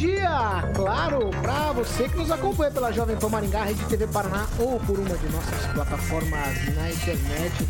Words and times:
Dia! 0.00 0.64
Claro, 0.74 1.28
para 1.42 1.72
você 1.72 2.08
que 2.08 2.16
nos 2.16 2.30
acompanha 2.30 2.70
pela 2.70 2.90
Jovem 2.90 3.16
Pan 3.16 3.28
Maringá, 3.28 3.64
Rede 3.64 3.84
TV 3.84 4.06
Paraná 4.06 4.46
ou 4.58 4.80
por 4.80 4.98
uma 4.98 5.14
de 5.14 5.28
nossas 5.28 5.66
plataformas 5.74 6.74
na 6.74 6.90
internet. 6.90 7.68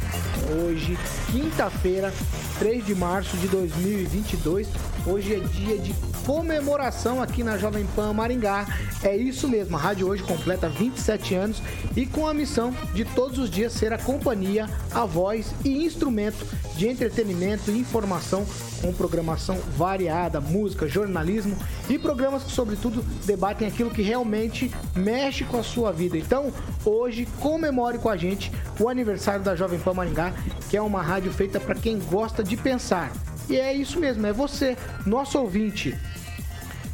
Hoje, 0.63 0.97
quinta-feira, 1.33 2.13
3 2.61 2.87
de 2.87 2.95
março 2.95 3.37
de 3.37 3.49
2022. 3.49 4.69
Hoje 5.07 5.35
é 5.35 5.39
dia 5.39 5.79
de 5.79 5.95
comemoração 6.27 7.23
aqui 7.23 7.43
na 7.43 7.57
Jovem 7.57 7.87
Pan 7.97 8.13
Maringá. 8.13 8.67
É 9.03 9.17
isso 9.17 9.49
mesmo, 9.49 9.77
a 9.77 9.81
rádio 9.81 10.07
hoje 10.07 10.23
completa 10.23 10.69
27 10.69 11.35
anos 11.35 11.63
e 11.97 12.05
com 12.05 12.27
a 12.27 12.35
missão 12.35 12.75
de 12.93 13.05
todos 13.05 13.39
os 13.39 13.51
dias 13.51 13.73
ser 13.73 13.93
a 13.95 13.99
companhia, 13.99 14.69
a 14.93 15.07
voz 15.07 15.55
e 15.65 15.85
instrumento 15.85 16.45
de 16.77 16.87
entretenimento 16.87 17.71
e 17.71 17.79
informação 17.79 18.45
com 18.83 18.93
programação 18.93 19.59
variada, 19.77 20.41
música, 20.41 20.87
jornalismo 20.87 21.57
e 21.89 21.99
programas 21.99 22.43
que, 22.43 22.53
sobretudo, 22.53 23.03
debatem 23.25 23.67
aquilo 23.67 23.91
que 23.91 24.03
realmente 24.03 24.71
mexe 24.95 25.45
com 25.45 25.59
a 25.59 25.63
sua 25.63 25.93
vida. 25.93 26.19
Então, 26.19 26.53
hoje, 26.85 27.27
comemore 27.41 27.99
com 27.99 28.09
a 28.09 28.17
gente 28.17 28.53
o 28.79 28.89
aniversário 28.89 29.43
da 29.43 29.57
Jovem 29.57 29.79
Pan 29.79 29.95
Maringá, 29.95 30.33
que 30.69 30.77
é 30.77 30.83
uma 30.83 31.03
rádio 31.03 31.33
feita 31.33 31.59
para 31.59 31.75
quem 31.75 31.99
gosta 31.99 32.45
de 32.45 32.57
pensar. 32.57 33.11
E 33.51 33.59
é 33.59 33.75
isso 33.75 33.99
mesmo, 33.99 34.25
é 34.25 34.33
você, 34.33 34.77
nosso 35.05 35.37
ouvinte. 35.37 35.99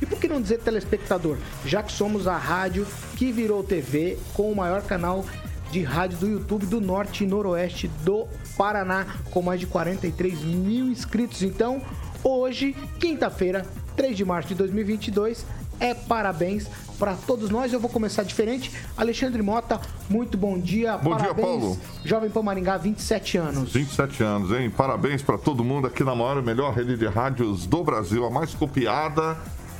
E 0.00 0.06
por 0.06 0.18
que 0.18 0.26
não 0.26 0.40
dizer 0.40 0.58
telespectador? 0.60 1.36
Já 1.66 1.82
que 1.82 1.92
somos 1.92 2.26
a 2.26 2.38
rádio 2.38 2.86
que 3.14 3.30
virou 3.30 3.62
TV 3.62 4.18
com 4.32 4.50
o 4.50 4.56
maior 4.56 4.80
canal 4.80 5.22
de 5.70 5.82
rádio 5.82 6.16
do 6.16 6.26
YouTube 6.26 6.64
do 6.64 6.80
Norte 6.80 7.24
e 7.24 7.26
Noroeste 7.26 7.88
do 8.04 8.26
Paraná, 8.56 9.06
com 9.30 9.42
mais 9.42 9.60
de 9.60 9.66
43 9.66 10.40
mil 10.44 10.86
inscritos. 10.86 11.42
Então, 11.42 11.82
hoje, 12.24 12.74
quinta-feira, 12.98 13.66
3 13.94 14.16
de 14.16 14.24
março 14.24 14.48
de 14.48 14.54
2022, 14.54 15.44
é 15.78 15.92
parabéns 15.92 16.68
para 16.96 17.14
todos 17.14 17.50
nós. 17.50 17.72
Eu 17.72 17.80
vou 17.80 17.90
começar 17.90 18.22
diferente. 18.22 18.72
Alexandre 18.96 19.42
Mota, 19.42 19.80
muito 20.08 20.36
bom 20.36 20.58
dia. 20.58 20.96
Bom 20.96 21.10
parabéns. 21.10 21.34
dia, 21.36 21.44
Paulo. 21.44 21.78
Jovem 22.04 22.30
Pan 22.30 22.42
Maringá, 22.42 22.76
27 22.76 23.38
anos. 23.38 23.72
27 23.72 24.22
anos, 24.22 24.50
hein? 24.52 24.70
Parabéns 24.70 25.22
para 25.22 25.38
todo 25.38 25.62
mundo 25.64 25.86
aqui 25.86 26.02
na 26.02 26.14
maior 26.14 26.42
melhor 26.42 26.74
rede 26.74 26.96
de 26.96 27.06
rádios 27.06 27.66
do 27.66 27.84
Brasil, 27.84 28.24
a 28.24 28.30
mais 28.30 28.54
copiada. 28.54 29.36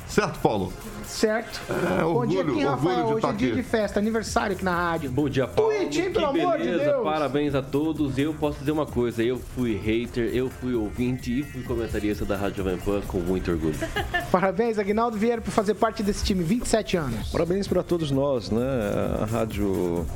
Certo, 0.08 0.38
Paulo? 0.40 0.72
Certo. 1.04 1.60
É, 1.68 2.02
bom 2.02 2.26
dia, 2.26 2.38
orgulho, 2.40 2.56
Kim 2.56 2.64
orgulho 2.64 2.68
Rafael. 2.68 3.06
Hoje 3.06 3.26
é 3.26 3.32
dia 3.32 3.48
aqui. 3.48 3.56
de 3.56 3.62
festa, 3.62 3.98
aniversário 4.00 4.54
aqui 4.54 4.64
na 4.64 4.74
rádio. 4.74 5.10
Bom 5.10 5.28
dia, 5.28 5.46
Paulo. 5.46 5.72
Twitch, 5.72 5.96
hein, 5.98 6.12
pelo 6.12 6.26
amor 6.26 6.58
de 6.58 6.64
beleza, 6.64 6.84
Deus. 6.84 7.04
parabéns 7.04 7.54
a 7.54 7.62
todos. 7.62 8.16
Eu 8.16 8.32
posso 8.34 8.58
dizer 8.58 8.72
uma 8.72 8.86
coisa, 8.86 9.22
eu 9.22 9.38
fui 9.38 9.76
hater, 9.76 10.30
eu 10.34 10.48
fui 10.48 10.74
ouvinte 10.74 11.40
e 11.40 11.42
fui 11.42 11.62
comentarista 11.62 12.24
da 12.24 12.36
Rádio 12.36 12.64
Jovem 12.64 12.78
Pan 12.78 13.00
com 13.06 13.18
muito 13.18 13.50
orgulho. 13.50 13.76
Parabéns, 14.30 14.78
Aguinaldo 14.78 15.18
Vieira, 15.18 15.40
por 15.42 15.50
fazer 15.50 15.74
parte 15.74 16.02
desse 16.02 16.24
time. 16.24 16.42
27 16.42 16.96
anos. 16.96 17.28
Parabéns 17.30 17.66
para 17.66 17.82
todos 17.82 18.10
nós, 18.10 18.50
né? 18.50 18.62
A 19.20 19.24
rádio 19.24 20.06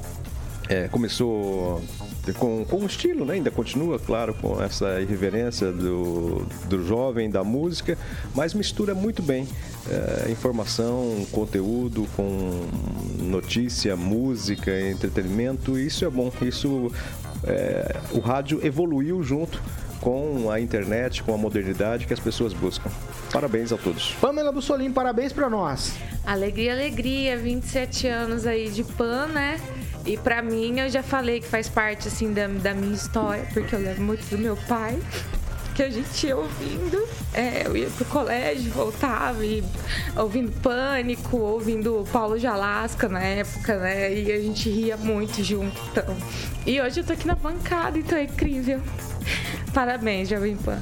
é, 0.69 0.89
começou 0.89 1.83
com, 2.39 2.65
com 2.65 2.77
um 2.79 2.87
estilo, 2.87 3.25
né? 3.25 3.35
Ainda 3.35 3.51
continua, 3.51 3.99
claro, 3.99 4.35
com 4.35 4.63
essa 4.63 5.01
irreverência 5.01 5.73
do, 5.73 6.47
do 6.69 6.85
jovem, 6.87 7.29
da 7.29 7.43
música, 7.43 7.99
mas 8.35 8.55
mistura 8.55 8.95
muito 8.95 9.23
bem 9.23 9.49
é, 9.89 10.31
informação, 10.31 11.27
conteúdo 11.31 12.07
com 12.17 12.69
notícia, 13.19 13.97
música, 13.97 14.71
entretenimento. 14.89 15.79
Isso 15.79 16.05
é 16.05 16.11
bom. 16.11 16.33
Isso 16.43 16.93
é, 17.45 17.97
o 18.13 18.21
rádio 18.21 18.65
evoluiu 18.65 19.23
junto 19.23 19.61
com 20.01 20.51
a 20.51 20.61
internet, 20.61 21.23
com 21.23 21.35
a 21.35 21.39
modernidade 21.39 22.07
que 22.07 22.13
as 22.13 22.21
pessoas 22.21 22.53
buscam. 22.53 22.91
Parabéns 23.33 23.73
a 23.73 23.77
todos. 23.77 24.13
Pamela 24.21 24.51
Bussolim, 24.51 24.91
parabéns 24.91 25.33
pra 25.33 25.49
nós. 25.49 25.95
Alegria, 26.25 26.73
alegria, 26.73 27.37
27 27.37 28.07
anos 28.07 28.47
aí 28.47 28.71
de 28.71 28.83
PAN, 28.83 29.27
né? 29.27 29.61
E 30.07 30.17
pra 30.17 30.41
mim, 30.41 30.81
eu 30.81 30.89
já 30.89 31.03
falei 31.03 31.41
que 31.41 31.47
faz 31.47 31.69
parte, 31.69 32.09
assim, 32.09 32.33
da, 32.33 32.47
da 32.47 32.73
minha 32.73 32.95
história, 32.95 33.47
porque 33.53 33.75
eu 33.75 33.81
levo 33.81 34.03
muito 34.03 34.25
do 34.31 34.39
meu 34.39 34.57
pai, 34.57 34.99
que 35.81 35.85
a 35.85 35.91
gente 35.91 36.27
ia 36.27 36.37
ouvindo. 36.37 37.09
É, 37.33 37.67
eu 37.67 37.75
ia 37.75 37.89
pro 37.89 38.05
colégio, 38.05 38.71
voltava, 38.71 39.45
e 39.47 39.65
ouvindo 40.15 40.53
Pânico, 40.61 41.39
ouvindo 41.39 42.07
Paulo 42.13 42.39
Jalasca 42.39 43.09
na 43.09 43.23
época, 43.23 43.79
né? 43.79 44.13
E 44.13 44.31
a 44.31 44.41
gente 44.41 44.69
ria 44.69 44.99
muito 44.99 45.43
junto, 45.43 45.81
então. 45.91 46.15
E 46.67 46.79
hoje 46.79 47.01
eu 47.01 47.05
tô 47.05 47.15
aqui 47.15 47.27
na 47.27 47.35
bancada, 47.35 47.99
então 47.99 48.19
é 48.19 48.25
incrível. 48.25 48.83
Parabéns, 49.73 50.29
Jovem 50.29 50.55
Pan. 50.57 50.79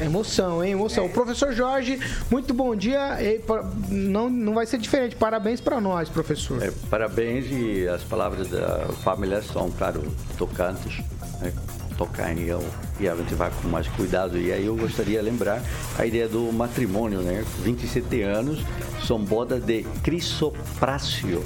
É, 0.00 0.06
emoção, 0.06 0.64
hein? 0.64 0.72
Emoção. 0.72 1.06
O 1.06 1.10
professor 1.10 1.52
Jorge, 1.52 2.00
muito 2.28 2.52
bom 2.52 2.74
dia. 2.74 3.22
E, 3.22 3.40
não, 3.88 4.28
não 4.28 4.54
vai 4.54 4.66
ser 4.66 4.78
diferente. 4.78 5.14
Parabéns 5.14 5.60
pra 5.60 5.80
nós, 5.80 6.08
professor. 6.08 6.60
É, 6.60 6.72
parabéns 6.90 7.46
e 7.50 7.86
as 7.86 8.02
palavras 8.02 8.48
da 8.48 8.86
família 9.04 9.40
são, 9.42 9.70
claro, 9.70 10.02
tocantes. 10.36 11.04
Né? 11.40 11.52
Tocar 11.98 12.32
em 12.32 12.44
eu, 12.44 12.64
e 13.00 13.08
a 13.08 13.16
gente 13.16 13.34
vai 13.34 13.50
com 13.50 13.68
mais 13.68 13.88
cuidado. 13.88 14.38
E 14.38 14.52
aí 14.52 14.64
eu 14.64 14.76
gostaria 14.76 15.18
de 15.18 15.24
lembrar 15.24 15.60
a 15.98 16.06
ideia 16.06 16.28
do 16.28 16.52
matrimônio, 16.52 17.20
né? 17.20 17.44
27 17.64 18.22
anos, 18.22 18.64
são 19.04 19.18
bodas 19.18 19.64
de 19.64 19.82
crisoprácio, 20.04 21.42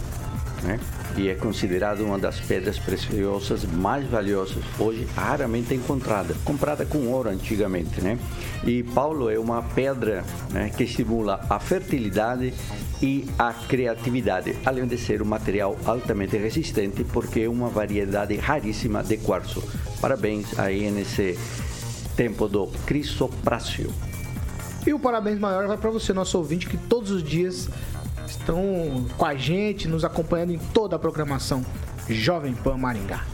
né? 0.62 0.78
E 1.16 1.28
é 1.28 1.34
considerado 1.34 2.00
uma 2.00 2.18
das 2.18 2.38
pedras 2.40 2.78
preciosas 2.78 3.64
mais 3.64 4.06
valiosas, 4.06 4.62
hoje 4.78 5.06
raramente 5.14 5.74
encontrada, 5.74 6.34
comprada 6.44 6.86
com 6.86 7.06
ouro 7.08 7.30
antigamente, 7.30 8.00
né? 8.00 8.18
E 8.64 8.82
Paulo 8.82 9.30
é 9.30 9.38
uma 9.38 9.62
pedra 9.62 10.24
né, 10.50 10.70
que 10.74 10.84
estimula 10.84 11.44
a 11.50 11.58
fertilidade 11.58 12.54
e 13.02 13.26
a 13.36 13.52
criatividade, 13.52 14.56
além 14.64 14.86
de 14.86 14.96
ser 14.96 15.20
um 15.20 15.24
material 15.24 15.76
altamente 15.84 16.36
resistente, 16.36 17.02
porque 17.02 17.40
é 17.40 17.48
uma 17.48 17.68
variedade 17.68 18.36
raríssima 18.36 19.02
de 19.02 19.16
quartzo. 19.16 19.62
Parabéns 20.00 20.56
aí 20.56 20.88
nesse 20.88 21.36
tempo 22.16 22.46
do 22.46 22.68
crisoprácio. 22.86 23.92
E 24.86 24.94
o 24.94 25.00
parabéns 25.00 25.38
maior 25.38 25.66
vai 25.66 25.76
pra 25.76 25.90
você, 25.90 26.12
nosso 26.12 26.38
ouvinte, 26.38 26.68
que 26.68 26.76
todos 26.76 27.10
os 27.10 27.24
dias 27.24 27.68
estão 28.26 29.04
com 29.16 29.26
a 29.26 29.34
gente, 29.34 29.88
nos 29.88 30.04
acompanhando 30.04 30.52
em 30.52 30.58
toda 30.58 30.94
a 30.94 30.98
programação 30.98 31.64
Jovem 32.08 32.54
Pan 32.54 32.76
Maringá. 32.76 33.24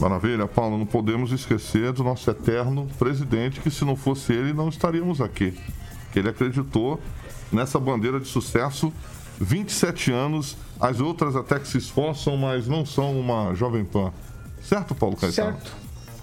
Maravilha, 0.00 0.46
Paulo. 0.46 0.78
Não 0.78 0.86
podemos 0.86 1.32
esquecer 1.32 1.92
do 1.92 2.02
nosso 2.02 2.28
eterno 2.30 2.88
presidente, 2.98 3.60
que 3.60 3.70
se 3.70 3.84
não 3.84 3.94
fosse 3.94 4.32
ele, 4.32 4.52
não 4.52 4.68
estaríamos 4.68 5.20
aqui. 5.20 5.56
Que 6.12 6.18
ele 6.18 6.28
acreditou 6.28 7.00
nessa 7.52 7.78
bandeira 7.78 8.20
de 8.20 8.28
sucesso. 8.28 8.92
27 9.40 10.12
anos, 10.12 10.56
as 10.78 11.00
outras 11.00 11.34
até 11.34 11.58
que 11.58 11.66
se 11.66 11.78
esforçam, 11.78 12.36
mas 12.36 12.68
não 12.68 12.84
são 12.84 13.18
uma 13.18 13.54
Jovem 13.54 13.84
Pan. 13.84 14.12
Certo, 14.62 14.94
Paulo 14.94 15.16
Caetano? 15.16 15.52
Certo. 15.52 15.72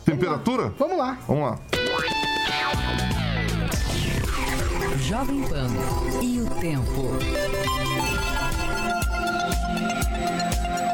Temperatura? 0.06 0.74
Vamos 0.78 0.98
lá. 0.98 1.18
Vamos 1.28 1.44
lá. 1.44 1.60
Jovem 5.02 5.42
Pan 5.44 5.68
e 6.22 6.42
o 6.42 6.50
tempo. 6.62 8.27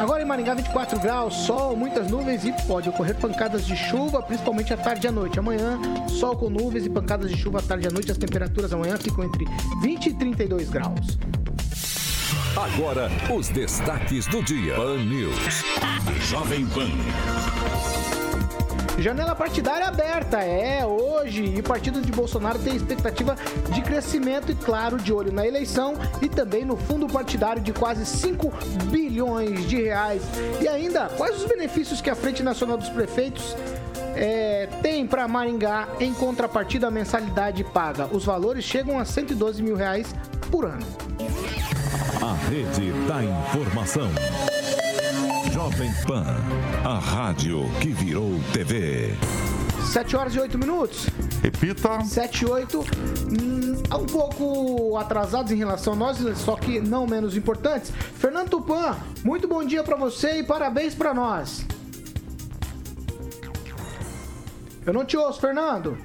Agora 0.04 0.22
em 0.22 0.26
Maringá, 0.26 0.54
24 0.54 1.00
graus, 1.00 1.34
sol, 1.34 1.78
muitas 1.78 2.12
nuvens 2.12 2.44
e 2.44 2.52
pode 2.68 2.90
ocorrer 2.90 3.16
pancadas 3.16 3.66
de 3.66 3.74
chuva, 3.74 4.22
principalmente 4.22 4.74
à 4.74 4.76
tarde 4.76 5.08
e 5.08 5.10
à 5.10 5.12
noite. 5.14 5.40
Amanhã, 5.40 5.80
sol 6.10 6.36
com 6.36 6.50
nuvens 6.50 6.86
e 6.86 6.90
pancadas 6.90 7.32
de 7.32 7.38
chuva 7.38 7.60
à 7.60 7.62
tarde 7.62 7.86
e 7.86 7.88
à 7.88 7.92
noite. 7.92 8.12
As 8.12 8.18
temperaturas 8.18 8.74
amanhã 8.74 8.98
ficam 8.98 9.24
entre 9.24 9.46
20 9.82 10.08
e 10.08 10.14
32 10.14 10.70
graus. 10.70 11.18
Agora, 12.58 13.10
os 13.34 13.48
destaques 13.48 14.28
do 14.28 14.44
dia. 14.44 14.76
Pan 14.76 14.98
News. 15.06 15.64
Jovem 16.30 16.66
Pan. 16.66 16.92
Janela 18.98 19.36
partidária 19.36 19.88
aberta, 19.88 20.38
é 20.38 20.86
hoje. 20.86 21.44
E 21.45 21.60
o 21.60 21.63
partido 21.63 22.01
de 22.01 22.12
Bolsonaro 22.12 22.60
tem 22.60 22.75
expectativa 22.75 23.36
de 23.72 23.81
crescimento 23.81 24.51
e, 24.51 24.56
claro, 24.56 24.98
de 24.98 25.12
olho 25.12 25.31
na 25.31 25.45
eleição 25.45 25.95
e 26.22 26.30
também 26.30 26.63
no 26.63 26.78
fundo 26.78 27.07
partidário 27.07 27.62
de 27.62 27.74
quase 27.74 28.06
5 28.06 28.54
bilhões 28.86 29.68
de 29.68 29.81
reais. 29.81 30.22
E 30.62 30.68
ainda, 30.68 31.10
quais 31.18 31.36
os 31.42 31.45
benefícios 31.45 32.01
que 32.01 32.10
a 32.10 32.16
Frente 32.16 32.44
Nacional 32.44 32.78
dos 32.78 32.90
Prefeitos 32.90 33.56
é, 34.16 34.68
tem 34.81 35.06
para 35.07 35.28
Maringá, 35.28 35.88
em 36.00 36.13
contrapartida, 36.13 36.88
a 36.88 36.92
mensalidade 36.92 37.63
paga. 37.63 38.07
Os 38.12 38.25
valores 38.25 38.63
chegam 38.63 39.00
a 39.00 39.06
112 39.06 39.62
mil 39.62 39.75
reais 39.75 40.13
por 40.51 40.66
ano. 40.66 40.86
A 42.22 42.34
rede 42.50 42.92
da 43.07 43.24
informação. 43.24 44.10
Jovem 45.54 45.94
Pan, 46.08 46.26
a 46.84 46.98
rádio 46.98 47.70
que 47.80 47.90
virou 47.90 48.40
TV. 48.52 49.16
7 49.92 50.16
horas 50.16 50.34
e 50.34 50.40
8 50.40 50.58
minutos. 50.58 51.06
Repita. 51.44 52.04
7 52.04 52.42
e 52.42 52.46
8. 52.48 52.80
Hum, 52.80 53.84
um 53.96 54.06
pouco 54.08 54.98
atrasados 54.98 55.52
em 55.52 55.56
relação 55.56 55.94
a 55.94 55.96
nós, 55.96 56.18
só 56.40 56.56
que 56.56 56.80
não 56.80 57.06
menos 57.06 57.38
importantes. 57.38 57.92
Fernando 57.92 58.50
Tupan, 58.50 58.98
muito 59.24 59.48
bom 59.48 59.64
dia 59.64 59.84
para 59.84 59.96
você 59.96 60.40
e 60.40 60.44
parabéns 60.44 60.96
para 60.96 61.14
nós. 61.14 61.64
Eu 64.84 64.92
não 64.92 65.06
te 65.06 65.16
ouço, 65.16 65.40
Fernando. 65.40 65.96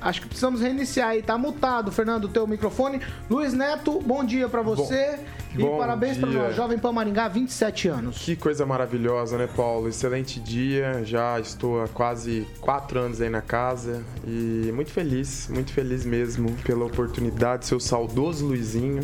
Acho 0.00 0.22
que 0.22 0.28
precisamos 0.28 0.60
reiniciar 0.60 1.10
aí. 1.10 1.22
Tá 1.22 1.36
mutado, 1.36 1.92
Fernando, 1.92 2.24
o 2.24 2.28
teu 2.28 2.46
microfone. 2.46 3.00
Luiz 3.28 3.52
Neto, 3.52 4.00
bom 4.00 4.24
dia 4.24 4.48
para 4.48 4.62
você. 4.62 5.18
e 5.54 5.58
bom 5.58 5.78
parabéns 5.78 6.16
para 6.16 6.30
nós, 6.30 6.56
Jovem 6.56 6.78
Pan 6.78 6.92
Maringá, 6.92 7.28
27 7.28 7.88
anos. 7.88 8.18
Que 8.18 8.34
coisa 8.34 8.64
maravilhosa, 8.64 9.36
né, 9.36 9.46
Paulo? 9.46 9.88
Excelente 9.88 10.40
dia. 10.40 11.04
Já 11.04 11.38
estou 11.38 11.82
há 11.82 11.88
quase 11.88 12.46
quatro 12.60 12.98
anos 12.98 13.20
aí 13.20 13.28
na 13.28 13.42
casa 13.42 14.02
e 14.26 14.72
muito 14.74 14.90
feliz, 14.90 15.48
muito 15.48 15.72
feliz 15.72 16.06
mesmo 16.06 16.50
pela 16.64 16.84
oportunidade. 16.84 17.66
Seu 17.66 17.78
saudoso 17.78 18.46
Luizinho, 18.46 19.02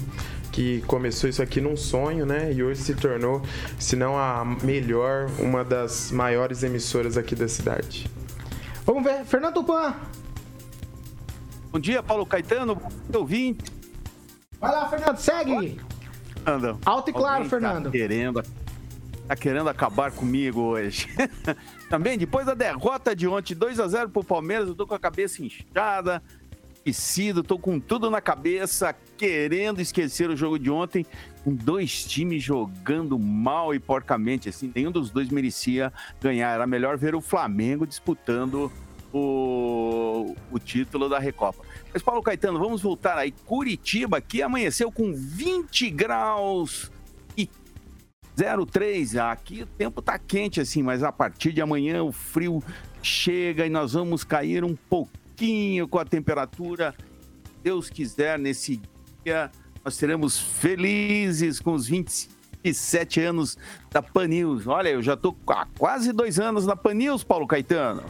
que 0.50 0.80
começou 0.86 1.28
isso 1.28 1.42
aqui 1.42 1.60
num 1.60 1.76
sonho, 1.76 2.24
né? 2.24 2.50
E 2.52 2.62
hoje 2.62 2.80
se 2.80 2.94
tornou, 2.94 3.42
se 3.78 3.96
não 3.96 4.16
a 4.16 4.44
melhor, 4.62 5.28
uma 5.38 5.62
das 5.62 6.10
maiores 6.10 6.62
emissoras 6.62 7.18
aqui 7.18 7.34
da 7.34 7.48
cidade. 7.48 8.08
Vamos 8.86 9.04
ver, 9.04 9.24
Fernando 9.24 9.54
Tupan. 9.54 9.94
Bom 11.76 11.80
dia, 11.80 12.02
Paulo 12.02 12.24
Caetano, 12.24 12.80
ouvinte. 13.12 13.70
Vai 14.58 14.72
lá, 14.72 14.88
Fernando, 14.88 15.18
segue. 15.18 15.78
Anda. 16.46 16.78
Alto 16.86 17.10
e 17.10 17.12
claro, 17.12 17.34
Alguém 17.34 17.50
Fernando. 17.50 17.84
Tá 17.84 17.90
querendo, 17.90 18.42
tá 19.28 19.36
querendo 19.36 19.68
acabar 19.68 20.10
comigo 20.10 20.62
hoje. 20.62 21.06
Também, 21.90 22.16
depois 22.16 22.46
da 22.46 22.54
derrota 22.54 23.14
de 23.14 23.28
ontem, 23.28 23.54
2 23.54 23.78
a 23.78 23.88
0 23.88 24.08
pro 24.08 24.24
Palmeiras, 24.24 24.68
eu 24.68 24.74
tô 24.74 24.86
com 24.86 24.94
a 24.94 24.98
cabeça 24.98 25.44
inchada, 25.44 26.22
esquecido, 26.76 27.42
tô 27.42 27.58
com 27.58 27.78
tudo 27.78 28.08
na 28.08 28.22
cabeça, 28.22 28.96
querendo 29.18 29.78
esquecer 29.78 30.30
o 30.30 30.36
jogo 30.36 30.58
de 30.58 30.70
ontem, 30.70 31.04
com 31.44 31.54
dois 31.54 32.06
times 32.06 32.42
jogando 32.42 33.18
mal 33.18 33.74
e 33.74 33.78
porcamente, 33.78 34.48
assim, 34.48 34.72
nenhum 34.74 34.90
dos 34.90 35.10
dois 35.10 35.28
merecia 35.28 35.92
ganhar. 36.22 36.54
Era 36.54 36.66
melhor 36.66 36.96
ver 36.96 37.14
o 37.14 37.20
Flamengo 37.20 37.86
disputando 37.86 38.72
o, 39.12 40.34
o 40.50 40.58
título 40.58 41.08
da 41.08 41.18
Recopa. 41.18 41.65
Mas, 41.92 42.02
Paulo 42.02 42.22
Caetano, 42.22 42.58
vamos 42.58 42.82
voltar 42.82 43.16
aí. 43.16 43.32
Curitiba, 43.32 44.20
que 44.20 44.42
amanheceu 44.42 44.92
com 44.92 45.12
20 45.14 45.90
graus 45.90 46.90
e 47.36 47.48
03. 48.36 49.16
Aqui 49.16 49.62
o 49.62 49.66
tempo 49.66 50.02
tá 50.02 50.18
quente, 50.18 50.60
assim, 50.60 50.82
mas 50.82 51.02
a 51.02 51.10
partir 51.10 51.52
de 51.52 51.62
amanhã 51.62 52.02
o 52.02 52.12
frio 52.12 52.62
chega 53.02 53.66
e 53.66 53.70
nós 53.70 53.94
vamos 53.94 54.24
cair 54.24 54.62
um 54.64 54.76
pouquinho 54.76 55.88
com 55.88 55.98
a 55.98 56.04
temperatura. 56.04 56.94
Deus 57.62 57.88
quiser, 57.88 58.38
nesse 58.38 58.80
dia 59.24 59.50
nós 59.84 59.94
seremos 59.94 60.38
felizes 60.38 61.60
com 61.60 61.72
os 61.72 61.86
27 61.86 63.20
anos 63.20 63.56
da 63.90 64.02
Pan 64.02 64.26
News. 64.28 64.66
Olha, 64.66 64.88
eu 64.88 65.02
já 65.02 65.16
tô 65.16 65.34
há 65.48 65.66
quase 65.78 66.12
dois 66.12 66.38
anos 66.38 66.66
na 66.66 66.76
Pan 66.76 66.94
News, 66.94 67.24
Paulo 67.24 67.46
Caetano. 67.46 68.04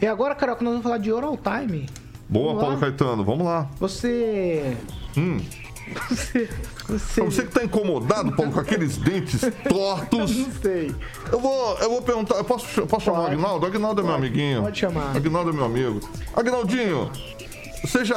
E 0.00 0.06
agora, 0.06 0.34
que 0.34 0.46
nós 0.46 0.58
vamos 0.58 0.82
falar 0.82 0.98
de 0.98 1.12
Oral 1.12 1.36
Time. 1.36 1.88
Boa, 2.28 2.48
Vamos 2.48 2.60
Paulo 2.60 2.74
lá? 2.74 2.80
Caetano, 2.80 3.24
vamos 3.24 3.46
lá. 3.46 3.68
Você. 3.80 4.76
Hum. 5.16 5.40
Você. 6.08 6.48
Você. 6.86 7.20
Você 7.22 7.42
que 7.44 7.52
tá 7.52 7.64
incomodado, 7.64 8.32
Paulo, 8.36 8.52
com 8.52 8.60
aqueles 8.60 8.98
dentes 8.98 9.40
tortos. 9.68 10.36
Não 10.36 10.52
sei. 10.52 10.94
Eu 11.32 11.40
vou, 11.40 11.78
eu 11.78 11.90
vou 11.90 12.02
perguntar, 12.02 12.36
eu 12.36 12.44
posso, 12.44 12.86
posso 12.86 13.06
chamar 13.06 13.20
o 13.20 13.26
Agnaldo? 13.26 13.66
Agnaldo 13.66 14.00
é 14.00 14.04
meu 14.04 14.14
amiguinho. 14.14 14.62
Pode 14.62 14.78
chamar. 14.78 15.16
Agnaldo 15.16 15.50
é 15.50 15.52
meu 15.52 15.64
amigo. 15.64 16.00
Agnaldinho, 16.34 17.10
seja 17.86 18.14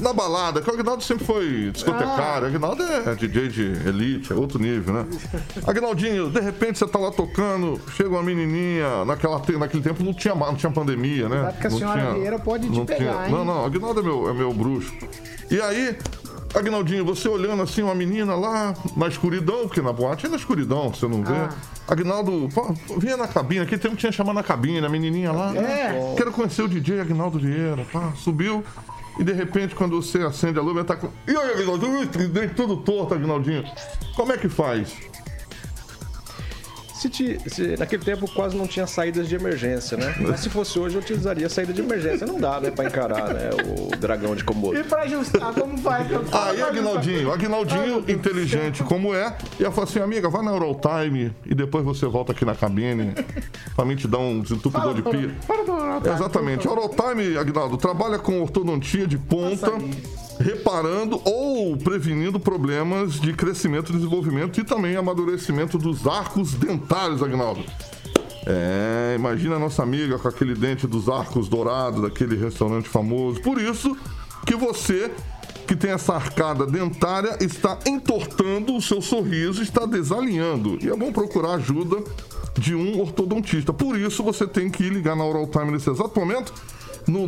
na 0.00 0.12
balada, 0.12 0.60
que 0.62 0.70
o 0.70 0.74
Agnaldo 0.74 1.02
sempre 1.02 1.24
foi 1.24 1.70
discotecário. 1.72 2.46
Ah. 2.46 2.48
Agnaldo 2.48 2.82
é 2.82 3.14
DJ 3.14 3.48
de 3.48 3.62
elite, 3.88 4.32
é 4.32 4.36
outro 4.36 4.58
nível, 4.58 4.94
né? 4.94 5.06
Agnaldinho, 5.66 6.30
de 6.30 6.40
repente 6.40 6.78
você 6.78 6.86
tá 6.86 6.98
lá 6.98 7.10
tocando, 7.10 7.80
chega 7.96 8.08
uma 8.08 8.22
menininha, 8.22 9.04
naquela, 9.04 9.42
naquele 9.58 9.82
tempo 9.82 10.02
não 10.02 10.14
tinha, 10.14 10.34
não 10.34 10.54
tinha 10.54 10.70
pandemia, 10.72 11.28
né? 11.28 11.36
Cuidado 11.36 11.60
que 11.60 11.66
a 11.66 11.70
Não 11.70 11.78
senhora 11.78 12.00
tinha- 12.00 12.14
Vieira 12.14 12.38
pode 12.38 12.70
te 12.70 12.80
pegar, 12.84 12.96
tinha- 12.98 13.26
hein? 13.26 13.32
Não, 13.32 13.44
não, 13.44 13.64
Agnaldo 13.64 14.00
é 14.00 14.02
meu, 14.02 14.28
é 14.30 14.32
meu 14.32 14.52
bruxo. 14.52 14.92
E 15.50 15.60
aí, 15.60 15.96
Agnaldinho, 16.54 17.04
você 17.04 17.28
olhando 17.28 17.62
assim, 17.62 17.82
uma 17.82 17.94
menina 17.94 18.34
lá 18.34 18.74
na 18.96 19.08
escuridão, 19.08 19.62
porque 19.68 19.82
na 19.82 19.92
boate 19.92 20.26
é 20.26 20.28
na 20.28 20.36
escuridão, 20.36 20.92
você 20.92 21.06
não 21.06 21.22
vê. 21.22 21.34
Ah. 21.34 21.50
Agnaldo, 21.86 22.48
pô, 22.54 22.74
vinha 22.98 23.16
na 23.16 23.28
cabine, 23.28 23.60
aquele 23.60 23.80
tempo 23.80 23.96
tinha 23.96 24.12
chamado 24.12 24.34
na 24.34 24.42
cabine, 24.42 24.84
a 24.84 24.88
menininha 24.88 25.32
lá. 25.32 25.54
É. 25.54 26.14
Quero 26.16 26.32
conhecer 26.32 26.62
o 26.62 26.68
DJ 26.68 27.00
Agnaldo 27.00 27.38
Vieira, 27.38 27.86
pá, 27.92 28.12
subiu. 28.16 28.64
E 29.18 29.24
de 29.24 29.32
repente, 29.32 29.74
quando 29.74 30.00
você 30.00 30.18
acende 30.18 30.58
a 30.58 30.62
luz, 30.62 30.76
ele 30.76 30.84
tá 30.84 30.96
com. 30.96 31.08
E 31.26 31.36
aí, 31.36 32.28
dente 32.28 32.54
tudo 32.54 32.76
torto, 32.76 33.14
Agnaldinho. 33.14 33.64
Como 34.14 34.32
é 34.32 34.36
que 34.36 34.48
faz? 34.48 34.94
Se, 37.00 37.08
te- 37.08 37.38
se- 37.48 37.76
naquele 37.76 38.04
tempo 38.04 38.28
quase 38.34 38.56
não 38.56 38.66
tinha 38.66 38.86
saídas 38.86 39.28
de 39.28 39.34
emergência, 39.36 39.96
né? 39.96 40.14
Mas 40.20 40.40
se 40.40 40.50
fosse 40.50 40.78
hoje, 40.78 40.96
eu 40.96 41.00
utilizaria 41.00 41.46
a 41.46 41.50
saída 41.50 41.72
de 41.72 41.80
emergência. 41.80 42.26
Não 42.26 42.40
dá, 42.40 42.60
né, 42.60 42.70
pra 42.70 42.86
encarar 42.86 43.32
né, 43.34 43.50
o 43.66 43.96
dragão 43.96 44.34
de 44.34 44.42
Komodo. 44.44 44.76
E 44.78 44.82
pra 44.82 45.02
ajustar, 45.02 45.52
como 45.54 45.78
faz? 45.78 46.08
Aí, 46.32 46.60
Agnaldinho, 46.62 47.32
Agnaldinho, 47.32 48.04
inteligente 48.08 48.82
como 48.82 49.14
é, 49.14 49.36
ia 49.60 49.70
falar 49.70 49.86
assim, 49.86 50.00
amiga, 50.00 50.28
vai 50.28 50.42
na 50.44 50.50
Eurotime 50.50 51.32
e 51.46 51.54
depois 51.54 51.84
você 51.84 52.06
volta 52.06 52.32
aqui 52.32 52.44
na 52.44 52.54
cabine 52.54 53.14
pra 53.76 53.84
mim 53.84 53.94
te 53.94 54.08
dar 54.08 54.18
um 54.18 54.40
desentupidor 54.40 54.94
de 54.94 55.02
pia. 55.02 55.34
Exatamente. 56.14 56.66
Orotime, 56.66 57.36
Agnaldo, 57.38 57.76
trabalha 57.76 58.18
com 58.18 58.40
ortodontia 58.42 59.06
de 59.06 59.16
ponta, 59.18 59.70
reparando 60.38 61.20
ou 61.24 61.76
prevenindo 61.76 62.38
problemas 62.38 63.20
de 63.20 63.32
crescimento, 63.32 63.92
desenvolvimento 63.92 64.60
e 64.60 64.64
também 64.64 64.96
amadurecimento 64.96 65.76
dos 65.78 66.06
arcos 66.06 66.54
dentários, 66.54 67.22
Agnaldo. 67.22 67.64
É, 68.46 69.14
imagina 69.18 69.56
a 69.56 69.58
nossa 69.58 69.82
amiga 69.82 70.18
com 70.18 70.28
aquele 70.28 70.54
dente 70.54 70.86
dos 70.86 71.08
arcos 71.08 71.48
dourados 71.48 72.02
daquele 72.02 72.36
restaurante 72.36 72.88
famoso. 72.88 73.40
Por 73.42 73.60
isso 73.60 73.96
que 74.46 74.56
você 74.56 75.10
que 75.66 75.76
tem 75.76 75.90
essa 75.90 76.14
arcada 76.14 76.66
dentária 76.66 77.36
está 77.40 77.78
entortando 77.84 78.74
o 78.74 78.80
seu 78.80 79.02
sorriso, 79.02 79.62
está 79.62 79.84
desalinhando. 79.84 80.78
E 80.82 80.88
é 80.88 80.96
bom 80.96 81.12
procurar 81.12 81.56
ajuda 81.56 82.02
de 82.56 82.74
um 82.74 82.98
ortodontista. 83.02 83.70
Por 83.70 83.98
isso 83.98 84.22
você 84.22 84.46
tem 84.46 84.70
que 84.70 84.88
ligar 84.88 85.14
na 85.14 85.26
Oral 85.26 85.46
Time 85.46 85.70
nesse 85.70 85.90
exato 85.90 86.18
momento 86.18 86.54
no 87.08 87.26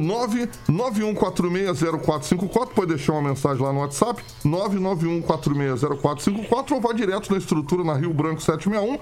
991460454, 0.69 2.69
pode 2.75 2.95
deixar 2.95 3.15
uma 3.15 3.31
mensagem 3.31 3.63
lá 3.63 3.73
no 3.73 3.81
WhatsApp, 3.81 4.23
991460454 4.45 6.73
ou 6.73 6.81
vá 6.81 6.93
direto 6.93 7.33
na 7.33 7.39
estrutura 7.39 7.83
na 7.83 7.95
Rio 7.95 8.13
Branco 8.13 8.43
761 8.43 8.99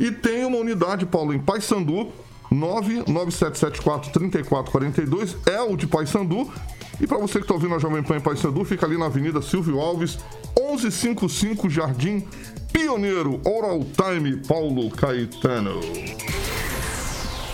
e 0.00 0.10
tem 0.10 0.44
uma 0.44 0.58
unidade, 0.58 1.06
Paulo, 1.06 1.32
em 1.34 1.38
Paysandu, 1.38 2.08
997743442, 2.50 5.36
é 5.46 5.60
o 5.60 5.76
de 5.76 5.86
Paysandu. 5.86 6.50
E 7.00 7.06
para 7.06 7.18
você 7.18 7.38
que 7.38 7.44
está 7.44 7.54
ouvindo 7.54 7.74
a 7.74 7.78
Jovem 7.78 8.02
Pan 8.02 8.16
em 8.16 8.20
Paysandu, 8.20 8.64
fica 8.64 8.84
ali 8.86 8.98
na 8.98 9.06
Avenida 9.06 9.40
Silvio 9.42 9.80
Alves, 9.80 10.18
1155 10.58 11.70
Jardim 11.70 12.26
Pioneiro, 12.72 13.40
Oral 13.44 13.80
Time, 13.80 14.38
Paulo 14.38 14.90
Caetano. 14.90 15.80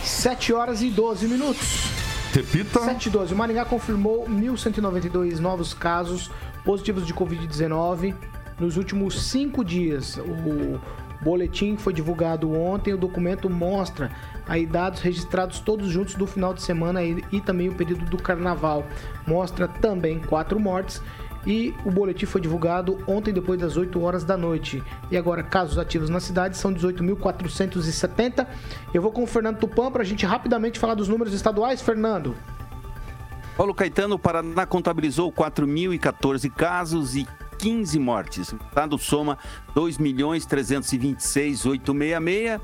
7 0.05 0.53
horas 0.53 0.83
e 0.83 0.91
12 0.91 1.29
minutos. 1.29 1.98
Repita. 2.33 2.81
7 2.81 3.07
e 3.07 3.11
12. 3.11 3.35
O 3.35 3.37
Maringá 3.37 3.65
confirmou 3.65 4.27
1.192 4.29 5.39
novos 5.39 5.73
casos 5.73 6.31
positivos 6.65 7.07
de 7.07 7.15
Covid-19 7.15 8.15
nos 8.59 8.77
últimos 8.77 9.23
cinco 9.23 9.65
dias. 9.65 10.19
O 10.19 10.81
boletim 11.23 11.77
foi 11.77 11.93
divulgado 11.93 12.53
ontem, 12.53 12.95
o 12.95 12.99
documento 12.99 13.51
mostra 13.51 14.11
aí 14.47 14.65
dados 14.67 15.01
registrados 15.01 15.59
todos 15.61 15.89
juntos 15.89 16.15
do 16.15 16.27
final 16.27 16.55
de 16.55 16.63
semana 16.63 17.03
e, 17.03 17.25
e 17.33 17.41
também 17.41 17.69
o 17.69 17.75
período 17.75 18.05
do 18.05 18.17
carnaval. 18.17 18.85
Mostra 19.27 19.67
também 19.67 20.21
quatro 20.21 20.61
mortes 20.61 21.03
e 21.49 21.75
o 21.83 21.91
boletim 21.91 22.27
foi 22.27 22.41
divulgado 22.43 23.03
ontem 23.07 23.33
depois 23.33 23.59
das 23.59 23.79
8 23.79 23.99
horas 24.03 24.23
da 24.23 24.37
noite. 24.37 24.83
E 25.11 25.17
agora, 25.17 25.43
casos 25.43 25.79
ativos 25.79 26.11
na 26.11 26.21
cidade 26.21 26.59
são 26.59 26.75
18.470. 26.75 28.47
Eu 28.93 29.01
vou 29.01 29.11
com 29.11 29.23
o 29.23 29.27
Fernando 29.27 29.57
Tupan 29.57 29.91
para 29.91 30.03
a 30.03 30.05
gente 30.05 30.27
rapidamente 30.27 30.79
falar 30.79 30.95
dos 30.95 31.09
números 31.09 31.33
estaduais. 31.33 31.81
Fernando. 31.81 32.37
Paulo 33.57 33.73
Caetano, 33.73 34.17
o 34.17 34.19
Paraná 34.19 34.67
contabilizou 34.67 35.33
4.014 35.33 36.51
casos 36.51 37.17
e 37.17 37.27
15 37.57 37.99
mortes. 37.99 38.53
O 38.53 38.57
estado 38.57 38.99
soma 38.99 39.39
2.326.866 39.75 42.61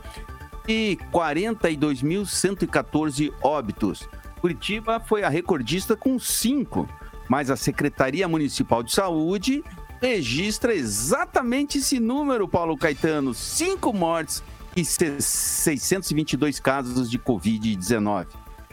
e 0.69 0.99
42.114 1.11 3.33
óbitos. 3.43 4.07
Curitiba 4.43 5.01
foi 5.01 5.23
a 5.23 5.31
recordista 5.31 5.97
com 5.97 6.19
5, 6.19 6.87
mas 7.29 7.51
a 7.51 7.57
Secretaria 7.57 8.29
Municipal 8.29 8.83
de 8.83 8.93
Saúde 8.93 9.63
registra 10.01 10.75
exatamente 10.75 11.79
esse 11.79 11.99
número, 11.99 12.49
Paulo 12.49 12.77
Caetano: 12.77 13.33
5 13.33 13.93
mortes 13.93 14.43
e 14.77 14.85
622 14.85 16.61
casos 16.61 17.11
de 17.11 17.19
Covid-19. 17.19 18.27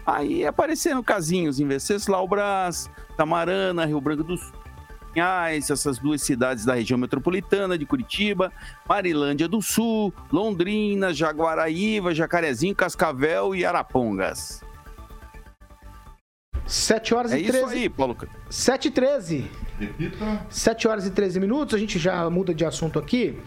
Aí 0.06 0.46
apareceram 0.46 1.04
casinhos 1.04 1.60
em 1.60 1.68
Venceslau 1.68 2.28
Brás, 2.28 2.90
Tamarana, 3.16 3.86
Rio 3.86 4.02
Branco 4.02 4.24
do 4.24 4.36
Sul, 4.36 4.52
Pinhais, 5.14 5.70
essas 5.70 6.00
duas 6.00 6.22
cidades 6.22 6.66
da 6.66 6.74
região 6.74 6.98
metropolitana 6.98 7.78
de 7.78 7.86
Curitiba, 7.86 8.52
Marilândia 8.88 9.48
do 9.48 9.62
Sul, 9.62 10.14
Londrina, 10.32 11.14
Jaguaraíva, 11.14 12.16
Jacarezinho, 12.16 12.76
Cascavel 12.76 13.54
e 13.54 13.66
Arapongas. 13.66 14.64
7 16.66 17.14
horas 17.14 17.32
É 17.32 17.40
e 17.40 17.44
isso 17.44 17.52
13. 17.52 17.74
aí, 17.76 17.90
Paulo. 17.90 18.18
7 18.50 18.88
e 18.88 18.92
13. 18.92 19.52
Repita. 19.80 20.46
7 20.50 20.88
horas 20.88 21.06
e 21.08 21.12
13 21.12 21.40
minutos, 21.40 21.74
a 21.76 21.78
gente 21.78 21.98
já 22.00 22.30
muda 22.30 22.54
de 22.54 22.64
assunto 22.66 22.98
aqui. 23.00 23.38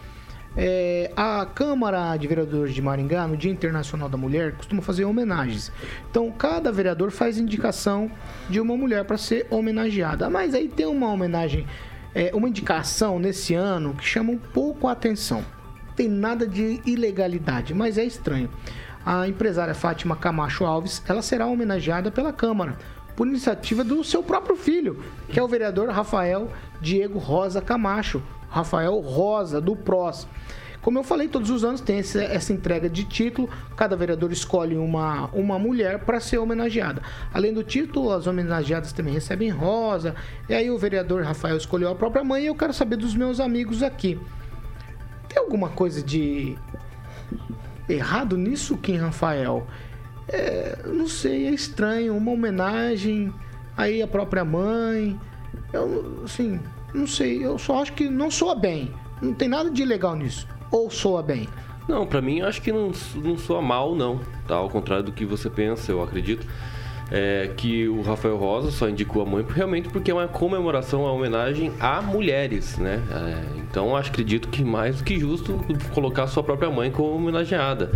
É, 0.57 1.11
a 1.17 1.45
Câmara 1.47 2.17
de 2.17 2.29
Vereadores 2.29 2.75
de 2.75 2.81
Maringá, 2.81 3.27
no 3.27 3.37
Dia 3.37 3.51
Internacional 3.51 4.09
da 4.09 4.17
Mulher, 4.17 4.53
costuma 4.53 4.81
fazer 4.83 5.05
homenagens. 5.05 5.73
Então, 6.11 6.31
cada 6.31 6.71
vereador 6.71 7.11
faz 7.11 7.39
indicação 7.39 8.11
de 8.49 8.61
uma 8.61 8.77
mulher 8.77 9.05
para 9.05 9.19
ser 9.19 9.47
homenageada. 9.51 10.31
Mas 10.31 10.55
aí 10.55 10.69
tem 10.69 10.87
uma 10.87 11.09
homenagem, 11.11 11.67
é, 12.15 12.31
uma 12.35 12.49
indicação 12.49 13.19
nesse 13.19 13.55
ano 13.55 13.95
que 13.95 14.05
chama 14.05 14.31
um 14.31 14.39
pouco 14.39 14.87
a 14.87 14.93
atenção. 14.93 15.45
Não 15.89 15.95
tem 15.95 16.09
nada 16.09 16.47
de 16.47 16.81
ilegalidade, 16.87 17.75
mas 17.75 17.99
é 17.99 18.05
estranho. 18.05 18.49
A 19.05 19.29
empresária 19.29 19.75
Fátima 19.75 20.17
Camacho 20.17 20.65
Alves, 20.65 21.03
ela 21.07 21.21
será 21.21 21.47
homenageada 21.47 22.11
pela 22.11 22.33
Câmara 22.33 22.79
por 23.17 23.27
iniciativa 23.27 23.85
do 23.85 24.03
seu 24.03 24.23
próprio 24.23 24.57
filho, 24.57 25.03
que 25.29 25.39
é 25.39 25.43
o 25.43 25.49
vereador 25.49 25.89
Rafael 25.89 26.51
Diego 26.81 27.19
Rosa 27.19 27.61
Camacho, 27.63 28.23
Rafael 28.49 28.99
Rosa, 29.01 29.61
do 29.61 29.75
PROS. 29.77 30.27
Como 30.83 30.99
eu 30.99 31.03
falei, 31.03 31.29
todos 31.29 31.49
os 31.49 31.65
anos 31.65 31.81
tem 31.81 32.01
esse- 32.01 32.23
essa 32.23 32.53
entrega 32.53 32.91
de 32.91 33.05
título, 33.05 33.49
cada 33.75 33.97
vereador 33.97 34.31
escolhe 34.33 34.77
uma, 34.77 35.31
uma 35.33 35.59
mulher 35.59 36.01
para 36.01 36.21
ser 36.21 36.37
homenageada. 36.37 37.01
Além 37.33 37.55
do 37.55 37.65
título, 37.65 38.13
as 38.13 38.27
homenageadas 38.27 38.93
também 38.93 39.15
recebem 39.15 39.49
rosa, 39.49 40.15
e 40.47 40.53
aí 40.53 40.71
o 40.71 40.77
vereador 40.77 41.23
Rafael 41.23 41.57
escolheu 41.57 41.89
a 41.91 41.95
própria 41.95 42.23
mãe 42.23 42.43
e 42.43 42.47
eu 42.49 42.55
quero 42.55 42.75
saber 42.75 42.97
dos 42.97 43.15
meus 43.15 43.41
amigos 43.41 43.83
aqui. 43.83 44.21
Tem 45.27 45.43
alguma 45.43 45.71
coisa 45.71 46.03
de 46.03 46.55
errado 47.89 48.37
nisso, 48.37 48.77
Kim 48.77 48.97
Rafael? 48.99 49.67
É, 50.29 50.79
não 50.87 51.07
sei, 51.07 51.47
é 51.47 51.51
estranho. 51.51 52.17
Uma 52.17 52.33
homenagem 52.33 53.33
aí 53.77 54.03
à 54.03 54.07
própria 54.07 54.45
mãe. 54.45 55.19
Eu, 55.73 56.23
assim, 56.25 56.61
não 56.93 57.07
sei. 57.07 57.45
Eu 57.45 57.59
só 57.59 57.83
acho 57.83 57.93
que 57.93 58.09
não 58.09 58.31
soa 58.31 58.55
bem. 58.55 58.91
Não 59.21 59.35
tem 59.35 59.49
nada 59.49 59.71
de 59.71 59.83
ilegal 59.83 60.15
nisso. 60.17 60.47
Ou 60.71 60.91
soa 60.91 61.23
bem? 61.23 61.49
Não, 61.89 62.07
pra 62.07 62.21
mim 62.21 62.39
eu 62.39 62.47
acho 62.47 62.63
que 62.63 62.73
não, 62.73 62.93
não 63.17 63.37
soa 63.37 63.61
mal, 63.61 63.95
não. 63.95 64.21
Tá? 64.47 64.57
Ao 64.57 64.71
contrário 64.71 65.05
do 65.05 65.13
que 65.13 65.25
você 65.25 65.51
pensa, 65.51 65.93
eu 65.93 66.03
acredito. 66.03 66.47
É, 67.11 67.51
que 67.55 67.87
o 67.87 68.01
Rafael 68.01 68.37
Rosa 68.39 68.71
só 68.71 68.89
indicou 68.89 69.21
a 69.21 69.27
mãe 69.27 69.45
realmente 69.47 69.91
porque 69.91 70.11
é 70.11 70.15
uma 70.15 70.27
comemoração, 70.27 71.03
uma 71.03 71.13
homenagem 71.13 71.71
a 71.79 72.01
mulheres, 72.01 72.79
né? 72.79 73.03
É, 73.11 73.61
então 73.61 73.95
acho 73.95 74.11
acredito 74.11 74.49
que 74.49 74.65
mais 74.65 74.97
do 74.97 75.05
que 75.05 75.21
justo 75.21 75.61
colocar 75.93 76.23
a 76.23 76.27
sua 76.27 76.43
própria 76.43 76.71
mãe 76.71 76.91
como 76.91 77.15
homenageada. 77.15 77.93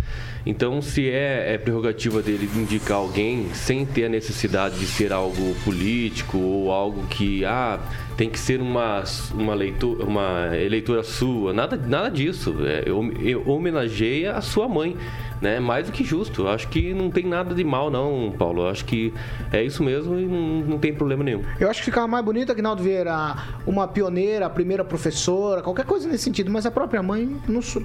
Então 0.49 0.81
se 0.81 1.07
é, 1.07 1.53
é 1.53 1.57
prerrogativa 1.59 2.23
dele 2.23 2.49
indicar 2.55 2.97
alguém 2.97 3.53
sem 3.53 3.85
ter 3.85 4.05
a 4.05 4.09
necessidade 4.09 4.79
de 4.79 4.87
ser 4.87 5.13
algo 5.13 5.55
político 5.63 6.39
ou 6.39 6.71
algo 6.71 7.05
que 7.05 7.45
ah 7.45 7.79
tem 8.17 8.29
que 8.29 8.39
ser 8.39 8.59
uma, 8.59 9.03
uma, 9.33 9.53
leitura, 9.53 10.03
uma 10.03 10.49
eleitora 10.57 11.03
sua, 11.03 11.53
nada, 11.53 11.77
nada 11.77 12.09
disso. 12.09 12.53
É, 12.65 12.83
eu, 12.85 13.13
eu 13.21 13.47
homenageia 13.47 14.33
a 14.33 14.41
sua 14.41 14.67
mãe, 14.67 14.97
né? 15.41 15.57
Mais 15.57 15.85
do 15.85 15.93
que 15.93 16.03
justo. 16.03 16.45
Acho 16.45 16.67
que 16.67 16.93
não 16.93 17.09
tem 17.09 17.25
nada 17.25 17.55
de 17.55 17.63
mal, 17.63 17.89
não, 17.89 18.33
Paulo. 18.37 18.67
Acho 18.67 18.83
que 18.83 19.13
é 19.53 19.63
isso 19.63 19.81
mesmo 19.83 20.19
e 20.19 20.25
não, 20.25 20.61
não 20.71 20.77
tem 20.79 20.93
problema 20.93 21.23
nenhum. 21.23 21.43
Eu 21.61 21.69
acho 21.69 21.79
que 21.79 21.85
ficava 21.85 22.07
mais 22.07 22.25
bonito, 22.25 22.51
Agnaldo 22.51 22.83
Vieira, 22.83 23.37
uma 23.65 23.87
pioneira, 23.87 24.47
a 24.47 24.49
primeira 24.49 24.83
professora, 24.83 25.61
qualquer 25.61 25.85
coisa 25.85 26.09
nesse 26.09 26.25
sentido, 26.25 26.51
mas 26.51 26.65
a 26.65 26.71
própria 26.71 27.01
mãe, 27.01 27.37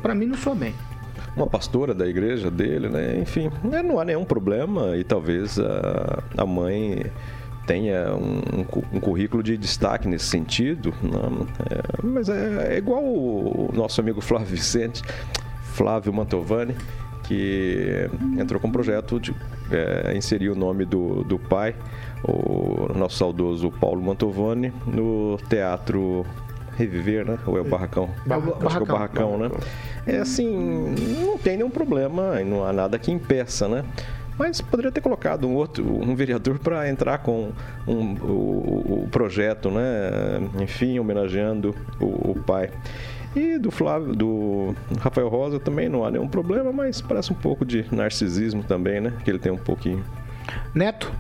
pra 0.03 0.17
mim, 0.17 0.27
não 0.27 0.37
soa 0.37 0.57
bem. 0.57 0.75
Uma 1.37 1.47
pastora 1.47 1.95
da 1.95 2.07
igreja 2.07 2.51
dele, 2.51 2.89
né? 2.89 3.19
Enfim, 3.19 3.51
né, 3.63 3.83
não 3.83 3.99
há 3.99 4.05
nenhum 4.05 4.25
problema 4.25 4.97
e 4.97 5.05
talvez 5.05 5.59
a, 5.59 6.23
a 6.37 6.47
mãe 6.47 7.07
tenha 7.67 8.15
um, 8.15 8.61
um 8.61 8.65
cu- 8.65 8.85
currículo 9.01 9.43
de 9.43 9.57
destaque 9.57 10.07
nesse 10.07 10.27
sentido, 10.27 10.93
não, 11.03 11.47
é, 11.71 11.81
mas 12.03 12.29
é, 12.29 12.75
é 12.75 12.79
igual 12.79 13.03
o 13.03 13.71
nosso 13.73 14.01
amigo 14.01 14.21
Flávio 14.21 14.49
Vicente, 14.49 15.03
Flávio 15.63 16.13
Mantovani, 16.13 16.77
que 17.23 18.07
entrou 18.39 18.61
com 18.61 18.69
um 18.69 18.71
projeto 18.71 19.19
de 19.19 19.35
é, 19.73 20.15
inserir 20.15 20.51
o 20.51 20.55
nome 20.55 20.85
do, 20.85 21.25
do 21.25 21.39
pai, 21.39 21.75
o 22.23 22.93
nosso 22.95 23.17
saudoso 23.17 23.71
Paulo 23.81 24.03
Mantovani, 24.03 24.71
no 24.87 25.39
teatro 25.49 26.27
Reviver, 26.77 27.25
né? 27.27 27.39
Ou 27.47 27.57
é 27.57 27.61
o 27.61 27.65
Barracão? 27.65 28.11
Barracão. 28.27 28.57
Acho 28.67 28.77
que 28.77 28.83
é 28.83 28.83
o 28.83 28.87
Barracão, 28.87 29.39
né? 29.39 29.51
É 30.07 30.17
assim, 30.19 30.95
não 31.23 31.39
tem 31.39 31.57
nenhum 31.57 31.71
problema 31.71 32.41
e 32.41 32.45
não 32.45 32.65
há 32.65 32.73
nada 32.73 32.99
que 32.99 33.11
impeça, 33.11 33.69
né? 33.69 33.85
Mas 34.37 34.61
poderia 34.61 34.91
ter 34.91 35.01
colocado 35.01 35.47
um 35.47 35.55
outro, 35.55 35.85
um 35.85 36.15
vereador 36.17 36.59
para 36.59 36.89
entrar 36.91 37.19
com 37.19 37.53
um- 37.87 38.15
o, 38.15 39.03
o 39.05 39.09
projeto, 39.11 39.71
né? 39.71 40.11
Enfim, 40.61 40.99
homenageando 40.99 41.75
o, 42.01 42.33
o 42.33 42.43
pai. 42.45 42.71
E 43.37 43.59
do 43.59 43.71
Flávio, 43.71 44.15
do 44.15 44.75
Rafael 45.01 45.29
Rosa 45.29 45.59
também 45.61 45.89
não 45.89 46.05
há 46.05 46.11
nenhum 46.11 46.27
problema, 46.29 46.73
mas 46.73 47.01
parece 47.01 47.33
um 47.33 47.37
pouco 47.37 47.65
de 47.65 47.85
narcisismo 47.93 48.63
também, 48.65 49.01
né? 49.01 49.13
Que 49.25 49.31
ele 49.31 49.39
tem 49.39 49.53
um 49.53 49.57
pouquinho. 49.57 50.05
Neto? 50.75 51.11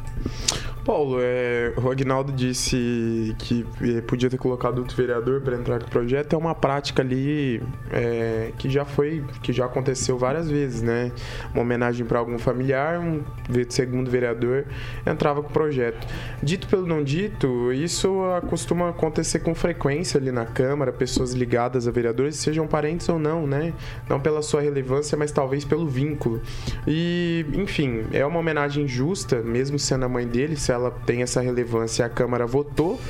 Paulo, 0.84 1.16
é, 1.18 1.72
o 1.82 1.90
Agnaldo 1.90 2.30
disse 2.30 3.34
que 3.38 3.66
eh, 3.80 4.02
podia 4.02 4.28
ter 4.28 4.36
colocado 4.36 4.78
outro 4.80 4.94
vereador 4.94 5.40
para 5.40 5.56
entrar 5.56 5.80
com 5.80 5.86
o 5.86 5.90
projeto. 5.90 6.34
É 6.34 6.36
uma 6.36 6.54
prática 6.54 7.00
ali 7.00 7.62
é, 7.90 8.52
que 8.58 8.68
já 8.68 8.84
foi, 8.84 9.24
que 9.42 9.50
já 9.50 9.64
aconteceu 9.64 10.18
várias 10.18 10.50
vezes, 10.50 10.82
né? 10.82 11.10
Uma 11.54 11.62
homenagem 11.62 12.04
para 12.04 12.18
algum 12.18 12.38
familiar, 12.38 13.00
um 13.00 13.22
segundo 13.70 14.10
vereador 14.10 14.66
entrava 15.06 15.42
com 15.42 15.48
o 15.48 15.52
projeto. 15.52 16.06
Dito 16.42 16.68
pelo 16.68 16.86
não 16.86 17.02
dito, 17.02 17.72
isso 17.72 18.20
costuma 18.50 18.90
acontecer 18.90 19.38
com 19.38 19.54
frequência 19.54 20.18
ali 20.18 20.30
na 20.30 20.44
Câmara, 20.44 20.92
pessoas 20.92 21.32
ligadas 21.32 21.88
a 21.88 21.90
vereadores, 21.90 22.36
sejam 22.36 22.66
parentes 22.66 23.08
ou 23.08 23.18
não, 23.18 23.46
né? 23.46 23.72
Não 24.08 24.20
pela 24.20 24.42
sua 24.42 24.60
relevância, 24.60 25.16
mas 25.16 25.32
talvez 25.32 25.64
pelo 25.64 25.86
vínculo. 25.86 26.42
E, 26.86 27.46
enfim, 27.54 28.04
é 28.12 28.24
uma 28.26 28.38
homenagem 28.38 28.86
justa, 28.86 29.40
mesmo 29.40 29.78
sendo 29.78 30.04
a 30.04 30.08
mãe 30.08 30.26
dele, 30.26 30.56
se 30.56 30.73
ela 30.74 30.90
tem 30.90 31.22
essa 31.22 31.40
relevância 31.40 32.02
e 32.02 32.06
a 32.06 32.08
Câmara 32.08 32.46
votou. 32.46 33.00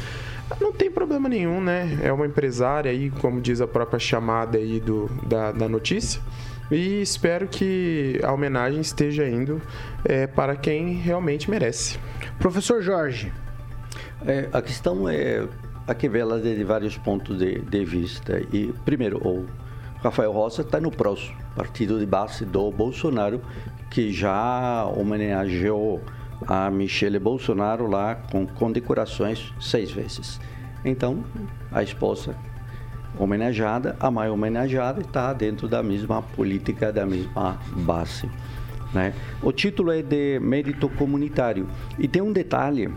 Não 0.61 0.73
tem 0.73 0.91
problema 0.91 1.29
nenhum, 1.29 1.61
né? 1.61 1.99
É 2.03 2.13
uma 2.13 2.27
empresária 2.27 2.91
aí, 2.91 3.11
como 3.11 3.41
diz 3.41 3.61
a 3.61 3.67
própria 3.67 3.99
chamada 3.99 4.59
aí 4.59 4.79
do, 4.79 5.11
da, 5.27 5.53
da 5.53 5.69
notícia. 5.69 6.21
E 6.71 7.01
espero 7.01 7.47
que 7.47 8.21
a 8.23 8.33
homenagem 8.33 8.81
esteja 8.81 9.29
indo 9.29 9.61
é, 10.05 10.27
para 10.27 10.57
quem 10.57 10.95
realmente 10.95 11.51
merece. 11.51 11.99
Professor 12.39 12.83
Jorge. 12.83 13.33
É, 14.27 14.49
a 14.53 14.63
questão 14.63 15.09
é 15.09 15.47
aqui 15.87 16.09
vela 16.09 16.41
de 16.41 16.65
vários 16.65 16.97
pontos 16.97 17.39
de, 17.39 17.61
de 17.61 17.85
vista. 17.85 18.41
E 18.53 18.73
primeiro, 18.85 19.19
o 19.19 19.47
Rafael 20.03 20.33
Rosa 20.33 20.63
está 20.63 20.81
no 20.81 20.91
PROS, 20.91 21.33
partido 21.55 21.99
de 21.99 22.07
base 22.07 22.45
do 22.45 22.71
Bolsonaro, 22.71 23.41
que 23.91 24.13
já 24.13 24.85
homenageou 24.87 26.03
a 26.47 26.71
Michele 26.71 27.19
Bolsonaro 27.19 27.87
lá 27.87 28.15
com 28.15 28.47
condecorações 28.47 29.53
seis 29.61 29.91
vezes. 29.91 30.41
Então, 30.85 31.25
a 31.73 31.83
esposa 31.83 32.37
homenageada, 33.19 33.97
a 34.01 34.11
mãe 34.11 34.29
homenageada 34.29 35.01
está 35.01 35.33
dentro 35.33 35.69
da 35.69 35.83
mesma 35.83 36.21
política, 36.23 36.93
da 36.93 37.07
mesma 37.07 37.59
base. 37.77 38.29
Né? 38.93 39.13
O 39.43 39.53
título 39.53 39.91
é 39.91 40.03
de 40.03 40.39
mérito 40.41 40.89
comunitário. 40.89 41.67
E 41.99 42.07
tem 42.07 42.23
um 42.23 42.33
detalhe: 42.33 42.93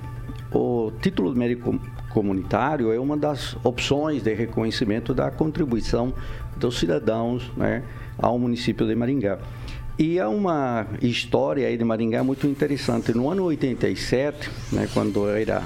o 0.52 0.92
título 1.02 1.34
de 1.34 1.40
mérito 1.40 1.64
com- 1.64 1.80
comunitário 2.10 2.92
é 2.92 3.00
uma 3.00 3.16
das 3.16 3.56
opções 3.64 4.24
de 4.24 4.34
reconhecimento 4.34 5.14
da 5.14 5.30
contribuição 5.30 6.14
dos 6.56 6.80
cidadãos 6.80 7.52
né, 7.56 7.84
ao 8.18 8.40
município 8.40 8.88
de 8.88 8.96
Maringá. 8.96 9.38
E 10.00 10.20
há 10.20 10.30
uma 10.30 10.86
história 11.02 11.68
aí 11.68 11.76
de 11.76 11.84
Maringá 11.84 12.24
muito 12.24 12.46
interessante. 12.46 13.12
No 13.14 13.32
ano 13.32 13.46
87, 13.46 14.48
né, 14.72 14.88
quando 14.94 15.28
era 15.28 15.64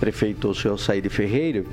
prefeito 0.00 0.48
o 0.48 0.54
senhor 0.54 0.78
Saíde 0.78 1.10
Ferreira, 1.10 1.64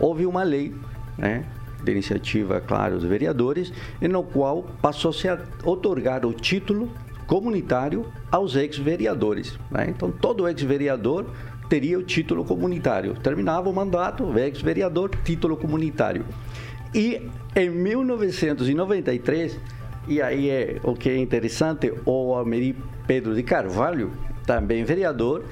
houve 0.00 0.26
uma 0.26 0.42
lei 0.42 0.74
né? 1.16 1.44
de 1.84 1.92
iniciativa, 1.92 2.60
claro, 2.60 2.96
dos 2.96 3.04
vereadores, 3.04 3.72
no 4.00 4.24
qual 4.24 4.64
passou-se 4.82 5.28
a 5.28 5.38
otorgar 5.62 6.26
o 6.26 6.32
título 6.32 6.90
comunitário 7.28 8.04
aos 8.32 8.56
ex-vereadores. 8.56 9.56
Né? 9.70 9.86
Então, 9.90 10.10
todo 10.10 10.48
ex-vereador 10.48 11.26
teria 11.68 11.96
o 11.96 12.02
título 12.02 12.44
comunitário. 12.44 13.14
Terminava 13.14 13.70
o 13.70 13.72
mandato, 13.72 14.36
ex-vereador, 14.36 15.10
título 15.22 15.56
comunitário. 15.56 16.24
E 16.92 17.22
em 17.54 17.70
1993, 17.70 19.60
e 20.06 20.20
aí 20.20 20.50
é 20.50 20.80
o 20.82 20.94
que 20.94 21.08
é 21.08 21.16
interessante, 21.16 21.92
o 22.04 22.34
Almeri 22.34 22.76
Pedro 23.06 23.34
de 23.34 23.42
Carvalho, 23.42 24.12
também 24.46 24.84
vereador, 24.84 25.44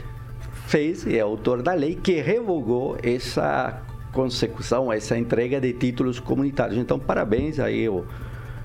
fez 0.67 1.05
e 1.07 1.17
é 1.17 1.21
autor 1.21 1.63
da 1.63 1.75
lei 1.75 1.97
que 1.97 2.21
revogou 2.21 2.97
essa 3.03 3.83
consecução, 4.13 4.93
essa 4.93 5.17
entrega 5.17 5.61
de 5.61 5.73
títulos 5.73 6.21
comunitários. 6.21 6.79
Então, 6.79 6.99
parabéns 6.99 7.59
aí 7.59 7.87
ao 7.87 8.05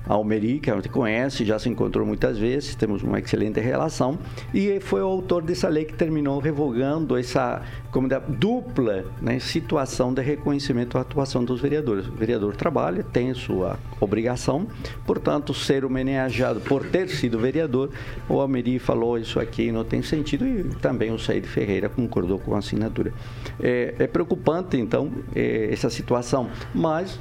Almeri, 0.07 0.59
que 0.59 0.71
a 0.71 0.75
gente 0.75 0.89
conhece, 0.89 1.45
já 1.45 1.59
se 1.59 1.69
encontrou 1.69 2.05
muitas 2.05 2.37
vezes, 2.37 2.75
temos 2.75 3.03
uma 3.03 3.19
excelente 3.19 3.59
relação, 3.59 4.17
e 4.53 4.79
foi 4.79 5.01
o 5.01 5.07
autor 5.07 5.43
dessa 5.43 5.67
lei 5.67 5.85
que 5.85 5.93
terminou 5.93 6.39
revogando 6.39 7.17
essa 7.17 7.61
como 7.91 8.07
da, 8.07 8.19
dupla 8.19 9.05
né, 9.21 9.39
situação 9.39 10.13
de 10.13 10.21
reconhecimento 10.21 10.97
à 10.97 11.01
atuação 11.01 11.43
dos 11.43 11.61
vereadores. 11.61 12.07
O 12.07 12.11
vereador 12.11 12.55
trabalha, 12.55 13.03
tem 13.03 13.33
sua 13.33 13.79
obrigação, 13.99 14.67
portanto, 15.05 15.53
ser 15.53 15.83
homenageado 15.83 16.59
por 16.61 16.85
ter 16.85 17.09
sido 17.09 17.39
vereador, 17.39 17.89
o 18.29 18.39
Almeri 18.39 18.79
falou 18.79 19.17
isso 19.17 19.39
aqui 19.39 19.71
não 19.71 19.83
tem 19.83 20.01
sentido 20.01 20.45
e 20.45 20.63
também 20.81 21.11
o 21.11 21.19
Said 21.19 21.45
Ferreira 21.47 21.89
concordou 21.89 22.39
com 22.39 22.55
a 22.55 22.59
assinatura. 22.59 23.13
É, 23.59 23.95
é 23.99 24.07
preocupante, 24.07 24.77
então, 24.77 25.11
é, 25.35 25.69
essa 25.71 25.89
situação, 25.89 26.49
mas 26.73 27.19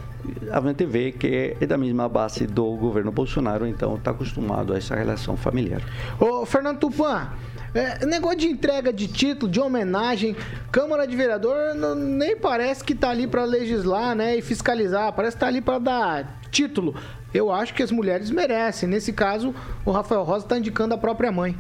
a 0.51 0.61
gente 0.61 0.85
vê 0.85 1.13
que 1.13 1.57
é 1.61 1.67
da 1.67 1.77
mesma 1.77 2.09
base 2.09 2.47
do 2.47 2.65
governo 2.77 3.13
Bolsonaro, 3.13 3.67
então 3.67 3.97
está 3.97 4.11
acostumado 4.11 4.73
a 4.73 4.79
essa 4.79 4.95
relação 4.95 5.37
familiar. 5.37 5.83
Ô, 6.19 6.45
Fernando 6.45 6.79
Tupan, 6.79 7.31
é, 7.75 8.05
negócio 8.07 8.39
de 8.39 8.47
entrega 8.47 8.93
de 8.93 9.07
título, 9.07 9.51
de 9.51 9.61
homenagem, 9.61 10.37
Câmara 10.73 11.07
de 11.07 11.17
Vereador 11.17 11.75
não, 11.75 11.95
nem 11.95 12.37
parece 12.37 12.83
que 12.83 12.93
está 12.93 13.11
ali 13.11 13.27
para 13.27 13.45
legislar, 13.45 14.15
né, 14.15 14.37
e 14.37 14.43
fiscalizar, 14.43 15.13
parece 15.13 15.37
que 15.37 15.39
está 15.39 15.47
ali 15.47 15.61
para 15.61 15.79
dar 15.79 16.41
título. 16.51 16.95
Eu 17.35 17.53
acho 17.53 17.75
que 17.75 17.83
as 17.83 17.91
mulheres 17.91 18.31
merecem. 18.31 18.89
Nesse 18.89 19.13
caso, 19.13 19.55
o 19.85 19.91
Rafael 19.91 20.23
Rosa 20.23 20.47
está 20.47 20.59
indicando 20.59 20.95
a 20.95 20.99
própria 20.99 21.31
mãe. 21.31 21.57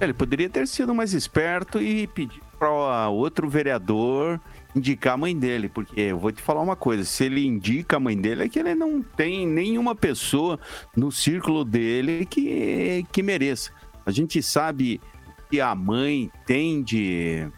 Ele 0.00 0.12
poderia 0.12 0.50
ter 0.50 0.66
sido 0.66 0.94
mais 0.94 1.14
esperto 1.14 1.80
e 1.80 2.06
pedir 2.08 2.42
para 2.58 3.08
outro 3.08 3.48
vereador 3.48 4.38
indicar 4.74 5.14
a 5.14 5.16
mãe 5.16 5.36
dele, 5.38 5.68
porque 5.68 6.00
eu 6.00 6.18
vou 6.18 6.32
te 6.32 6.42
falar 6.42 6.60
uma 6.60 6.76
coisa, 6.76 7.04
se 7.04 7.24
ele 7.24 7.46
indica 7.46 7.96
a 7.96 8.00
mãe 8.00 8.16
dele 8.20 8.44
é 8.44 8.48
que 8.48 8.58
ele 8.58 8.74
não 8.74 9.02
tem 9.02 9.46
nenhuma 9.46 9.94
pessoa 9.94 10.58
no 10.96 11.12
círculo 11.12 11.64
dele 11.64 12.26
que, 12.26 13.06
que 13.12 13.22
mereça. 13.22 13.70
A 14.04 14.10
gente 14.10 14.42
sabe 14.42 15.00
que 15.50 15.60
a 15.60 15.74
mãe 15.74 16.30
tem 16.44 16.82
de, 16.82 17.48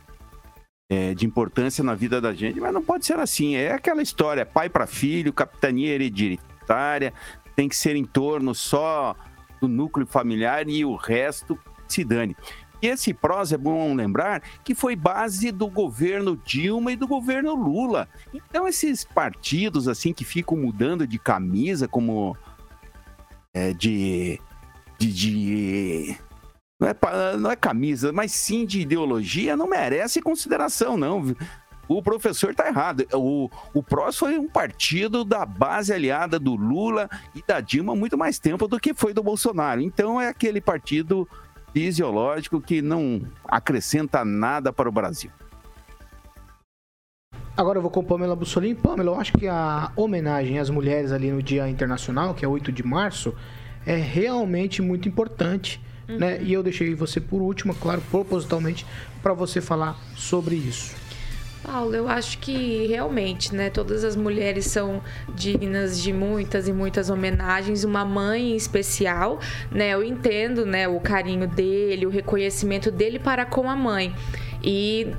é, 0.91 1.15
de 1.15 1.27
importância 1.27 1.83
na 1.83 1.95
vida 1.95 2.21
da 2.21 2.35
gente, 2.35 2.61
mas 2.61 2.73
não 2.73 2.83
pode 2.83 3.07
ser 3.07 3.19
assim. 3.19 3.57
É 3.57 3.73
aquela 3.73 4.03
história, 4.03 4.45
pai 4.45 4.69
para 4.69 4.87
filho, 4.87 5.33
capitania 5.33 5.95
hereditária, 5.95 7.13
tem 7.55 7.69
que 7.69 7.77
ser 7.77 7.97
em 7.97 8.05
torno 8.05 8.55
só 8.55 9.17
do 9.61 9.67
núcleo 9.67 10.07
familiar 10.07 10.69
e 10.69 10.85
o 10.85 10.95
resto 10.95 11.59
se 11.89 12.05
dane. 12.05 12.37
E 12.83 12.87
esse 12.89 13.15
PROS, 13.15 13.53
é 13.53 13.57
bom 13.57 13.95
lembrar, 13.95 14.43
que 14.63 14.75
foi 14.75 14.95
base 14.95 15.51
do 15.51 15.69
governo 15.69 16.37
Dilma 16.37 16.93
e 16.93 16.97
do 16.97 17.07
governo 17.07 17.55
Lula. 17.55 18.09
Então, 18.35 18.69
esses 18.69 19.05
partidos, 19.05 19.89
assim, 19.89 20.13
que 20.13 20.25
ficam 20.25 20.57
mudando 20.57 21.07
de 21.07 21.19
camisa, 21.19 21.89
como 21.89 22.37
é, 23.55 23.73
de, 23.73 24.39
de, 24.99 25.13
de 25.13 26.19
não 26.79 26.89
é, 26.89 27.37
não 27.39 27.51
é 27.51 27.57
camisa, 27.57 28.13
mas 28.13 28.33
sim 28.33 28.67
de 28.67 28.81
ideologia, 28.81 29.57
não 29.57 29.67
merece 29.67 30.21
consideração, 30.21 30.97
não. 30.97 31.35
O 31.89 32.03
professor 32.03 32.51
está 32.51 32.67
errado. 32.67 33.07
O, 33.15 33.49
o 33.73 33.83
PROS 33.83 34.19
foi 34.19 34.37
um 34.39 34.49
partido 34.49 35.25
da 35.25 35.47
base 35.47 35.93
aliada 35.93 36.39
do 36.39 36.55
Lula 36.55 37.09
e 37.35 37.43
da 37.47 37.61
Dilma 37.61 37.95
muito 37.95 38.19
mais 38.19 38.39
tempo 38.39 38.67
do 38.67 38.79
que 38.79 38.93
foi 38.93 39.15
do 39.15 39.23
Bolsonaro. 39.23 39.81
Então 39.81 40.21
é 40.21 40.29
aquele 40.29 40.61
partido 40.61 41.29
fisiológico 41.77 42.59
que 42.59 42.81
não 42.81 43.21
acrescenta 43.45 44.25
nada 44.25 44.73
para 44.73 44.89
o 44.89 44.93
Brasil. 44.93 45.31
Agora 47.55 47.77
eu 47.77 47.83
vou 47.83 47.91
com 47.91 48.03
Pamela 48.03 48.35
Bussolini. 48.35 48.75
Pamela, 48.75 49.11
eu 49.11 49.21
acho 49.21 49.35
que 49.35 49.47
a 49.47 49.93
homenagem 49.95 50.59
às 50.59 50.71
mulheres 50.71 51.13
ali 51.13 51.31
no 51.31 51.43
Dia 51.43 51.69
Internacional, 51.69 52.33
que 52.33 52.47
é 52.47 52.49
8 52.49 52.73
de 52.73 52.83
março, 52.83 53.35
é 53.85 53.95
realmente 53.95 54.81
muito 54.81 55.07
importante. 55.07 55.79
Uhum. 56.09 56.17
Né? 56.17 56.43
E 56.43 56.51
eu 56.51 56.63
deixei 56.63 56.95
você 56.95 57.21
por 57.21 57.43
último, 57.43 57.75
claro, 57.75 58.01
propositalmente, 58.11 58.87
para 59.23 59.35
você 59.35 59.61
falar 59.61 60.01
sobre 60.15 60.55
isso. 60.55 60.95
Paulo, 61.67 61.97
eu 61.97 62.09
acho 62.09 62.39
que 62.39 62.87
realmente, 62.87 63.53
né, 63.53 63.69
todas 63.69 64.05
as 64.05 64.15
mulheres 64.15 64.67
são 64.67 65.03
dignas 65.35 66.01
de 66.01 66.13
muitas 66.13 66.69
e 66.69 66.73
muitas 66.73 67.11
homenagens, 67.11 67.83
uma 67.83 68.05
mãe 68.05 68.53
em 68.53 68.57
especial, 68.57 69.41
né? 69.69 69.91
Eu 69.91 70.05
entendo, 70.05 70.65
né, 70.65 70.87
o 70.87 71.01
carinho 71.01 71.49
dele, 71.49 72.07
o 72.07 72.09
reconhecimento 72.09 72.89
dele 72.89 73.19
para 73.19 73.45
com 73.45 73.69
a 73.69 73.75
mãe. 73.75 74.15
E 74.63 75.13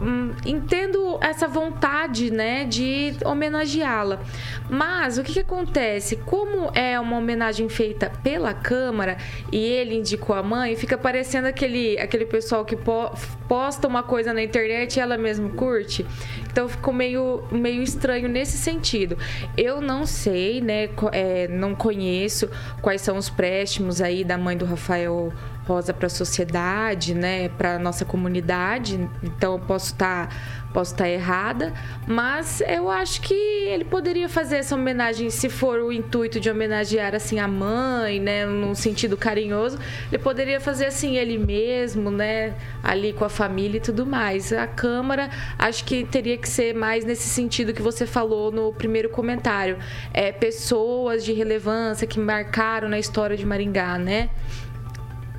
hum, 0.00 0.32
entendo 0.44 1.18
essa 1.20 1.46
vontade, 1.46 2.30
né, 2.30 2.64
de 2.64 3.14
homenageá-la. 3.24 4.20
Mas 4.68 5.18
o 5.18 5.22
que, 5.22 5.34
que, 5.34 5.40
acontece? 5.40 6.16
Como 6.16 6.70
é 6.74 6.98
uma 6.98 7.18
homenagem 7.18 7.68
feita 7.68 8.10
pela 8.22 8.54
Câmara 8.54 9.16
e 9.50 9.58
ele 9.58 9.96
indicou 9.96 10.34
a 10.34 10.42
mãe, 10.42 10.76
fica 10.76 10.96
parecendo 10.96 11.46
aquele, 11.46 11.98
aquele 11.98 12.24
pessoal 12.24 12.64
que 12.64 12.76
po 12.76 13.10
posta 13.48 13.86
uma 13.86 14.02
coisa 14.02 14.32
na 14.32 14.42
internet 14.42 14.96
e 14.96 15.00
ela 15.00 15.18
mesmo 15.18 15.50
curte. 15.50 16.06
Então 16.50 16.68
ficou 16.68 16.94
meio, 16.94 17.44
meio 17.50 17.82
estranho 17.82 18.26
nesse 18.26 18.56
sentido. 18.56 19.18
Eu 19.56 19.80
não 19.80 20.06
sei, 20.06 20.60
né, 20.62 20.88
é, 21.12 21.48
não 21.48 21.74
conheço 21.74 22.48
quais 22.80 23.02
são 23.02 23.18
os 23.18 23.28
préstimos 23.28 24.00
aí 24.00 24.24
da 24.24 24.38
mãe 24.38 24.56
do 24.56 24.64
Rafael 24.64 25.32
Rosa 25.66 25.94
para 25.94 26.06
a 26.06 26.10
sociedade, 26.10 27.14
né, 27.14 27.48
para 27.48 27.78
nossa 27.78 28.04
comunidade. 28.04 29.08
Então 29.22 29.54
eu 29.54 29.58
posso 29.60 29.92
estar 29.92 30.28
tá, 30.28 30.36
posso 30.72 30.92
estar 30.92 31.04
tá 31.04 31.10
errada, 31.10 31.72
mas 32.06 32.60
eu 32.66 32.90
acho 32.90 33.20
que 33.20 33.34
ele 33.34 33.84
poderia 33.84 34.28
fazer 34.28 34.56
essa 34.56 34.74
homenagem 34.74 35.30
se 35.30 35.48
for 35.48 35.78
o 35.78 35.92
intuito 35.92 36.40
de 36.40 36.50
homenagear 36.50 37.14
assim 37.14 37.38
a 37.38 37.46
mãe, 37.46 38.18
né, 38.18 38.44
num 38.44 38.74
sentido 38.74 39.16
carinhoso, 39.16 39.78
ele 40.10 40.22
poderia 40.22 40.60
fazer 40.60 40.86
assim 40.86 41.16
ele 41.16 41.38
mesmo, 41.38 42.10
né, 42.10 42.54
ali 42.82 43.12
com 43.12 43.24
a 43.24 43.28
família 43.28 43.78
e 43.78 43.80
tudo 43.80 44.04
mais. 44.04 44.52
A 44.52 44.66
Câmara, 44.66 45.30
acho 45.58 45.84
que 45.84 46.04
teria 46.04 46.36
que 46.36 46.48
ser 46.48 46.74
mais 46.74 47.04
nesse 47.04 47.28
sentido 47.28 47.72
que 47.72 47.82
você 47.82 48.06
falou 48.06 48.50
no 48.50 48.72
primeiro 48.72 49.08
comentário, 49.10 49.78
é 50.12 50.32
pessoas 50.32 51.24
de 51.24 51.32
relevância 51.32 52.06
que 52.06 52.18
marcaram 52.18 52.88
na 52.88 52.98
história 52.98 53.36
de 53.36 53.46
Maringá, 53.46 53.98
né? 53.98 54.30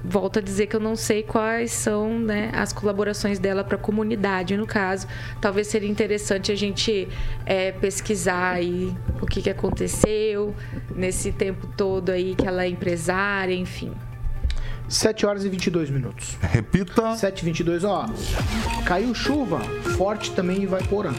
Volto 0.03 0.39
a 0.39 0.41
dizer 0.41 0.67
que 0.67 0.75
eu 0.75 0.79
não 0.79 0.95
sei 0.95 1.23
quais 1.23 1.71
são 1.71 2.19
né, 2.19 2.51
as 2.53 2.73
colaborações 2.73 3.39
dela 3.39 3.63
para 3.63 3.75
a 3.75 3.79
comunidade, 3.79 4.57
no 4.57 4.67
caso. 4.67 5.07
Talvez 5.39 5.67
seria 5.67 5.89
interessante 5.89 6.51
a 6.51 6.55
gente 6.55 7.07
é, 7.45 7.71
pesquisar 7.71 8.51
aí 8.51 8.93
o 9.21 9.25
que, 9.25 9.41
que 9.41 9.49
aconteceu 9.49 10.53
nesse 10.95 11.31
tempo 11.31 11.67
todo 11.77 12.09
aí 12.09 12.35
que 12.35 12.45
ela 12.45 12.65
é 12.65 12.67
empresária, 12.67 13.53
enfim. 13.53 13.93
7 14.89 15.25
horas 15.25 15.45
e 15.45 15.49
22 15.49 15.89
minutos. 15.89 16.37
Repita. 16.41 17.15
7 17.15 17.39
e 17.39 17.45
22, 17.45 17.83
ó. 17.83 18.05
Caiu 18.85 19.15
chuva, 19.15 19.59
forte 19.97 20.31
também 20.31 20.63
em 20.63 20.67
Vaiporã. 20.67 21.13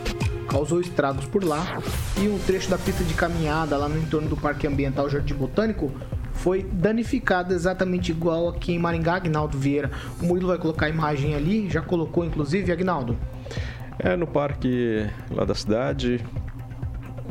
Causou 0.49 0.81
estragos 0.81 1.25
por 1.25 1.43
lá. 1.43 1.79
E 2.21 2.29
um 2.29 2.39
trecho 2.39 2.69
da 2.69 2.79
pista 2.79 3.03
de 3.03 3.15
caminhada 3.15 3.77
lá 3.77 3.89
no 3.89 3.99
entorno 3.99 4.29
do 4.29 4.37
Parque 4.37 4.67
Ambiental 4.67 5.09
Jardim 5.09 5.35
Botânico 5.35 5.91
foi 6.35 6.63
danificada 6.63 7.55
exatamente 7.55 8.11
igual 8.11 8.49
aqui 8.49 8.73
em 8.73 8.79
Maringá, 8.79 9.17
Agnaldo 9.17 9.57
Vieira. 9.59 9.91
O 10.21 10.27
Murilo 10.27 10.49
vai 10.49 10.59
colocar 10.59 10.87
a 10.87 10.89
imagem 10.89 11.35
ali, 11.35 11.71
já 11.71 11.81
colocou 11.81 12.25
inclusive, 12.25 12.71
Agnaldo? 12.71 13.17
É 13.99 14.17
no 14.17 14.27
parque 14.27 15.09
lá 15.31 15.45
da 15.45 15.55
cidade, 15.55 16.21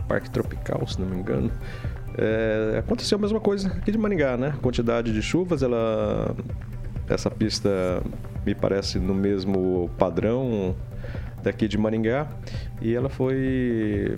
Parque 0.07 0.29
Tropical, 0.29 0.87
se 0.87 0.99
não 0.99 1.07
me 1.07 1.17
engano. 1.17 1.51
É, 2.17 2.77
aconteceu 2.79 3.17
a 3.17 3.21
mesma 3.21 3.39
coisa 3.39 3.67
aqui 3.67 3.91
de 3.91 3.97
Maringá, 3.97 4.37
né? 4.37 4.53
Quantidade 4.61 5.11
de 5.11 5.21
chuvas, 5.21 5.61
ela 5.61 6.35
essa 7.09 7.29
pista 7.29 8.01
me 8.45 8.55
parece 8.55 8.97
no 8.99 9.13
mesmo 9.13 9.89
padrão 9.97 10.75
daqui 11.41 11.67
de 11.67 11.77
Maringá 11.77 12.27
e 12.81 12.93
ela 12.93 13.09
foi 13.09 14.17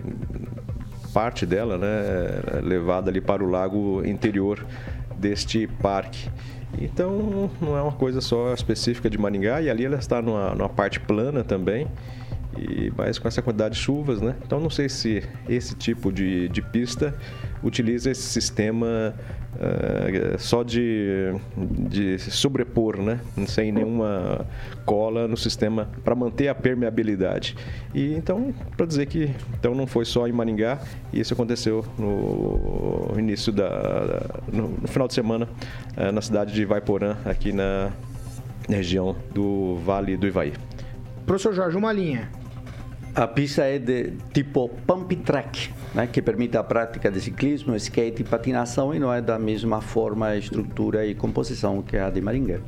parte 1.15 1.45
dela, 1.45 1.77
né, 1.77 2.59
levada 2.61 3.09
ali 3.09 3.21
para 3.21 3.41
o 3.41 3.49
lago 3.49 4.05
interior 4.05 4.65
deste 5.17 5.65
parque. 5.81 6.29
Então 6.77 7.49
não 7.61 7.77
é 7.77 7.81
uma 7.81 7.93
coisa 7.93 8.19
só 8.19 8.53
específica 8.53 9.09
de 9.09 9.17
Maringá 9.17 9.61
e 9.61 9.69
ali 9.69 9.85
ela 9.85 9.95
está 9.95 10.21
numa, 10.21 10.53
numa 10.53 10.67
parte 10.67 10.99
plana 10.99 11.41
também 11.41 11.87
E, 12.57 12.91
mas 12.97 13.17
com 13.17 13.29
essa 13.29 13.41
quantidade 13.41 13.75
de 13.75 13.79
chuvas, 13.79 14.19
né? 14.19 14.35
Então 14.45 14.59
não 14.59 14.69
sei 14.69 14.89
se 14.89 15.23
esse 15.47 15.73
tipo 15.73 16.11
de, 16.11 16.49
de 16.49 16.61
pista 16.61 17.15
utiliza 17.63 18.11
esse 18.11 18.23
sistema 18.23 19.15
uh, 19.55 20.37
só 20.37 20.63
de, 20.63 21.33
de 21.57 22.19
sobrepor, 22.19 23.01
né? 23.01 23.19
Sem 23.47 23.71
nenhuma 23.71 24.45
cola 24.85 25.27
no 25.27 25.37
sistema 25.37 25.89
para 26.03 26.15
manter 26.15 26.47
a 26.47 26.55
permeabilidade. 26.55 27.55
E 27.93 28.13
então, 28.13 28.53
para 28.75 28.85
dizer 28.85 29.05
que 29.05 29.31
então 29.57 29.73
não 29.73 29.87
foi 29.87 30.05
só 30.05 30.27
em 30.27 30.31
Maringá, 30.31 30.79
e 31.11 31.19
isso 31.19 31.33
aconteceu 31.33 31.85
no 31.97 33.19
início 33.19 33.51
da 33.51 34.41
no, 34.51 34.69
no 34.81 34.87
final 34.87 35.07
de 35.07 35.13
semana 35.13 35.47
uh, 35.97 36.11
na 36.11 36.21
cidade 36.21 36.53
de 36.53 36.65
Vaiporã, 36.65 37.17
aqui 37.25 37.51
na 37.51 37.91
região 38.67 39.15
do 39.33 39.77
Vale 39.85 40.17
do 40.17 40.27
Ivaí. 40.27 40.53
Professor 41.25 41.53
Jorge, 41.53 41.77
uma 41.77 41.91
linha. 41.91 42.29
A 43.15 43.27
pista 43.27 43.63
é 43.63 43.79
de 43.79 44.11
tipo 44.33 44.69
pump 44.85 45.15
track, 45.17 45.71
né, 45.95 46.05
que 46.05 46.21
permite 46.21 46.57
a 46.57 46.63
prática 46.63 47.09
de 47.09 47.21
ciclismo, 47.21 47.73
skate 47.77 48.21
e 48.21 48.25
patinação 48.25 48.93
e 48.93 48.99
não 48.99 49.11
é 49.11 49.21
da 49.21 49.39
mesma 49.39 49.79
forma, 49.79 50.35
estrutura 50.35 51.05
e 51.05 51.15
composição 51.15 51.81
que 51.81 51.97
a 51.97 52.09
de 52.09 52.19
Maringá. 52.19 52.59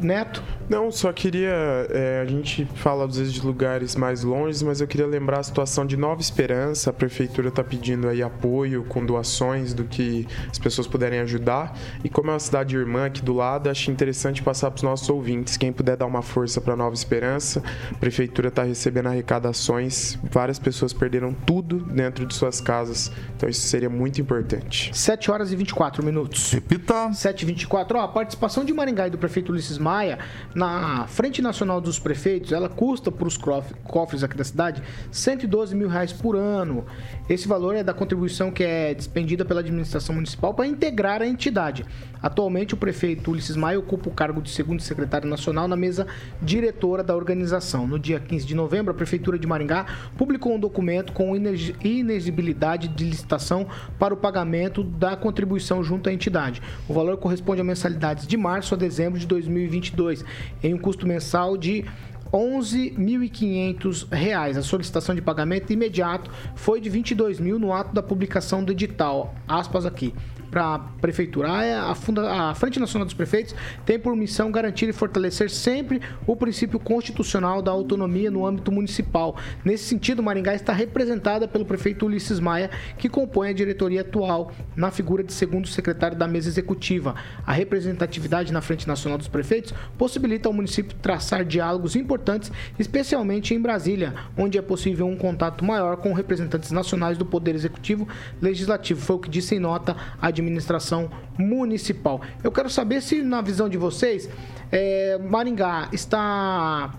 Neto? 0.00 0.42
Não, 0.68 0.90
só 0.90 1.12
queria. 1.12 1.86
É, 1.90 2.20
a 2.20 2.26
gente 2.26 2.64
fala 2.74 3.04
às 3.04 3.16
vezes 3.16 3.32
de 3.32 3.40
lugares 3.40 3.94
mais 3.94 4.24
longe, 4.24 4.64
mas 4.64 4.80
eu 4.80 4.86
queria 4.86 5.06
lembrar 5.06 5.38
a 5.38 5.42
situação 5.42 5.86
de 5.86 5.96
Nova 5.96 6.20
Esperança. 6.20 6.90
A 6.90 6.92
prefeitura 6.92 7.48
está 7.48 7.62
pedindo 7.62 8.08
aí 8.08 8.20
apoio 8.22 8.84
com 8.84 9.04
doações 9.04 9.72
do 9.72 9.84
que 9.84 10.26
as 10.50 10.58
pessoas 10.58 10.88
puderem 10.88 11.20
ajudar. 11.20 11.78
E 12.02 12.08
como 12.08 12.30
é 12.30 12.32
uma 12.32 12.40
cidade 12.40 12.76
irmã 12.76 13.06
aqui 13.06 13.22
do 13.22 13.32
lado, 13.32 13.70
acho 13.70 13.90
interessante 13.92 14.42
passar 14.42 14.70
para 14.72 14.78
os 14.78 14.82
nossos 14.82 15.08
ouvintes. 15.08 15.56
Quem 15.56 15.72
puder 15.72 15.96
dar 15.96 16.06
uma 16.06 16.22
força 16.22 16.60
para 16.60 16.74
Nova 16.74 16.94
Esperança, 16.94 17.62
a 17.92 17.94
prefeitura 17.94 18.48
está 18.48 18.64
recebendo 18.64 19.06
arrecadações. 19.06 20.18
Várias 20.30 20.58
pessoas 20.58 20.92
perderam 20.92 21.32
tudo 21.32 21.78
dentro 21.78 22.26
de 22.26 22.34
suas 22.34 22.60
casas. 22.60 23.12
Então 23.36 23.48
isso 23.48 23.60
seria 23.60 23.88
muito 23.88 24.20
importante. 24.20 24.90
7 24.96 25.30
horas 25.30 25.52
e 25.52 25.56
24 25.56 26.04
minutos. 26.04 26.50
Repita. 26.50 27.12
7 27.12 27.42
e 27.42 27.46
24. 27.46 27.98
Ó, 27.98 28.02
a 28.02 28.08
participação 28.08 28.64
de 28.64 28.72
Maringá 28.72 29.06
e 29.06 29.10
do 29.10 29.18
prefeito 29.18 29.52
Ulisses 29.52 29.78
Maia 29.78 30.18
na 30.56 31.06
Frente 31.06 31.42
Nacional 31.42 31.82
dos 31.82 31.98
Prefeitos, 31.98 32.50
ela 32.50 32.66
custa 32.66 33.12
para 33.12 33.28
os 33.28 33.36
cofres 33.36 34.24
aqui 34.24 34.34
da 34.34 34.42
cidade 34.42 34.82
112 35.12 35.76
mil 35.76 35.86
reais 35.86 36.14
por 36.14 36.34
ano. 36.34 36.86
Esse 37.28 37.46
valor 37.46 37.76
é 37.76 37.84
da 37.84 37.92
contribuição 37.92 38.50
que 38.50 38.64
é 38.64 38.94
despendida 38.94 39.44
pela 39.44 39.60
administração 39.60 40.14
municipal 40.14 40.54
para 40.54 40.66
integrar 40.66 41.20
a 41.20 41.26
entidade. 41.26 41.84
Atualmente, 42.26 42.74
o 42.74 42.76
prefeito 42.76 43.30
Ulisses 43.30 43.54
Maia 43.54 43.78
ocupa 43.78 44.08
o 44.08 44.12
cargo 44.12 44.42
de 44.42 44.50
segundo 44.50 44.82
secretário 44.82 45.28
nacional 45.28 45.68
na 45.68 45.76
mesa 45.76 46.08
diretora 46.42 47.04
da 47.04 47.14
organização. 47.14 47.86
No 47.86 48.00
dia 48.00 48.18
15 48.18 48.44
de 48.44 48.52
novembro, 48.52 48.90
a 48.90 48.96
Prefeitura 48.96 49.38
de 49.38 49.46
Maringá 49.46 49.86
publicou 50.18 50.52
um 50.52 50.58
documento 50.58 51.12
com 51.12 51.36
inexigibilidade 51.36 52.88
de 52.88 53.04
licitação 53.04 53.68
para 53.96 54.12
o 54.12 54.16
pagamento 54.16 54.82
da 54.82 55.14
contribuição 55.14 55.84
junto 55.84 56.08
à 56.08 56.12
entidade. 56.12 56.60
O 56.88 56.92
valor 56.92 57.16
corresponde 57.16 57.60
a 57.60 57.64
mensalidades 57.64 58.26
de 58.26 58.36
março 58.36 58.74
a 58.74 58.76
dezembro 58.76 59.20
de 59.20 59.26
2022 59.28 60.24
em 60.64 60.74
um 60.74 60.78
custo 60.78 61.06
mensal 61.06 61.56
de 61.56 61.82
R$ 61.82 61.86
11.500. 62.32 64.58
A 64.58 64.62
solicitação 64.62 65.14
de 65.14 65.22
pagamento 65.22 65.72
imediato 65.72 66.28
foi 66.56 66.80
de 66.80 66.88
R$ 66.88 66.94
22 66.94 67.38
mil 67.38 67.56
no 67.56 67.72
ato 67.72 67.94
da 67.94 68.02
publicação 68.02 68.64
do 68.64 68.72
edital. 68.72 69.32
Aspas 69.46 69.86
aqui 69.86 70.12
para 70.50 70.74
a 70.74 70.78
prefeitura. 70.78 71.50
A, 71.90 71.94
Funda, 71.94 72.30
a 72.30 72.54
Frente 72.54 72.80
Nacional 72.80 73.04
dos 73.04 73.14
Prefeitos 73.14 73.54
tem 73.84 73.98
por 73.98 74.14
missão 74.16 74.50
garantir 74.50 74.88
e 74.88 74.92
fortalecer 74.92 75.50
sempre 75.50 76.00
o 76.26 76.36
princípio 76.36 76.78
constitucional 76.78 77.60
da 77.60 77.70
autonomia 77.70 78.30
no 78.30 78.46
âmbito 78.46 78.72
municipal. 78.72 79.36
Nesse 79.64 79.84
sentido, 79.84 80.22
Maringá 80.22 80.54
está 80.54 80.72
representada 80.72 81.48
pelo 81.48 81.64
prefeito 81.64 82.06
Ulisses 82.06 82.40
Maia, 82.40 82.70
que 82.98 83.08
compõe 83.08 83.50
a 83.50 83.52
diretoria 83.52 84.00
atual 84.02 84.52
na 84.74 84.90
figura 84.90 85.22
de 85.22 85.32
segundo 85.32 85.68
secretário 85.68 86.16
da 86.16 86.28
mesa 86.28 86.48
executiva. 86.48 87.14
A 87.46 87.52
representatividade 87.52 88.52
na 88.52 88.60
Frente 88.60 88.86
Nacional 88.86 89.18
dos 89.18 89.28
Prefeitos 89.28 89.74
possibilita 89.98 90.48
ao 90.48 90.52
município 90.52 90.96
traçar 91.02 91.44
diálogos 91.44 91.96
importantes, 91.96 92.50
especialmente 92.78 93.54
em 93.54 93.60
Brasília, 93.60 94.14
onde 94.36 94.58
é 94.58 94.62
possível 94.62 95.06
um 95.06 95.16
contato 95.16 95.64
maior 95.64 95.96
com 95.96 96.12
representantes 96.12 96.70
nacionais 96.70 97.18
do 97.18 97.24
Poder 97.24 97.54
Executivo 97.54 98.08
Legislativo. 98.40 99.00
Foi 99.00 99.16
o 99.16 99.18
que 99.18 99.28
disse 99.28 99.54
em 99.54 99.58
nota 99.58 99.96
a 100.20 100.30
administração 100.40 101.10
municipal. 101.38 102.20
Eu 102.42 102.52
quero 102.52 102.70
saber 102.70 103.02
se, 103.02 103.22
na 103.22 103.40
visão 103.40 103.68
de 103.68 103.76
vocês, 103.76 104.28
é, 104.70 105.18
Maringá 105.18 105.88
está 105.92 106.94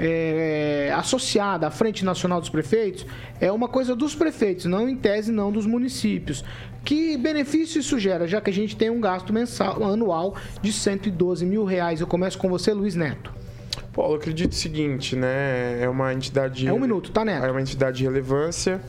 é, 0.00 0.92
associada 0.94 1.66
à 1.66 1.70
Frente 1.70 2.04
Nacional 2.04 2.40
dos 2.40 2.48
Prefeitos 2.48 3.06
é 3.40 3.50
uma 3.50 3.68
coisa 3.68 3.96
dos 3.96 4.14
prefeitos, 4.14 4.66
não 4.66 4.88
em 4.88 4.96
tese 4.96 5.32
não 5.32 5.50
dos 5.50 5.66
municípios. 5.66 6.44
Que 6.84 7.16
benefício 7.16 7.80
isso 7.80 7.98
gera, 7.98 8.26
já 8.26 8.40
que 8.40 8.50
a 8.50 8.52
gente 8.52 8.76
tem 8.76 8.90
um 8.90 9.00
gasto 9.00 9.32
mensal, 9.32 9.82
anual 9.84 10.36
de 10.60 10.72
112 10.72 11.44
mil 11.44 11.64
reais? 11.64 12.00
Eu 12.00 12.06
começo 12.06 12.38
com 12.38 12.48
você, 12.48 12.72
Luiz 12.72 12.94
Neto. 12.94 13.32
Paulo, 13.92 14.14
acredito 14.14 14.52
o 14.52 14.54
seguinte, 14.54 15.14
né? 15.14 15.82
É 15.82 15.88
uma 15.88 16.14
entidade. 16.14 16.66
É 16.66 16.72
um 16.72 16.78
minuto, 16.78 17.12
tá, 17.12 17.24
Neto? 17.24 17.44
É 17.44 17.50
uma 17.50 17.60
entidade 17.60 17.98
de 17.98 18.04
relevância. 18.04 18.80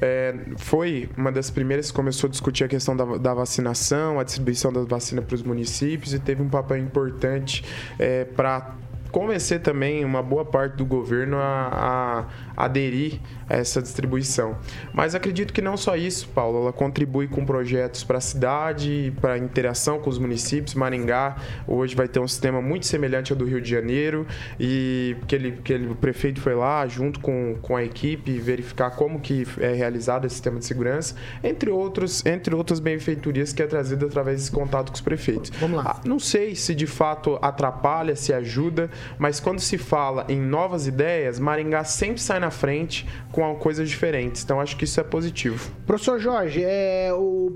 É, 0.00 0.34
foi 0.56 1.08
uma 1.16 1.30
das 1.30 1.50
primeiras 1.50 1.90
que 1.90 1.96
começou 1.96 2.28
a 2.28 2.30
discutir 2.30 2.64
a 2.64 2.68
questão 2.68 2.96
da, 2.96 3.04
da 3.18 3.34
vacinação, 3.34 4.18
a 4.18 4.24
distribuição 4.24 4.72
da 4.72 4.82
vacina 4.82 5.20
para 5.20 5.34
os 5.34 5.42
municípios 5.42 6.14
e 6.14 6.18
teve 6.18 6.42
um 6.42 6.48
papel 6.48 6.78
importante 6.78 7.64
é, 7.98 8.24
para 8.24 8.74
convencer 9.10 9.60
também 9.60 10.04
uma 10.04 10.22
boa 10.22 10.44
parte 10.44 10.76
do 10.76 10.86
governo 10.86 11.36
a 11.36 12.26
aderir 12.56 13.20
a 13.48 13.56
essa 13.56 13.82
distribuição. 13.82 14.56
Mas 14.92 15.14
acredito 15.14 15.52
que 15.52 15.60
não 15.60 15.76
só 15.76 15.96
isso, 15.96 16.28
Paulo, 16.28 16.62
ela 16.62 16.72
contribui 16.72 17.26
com 17.26 17.44
projetos 17.44 18.04
para 18.04 18.18
a 18.18 18.20
cidade, 18.20 19.12
para 19.20 19.34
a 19.34 19.38
interação 19.38 19.98
com 19.98 20.10
os 20.10 20.18
municípios. 20.18 20.74
Maringá 20.74 21.36
hoje 21.66 21.94
vai 21.94 22.08
ter 22.08 22.20
um 22.20 22.28
sistema 22.28 22.60
muito 22.60 22.86
semelhante 22.86 23.32
ao 23.32 23.38
do 23.38 23.44
Rio 23.44 23.60
de 23.60 23.70
Janeiro 23.70 24.26
e 24.58 25.16
que 25.26 25.34
ele, 25.34 25.52
que 25.64 25.72
ele, 25.72 25.88
o 25.88 25.94
prefeito 25.94 26.40
foi 26.40 26.54
lá 26.54 26.86
junto 26.86 27.20
com, 27.20 27.56
com 27.62 27.76
a 27.76 27.84
equipe 27.84 28.38
verificar 28.38 28.90
como 28.90 29.20
que 29.20 29.46
é 29.58 29.72
realizado 29.72 30.26
esse 30.26 30.34
sistema 30.34 30.58
de 30.58 30.64
segurança, 30.64 31.14
entre 31.42 31.70
outros, 31.70 32.24
entre 32.26 32.54
outras 32.54 32.80
benfeitorias 32.80 33.52
que 33.52 33.62
é 33.62 33.66
trazida 33.66 34.06
através 34.06 34.38
desse 34.38 34.50
contato 34.50 34.88
com 34.88 34.94
os 34.94 35.00
prefeitos. 35.00 35.50
Vamos 35.60 35.76
lá. 35.76 35.96
Ah, 35.96 36.00
não 36.04 36.18
sei 36.18 36.54
se 36.54 36.74
de 36.74 36.86
fato 36.86 37.38
atrapalha, 37.40 38.16
se 38.16 38.32
ajuda, 38.32 38.90
mas 39.18 39.40
quando 39.40 39.60
se 39.60 39.78
fala 39.78 40.24
em 40.28 40.40
novas 40.40 40.86
ideias, 40.86 41.38
Maringá 41.38 41.84
sempre 41.84 42.20
sai 42.20 42.39
na 42.40 42.50
frente 42.50 43.06
com 43.30 43.54
coisas 43.56 43.88
diferentes. 43.88 44.42
Então 44.42 44.60
acho 44.60 44.76
que 44.76 44.84
isso 44.84 44.98
é 44.98 45.04
positivo. 45.04 45.70
Professor 45.86 46.18
Jorge, 46.18 46.62
é, 46.64 47.10
o 47.12 47.52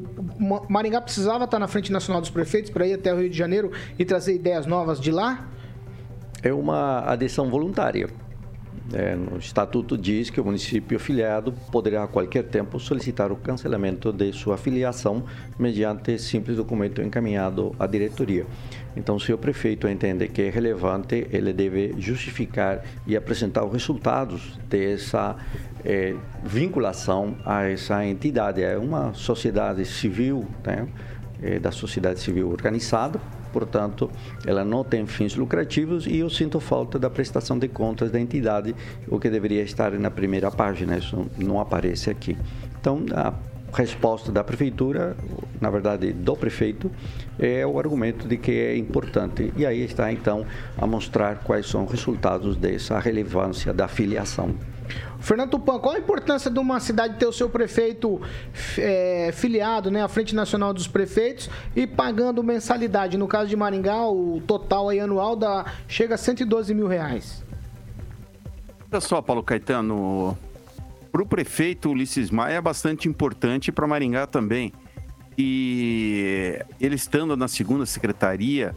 Maringá 0.68 1.00
precisava 1.00 1.44
estar 1.44 1.58
na 1.58 1.66
frente 1.66 1.90
nacional 1.90 2.20
dos 2.20 2.30
prefeitos 2.30 2.70
para 2.70 2.86
ir 2.86 2.94
até 2.94 3.12
o 3.12 3.18
Rio 3.18 3.30
de 3.30 3.36
Janeiro 3.36 3.72
e 3.98 4.04
trazer 4.04 4.34
ideias 4.34 4.66
novas 4.66 5.00
de 5.00 5.10
lá? 5.10 5.48
É 6.42 6.52
uma 6.52 7.00
adesão 7.00 7.50
voluntária. 7.50 8.08
É, 8.92 9.16
no 9.16 9.38
estatuto 9.38 9.96
diz 9.96 10.28
que 10.28 10.38
o 10.38 10.44
município 10.44 10.96
afiliado 10.96 11.52
poderá 11.72 12.04
a 12.04 12.06
qualquer 12.06 12.44
tempo 12.44 12.78
solicitar 12.78 13.32
o 13.32 13.36
cancelamento 13.36 14.12
de 14.12 14.30
sua 14.32 14.58
filiação 14.58 15.24
mediante 15.58 16.18
simples 16.18 16.58
documento 16.58 17.00
encaminhado 17.00 17.74
à 17.78 17.86
diretoria. 17.86 18.46
Então, 18.96 19.18
se 19.18 19.32
o 19.32 19.38
prefeito 19.38 19.88
entende 19.88 20.28
que 20.28 20.42
é 20.42 20.50
relevante, 20.50 21.26
ele 21.30 21.52
deve 21.52 21.94
justificar 21.98 22.82
e 23.06 23.16
apresentar 23.16 23.64
os 23.64 23.72
resultados 23.72 24.58
dessa 24.68 25.36
é, 25.84 26.14
vinculação 26.44 27.36
a 27.44 27.64
essa 27.64 28.04
entidade. 28.04 28.62
É 28.62 28.78
uma 28.78 29.12
sociedade 29.14 29.84
civil, 29.84 30.46
né? 30.64 30.88
é, 31.42 31.58
da 31.58 31.70
sociedade 31.70 32.20
civil 32.20 32.50
organizada, 32.50 33.20
portanto, 33.52 34.10
ela 34.46 34.64
não 34.64 34.82
tem 34.82 35.06
fins 35.06 35.36
lucrativos 35.36 36.06
e 36.06 36.18
eu 36.18 36.30
sinto 36.30 36.58
falta 36.58 36.98
da 36.98 37.10
prestação 37.10 37.58
de 37.58 37.68
contas 37.68 38.10
da 38.10 38.18
entidade, 38.18 38.74
o 39.08 39.20
que 39.20 39.28
deveria 39.28 39.62
estar 39.62 39.92
na 39.92 40.10
primeira 40.10 40.50
página, 40.50 40.96
isso 40.96 41.26
não 41.38 41.60
aparece 41.60 42.10
aqui. 42.10 42.36
Então, 42.80 43.04
a 43.12 43.32
resposta 43.74 44.30
da 44.32 44.42
prefeitura, 44.42 45.16
na 45.60 45.68
verdade 45.68 46.12
do 46.12 46.36
prefeito, 46.36 46.90
é 47.38 47.66
o 47.66 47.78
argumento 47.78 48.26
de 48.26 48.36
que 48.36 48.52
é 48.52 48.76
importante. 48.76 49.52
E 49.56 49.66
aí 49.66 49.84
está 49.84 50.12
então 50.12 50.46
a 50.78 50.86
mostrar 50.86 51.40
quais 51.44 51.66
são 51.66 51.84
os 51.84 51.90
resultados 51.90 52.56
dessa 52.56 52.98
relevância 52.98 53.72
da 53.72 53.88
filiação. 53.88 54.54
Fernando 55.18 55.52
Tupan, 55.52 55.78
qual 55.78 55.94
a 55.94 55.98
importância 55.98 56.50
de 56.50 56.58
uma 56.58 56.78
cidade 56.78 57.16
ter 57.18 57.26
o 57.26 57.32
seu 57.32 57.48
prefeito 57.48 58.20
é, 58.76 59.30
filiado 59.32 59.90
né, 59.90 60.02
à 60.02 60.08
Frente 60.08 60.34
Nacional 60.34 60.74
dos 60.74 60.86
Prefeitos 60.86 61.48
e 61.74 61.86
pagando 61.86 62.42
mensalidade? 62.42 63.16
No 63.16 63.26
caso 63.26 63.48
de 63.48 63.56
Maringá, 63.56 64.06
o 64.06 64.42
total 64.46 64.90
aí 64.90 65.00
anual 65.00 65.34
da, 65.34 65.64
chega 65.88 66.14
a 66.14 66.18
112 66.18 66.74
mil 66.74 66.86
reais. 66.86 67.42
Olha 68.92 69.00
só, 69.00 69.22
Paulo 69.22 69.42
Caetano, 69.42 70.36
para 71.14 71.22
o 71.22 71.26
prefeito 71.26 71.90
Ulisses 71.90 72.28
Maia 72.28 72.56
é 72.56 72.60
bastante 72.60 73.08
importante 73.08 73.70
para 73.70 73.86
Maringá 73.86 74.26
também. 74.26 74.72
E 75.38 76.58
ele 76.80 76.96
estando 76.96 77.36
na 77.36 77.46
segunda 77.46 77.86
secretaria, 77.86 78.74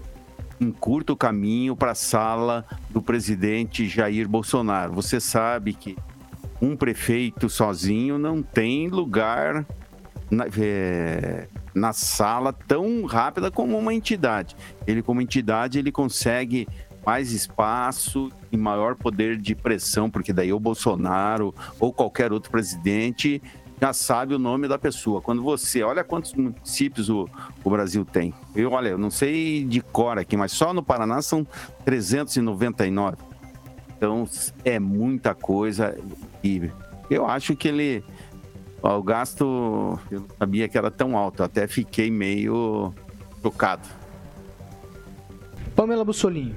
encurta 0.61 1.11
o 1.11 1.17
caminho 1.17 1.75
para 1.75 1.93
a 1.93 1.95
sala 1.95 2.63
do 2.91 3.01
presidente 3.01 3.87
Jair 3.87 4.29
Bolsonaro. 4.29 4.93
Você 4.93 5.19
sabe 5.19 5.73
que 5.73 5.97
um 6.61 6.77
prefeito 6.77 7.49
sozinho 7.49 8.19
não 8.19 8.43
tem 8.43 8.87
lugar 8.87 9.65
na, 10.29 10.45
é, 10.59 11.47
na 11.73 11.91
sala 11.91 12.53
tão 12.53 13.03
rápida 13.05 13.49
como 13.49 13.75
uma 13.75 13.95
entidade. 13.95 14.55
Ele, 14.85 15.01
como 15.01 15.23
entidade, 15.23 15.79
ele 15.79 15.91
consegue 15.91 16.67
mais 17.07 17.31
espaço 17.31 18.29
e 18.51 18.57
maior 18.57 18.93
poder 18.93 19.37
de 19.37 19.55
pressão, 19.55 20.09
porque 20.09 20.33
daí 20.33 20.51
o 20.51 20.59
Bolsonaro 20.59 21.55
ou 21.79 21.93
qualquer 21.93 22.33
outro 22.33 22.51
presidente 22.51 23.41
já 23.79 23.93
sabe 23.93 24.35
o 24.35 24.39
nome 24.39 24.67
da 24.67 24.77
pessoa. 24.77 25.21
Quando 25.21 25.41
você 25.41 25.81
olha 25.83 26.03
quantos 26.03 26.33
municípios 26.33 27.09
o, 27.09 27.29
o 27.63 27.69
Brasil 27.69 28.03
tem. 28.03 28.33
Eu, 28.53 28.73
olha, 28.73 28.89
eu 28.89 28.97
não 28.97 29.09
sei 29.09 29.63
de 29.63 29.79
cor 29.79 30.19
aqui, 30.19 30.35
mas 30.35 30.51
só 30.51 30.73
no 30.73 30.83
Paraná 30.83 31.21
são 31.21 31.47
399. 31.85 33.15
Então 33.95 34.27
é 34.65 34.77
muita 34.77 35.33
coisa 35.33 35.97
e 36.43 36.69
eu 37.09 37.25
acho 37.25 37.55
que 37.55 37.69
ele 37.69 38.03
o 38.81 39.01
gasto 39.01 39.97
eu 40.11 40.19
não 40.19 40.27
sabia 40.37 40.67
que 40.67 40.77
era 40.77 40.91
tão 40.91 41.17
alto, 41.17 41.41
até 41.41 41.67
fiquei 41.67 42.11
meio 42.11 42.93
chocado. 43.41 43.87
Pamela 45.73 46.03
Bussolini. 46.03 46.53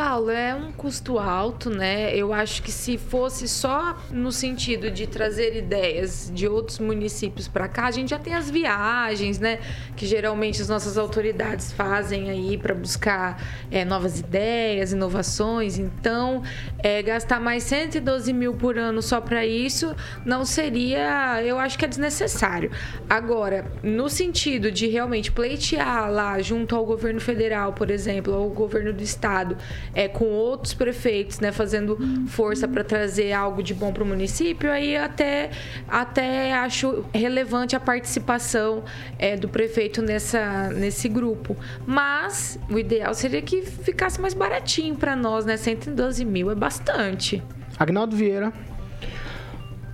Paulo, 0.00 0.30
é 0.30 0.54
um 0.54 0.72
custo 0.72 1.18
alto, 1.18 1.68
né? 1.68 2.16
Eu 2.16 2.32
acho 2.32 2.62
que 2.62 2.72
se 2.72 2.96
fosse 2.96 3.46
só 3.46 3.98
no 4.10 4.32
sentido 4.32 4.90
de 4.90 5.06
trazer 5.06 5.54
ideias 5.54 6.32
de 6.34 6.48
outros 6.48 6.78
municípios 6.78 7.46
para 7.46 7.68
cá, 7.68 7.84
a 7.84 7.90
gente 7.90 8.08
já 8.08 8.18
tem 8.18 8.34
as 8.34 8.48
viagens, 8.48 9.38
né? 9.38 9.58
Que 9.94 10.06
geralmente 10.06 10.62
as 10.62 10.70
nossas 10.70 10.96
autoridades 10.96 11.70
fazem 11.70 12.30
aí 12.30 12.56
para 12.56 12.74
buscar 12.74 13.44
é, 13.70 13.84
novas 13.84 14.20
ideias, 14.20 14.90
inovações. 14.90 15.76
Então, 15.76 16.42
é, 16.78 17.02
gastar 17.02 17.38
mais 17.38 17.64
112 17.64 18.32
mil 18.32 18.54
por 18.54 18.78
ano 18.78 19.02
só 19.02 19.20
para 19.20 19.44
isso 19.44 19.94
não 20.24 20.46
seria, 20.46 21.42
eu 21.44 21.58
acho 21.58 21.78
que 21.78 21.84
é 21.84 21.88
desnecessário. 21.88 22.70
Agora, 23.06 23.70
no 23.82 24.08
sentido 24.08 24.72
de 24.72 24.86
realmente 24.86 25.30
pleitear 25.30 26.10
lá 26.10 26.40
junto 26.40 26.74
ao 26.74 26.86
governo 26.86 27.20
federal, 27.20 27.74
por 27.74 27.90
exemplo, 27.90 28.32
ou 28.32 28.44
ao 28.44 28.48
governo 28.48 28.94
do 28.94 29.02
estado, 29.02 29.58
é, 29.94 30.08
com 30.08 30.24
outros 30.26 30.74
prefeitos, 30.74 31.40
né, 31.40 31.52
fazendo 31.52 31.98
força 32.26 32.68
para 32.68 32.84
trazer 32.84 33.32
algo 33.32 33.62
de 33.62 33.74
bom 33.74 33.92
para 33.92 34.02
o 34.02 34.06
município, 34.06 34.70
aí 34.70 34.96
até, 34.96 35.50
até 35.88 36.54
acho 36.54 37.04
relevante 37.12 37.74
a 37.74 37.80
participação 37.80 38.84
é, 39.18 39.36
do 39.36 39.48
prefeito 39.48 40.02
nessa, 40.02 40.70
nesse 40.70 41.08
grupo. 41.08 41.56
Mas 41.86 42.58
o 42.70 42.78
ideal 42.78 43.14
seria 43.14 43.42
que 43.42 43.62
ficasse 43.62 44.20
mais 44.20 44.34
baratinho 44.34 44.96
para 44.96 45.16
nós, 45.16 45.44
né? 45.44 45.56
112 45.56 46.24
mil 46.24 46.50
é 46.50 46.54
bastante. 46.54 47.42
Agnaldo 47.78 48.16
Vieira. 48.16 48.52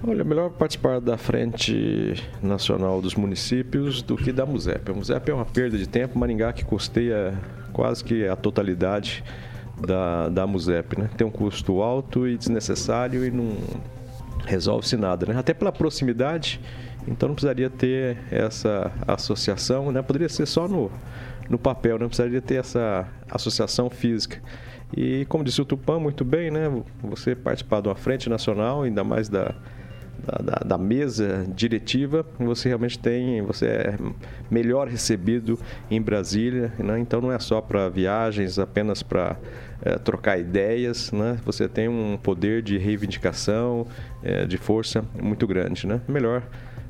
Olha, 0.07 0.23
melhor 0.23 0.51
participar 0.51 1.01
da 1.01 1.17
Frente 1.17 2.15
Nacional 2.43 3.01
dos 3.01 3.15
Municípios 3.15 4.03
do 4.03 4.17
que 4.17 4.31
da 4.31 4.45
MUSEP. 4.45 4.91
A 4.91 4.95
MUSEP 4.95 5.31
é 5.31 5.35
uma 5.35 5.45
perda 5.45 5.77
de 5.77 5.89
tempo, 5.89 6.19
Maringá 6.19 6.53
que 6.53 6.65
custeia 6.65 7.35
quase 7.73 8.05
que 8.05 8.27
a 8.27 8.37
totalidade 8.37 9.25
da, 9.79 10.29
da 10.29 10.47
MUSEP, 10.47 10.99
né? 10.99 11.11
Tem 11.17 11.27
um 11.27 11.31
custo 11.31 11.83
alto 11.83 12.27
e 12.27 12.37
desnecessário 12.37 13.25
e 13.25 13.31
não 13.31 13.57
resolve-se 14.47 14.97
nada, 14.97 15.27
né? 15.27 15.39
Até 15.39 15.53
pela 15.53 15.73
proximidade, 15.73 16.61
então 17.07 17.29
não 17.29 17.35
precisaria 17.35 17.69
ter 17.69 18.19
essa 18.31 18.93
associação, 19.07 19.91
né? 19.93 20.03
Poderia 20.03 20.29
ser 20.29 20.47
só 20.47 20.67
no, 20.69 20.91
no 21.49 21.59
papel, 21.59 21.99
não 21.99 22.09
precisaria 22.09 22.41
ter 22.41 22.57
essa 22.57 23.07
associação 23.31 23.91
física. 23.91 24.41
E 24.97 25.25
como 25.27 25.43
disse 25.43 25.61
o 25.61 25.65
Tupã 25.65 25.99
muito 25.99 26.25
bem, 26.25 26.51
né? 26.51 26.71
Você 27.03 27.35
participar 27.35 27.81
de 27.81 27.89
uma 27.89 27.97
frente 27.97 28.29
nacional, 28.29 28.83
ainda 28.83 29.03
mais 29.03 29.29
da, 29.29 29.55
da, 30.43 30.63
da, 30.67 30.79
mesa 30.79 31.47
diretiva, 31.55 32.27
você 32.39 32.69
realmente 32.69 32.99
tem, 32.99 33.43
você 33.43 33.67
é 33.67 33.99
melhor 34.51 34.89
recebido 34.89 35.59
em 35.91 36.01
Brasília, 36.01 36.73
né? 36.79 36.99
então 36.99 37.21
não 37.21 37.33
é 37.33 37.39
só 37.39 37.61
para 37.61 37.89
viagens, 37.89 38.59
apenas 38.59 39.03
para 39.03 39.37
é, 39.83 39.99
trocar 39.99 40.39
ideias, 40.39 41.13
né? 41.13 41.39
Você 41.45 41.69
tem 41.69 41.89
um 41.89 42.19
poder 42.21 42.63
de 42.63 42.79
reivindicação, 42.79 43.87
é, 44.23 44.47
de 44.47 44.57
força 44.57 45.05
muito 45.21 45.47
grande, 45.47 45.87
né? 45.87 46.01
Melhor 46.09 46.43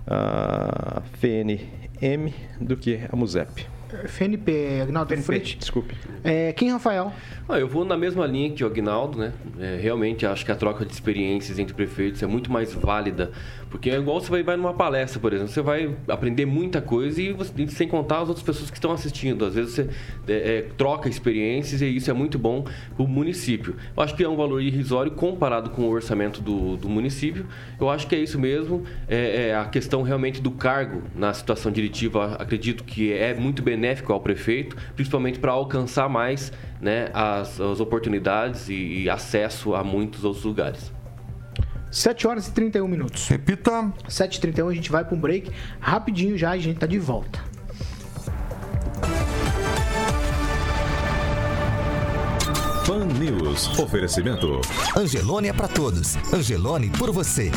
a 0.06 1.02
FNM 1.14 2.32
do 2.60 2.76
que 2.76 3.00
a 3.10 3.16
MUSEP. 3.16 3.75
FNP, 4.04 4.80
Agnaldo 4.82 5.12
FNP, 5.12 5.26
Frente. 5.26 5.58
Desculpe. 5.58 5.94
É, 6.24 6.52
quem, 6.52 6.70
Rafael? 6.70 7.12
Ah, 7.48 7.58
eu 7.58 7.68
vou 7.68 7.84
na 7.84 7.96
mesma 7.96 8.26
linha 8.26 8.50
que 8.50 8.64
o 8.64 8.66
Agnaldo, 8.66 9.18
né? 9.18 9.32
É, 9.58 9.78
realmente 9.80 10.26
acho 10.26 10.44
que 10.44 10.50
a 10.50 10.56
troca 10.56 10.84
de 10.84 10.92
experiências 10.92 11.58
entre 11.58 11.74
prefeitos 11.74 12.22
é 12.22 12.26
muito 12.26 12.50
mais 12.50 12.72
válida. 12.74 13.30
Porque 13.76 13.90
é 13.90 13.96
igual 13.96 14.18
você 14.18 14.42
vai, 14.42 14.56
numa 14.56 14.72
palestra, 14.72 15.20
por 15.20 15.34
exemplo, 15.34 15.52
você 15.52 15.60
vai 15.60 15.94
aprender 16.08 16.46
muita 16.46 16.80
coisa 16.80 17.20
e, 17.20 17.34
você, 17.34 17.52
sem 17.68 17.86
contar 17.86 18.20
as 18.22 18.28
outras 18.30 18.42
pessoas 18.42 18.70
que 18.70 18.78
estão 18.78 18.90
assistindo. 18.90 19.44
Às 19.44 19.54
vezes 19.54 19.74
você 19.74 19.90
é, 20.26 20.32
é, 20.32 20.62
troca 20.78 21.10
experiências 21.10 21.82
e 21.82 21.94
isso 21.94 22.10
é 22.10 22.14
muito 22.14 22.38
bom 22.38 22.62
para 22.62 23.04
o 23.04 23.06
município. 23.06 23.76
Eu 23.94 24.02
acho 24.02 24.14
que 24.16 24.24
é 24.24 24.28
um 24.28 24.34
valor 24.34 24.62
irrisório 24.62 25.12
comparado 25.12 25.68
com 25.68 25.82
o 25.82 25.90
orçamento 25.90 26.40
do, 26.40 26.78
do 26.78 26.88
município. 26.88 27.44
Eu 27.78 27.90
acho 27.90 28.06
que 28.06 28.14
é 28.14 28.18
isso 28.18 28.38
mesmo. 28.38 28.82
É, 29.06 29.48
é 29.48 29.54
a 29.54 29.66
questão 29.66 30.00
realmente 30.00 30.40
do 30.40 30.52
cargo 30.52 31.02
na 31.14 31.34
situação 31.34 31.70
diretiva, 31.70 32.34
acredito 32.36 32.82
que 32.82 33.12
é 33.12 33.34
muito 33.34 33.62
benéfico 33.62 34.10
ao 34.10 34.20
prefeito, 34.20 34.74
principalmente 34.94 35.38
para 35.38 35.52
alcançar 35.52 36.08
mais 36.08 36.50
né, 36.80 37.10
as, 37.12 37.60
as 37.60 37.78
oportunidades 37.78 38.70
e, 38.70 39.02
e 39.02 39.10
acesso 39.10 39.74
a 39.74 39.84
muitos 39.84 40.24
outros 40.24 40.44
lugares. 40.44 40.95
7 41.90 42.26
horas 42.26 42.48
e 42.48 42.52
31 42.52 42.88
minutos. 42.88 43.28
Repita. 43.28 43.92
7 44.08 44.36
e 44.36 44.40
31 44.40 44.68
a 44.68 44.74
gente 44.74 44.90
vai 44.90 45.04
para 45.04 45.14
um 45.14 45.20
break. 45.20 45.50
Rapidinho 45.80 46.36
já 46.36 46.50
a 46.50 46.58
gente 46.58 46.78
tá 46.78 46.86
de 46.86 46.98
volta. 46.98 47.40
Fan 52.84 53.06
News. 53.18 53.78
Oferecimento. 53.78 54.60
Angelone 54.96 55.48
é 55.48 55.52
para 55.52 55.66
todos. 55.66 56.16
Angelone 56.32 56.88
por 56.90 57.10
você. 57.10 57.50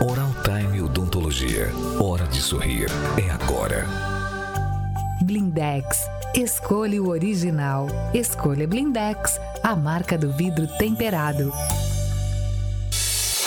Oral 0.00 0.30
Time 0.44 0.80
Odontologia. 0.80 1.72
Hora 1.98 2.24
de 2.28 2.40
sorrir. 2.40 2.86
É 3.16 3.30
agora. 3.30 3.86
Blindex. 5.22 6.08
Escolha 6.34 7.02
o 7.02 7.08
original. 7.08 7.88
Escolha 8.14 8.68
Blindex, 8.68 9.40
a 9.62 9.74
marca 9.74 10.16
do 10.16 10.30
vidro 10.30 10.68
temperado. 10.78 11.52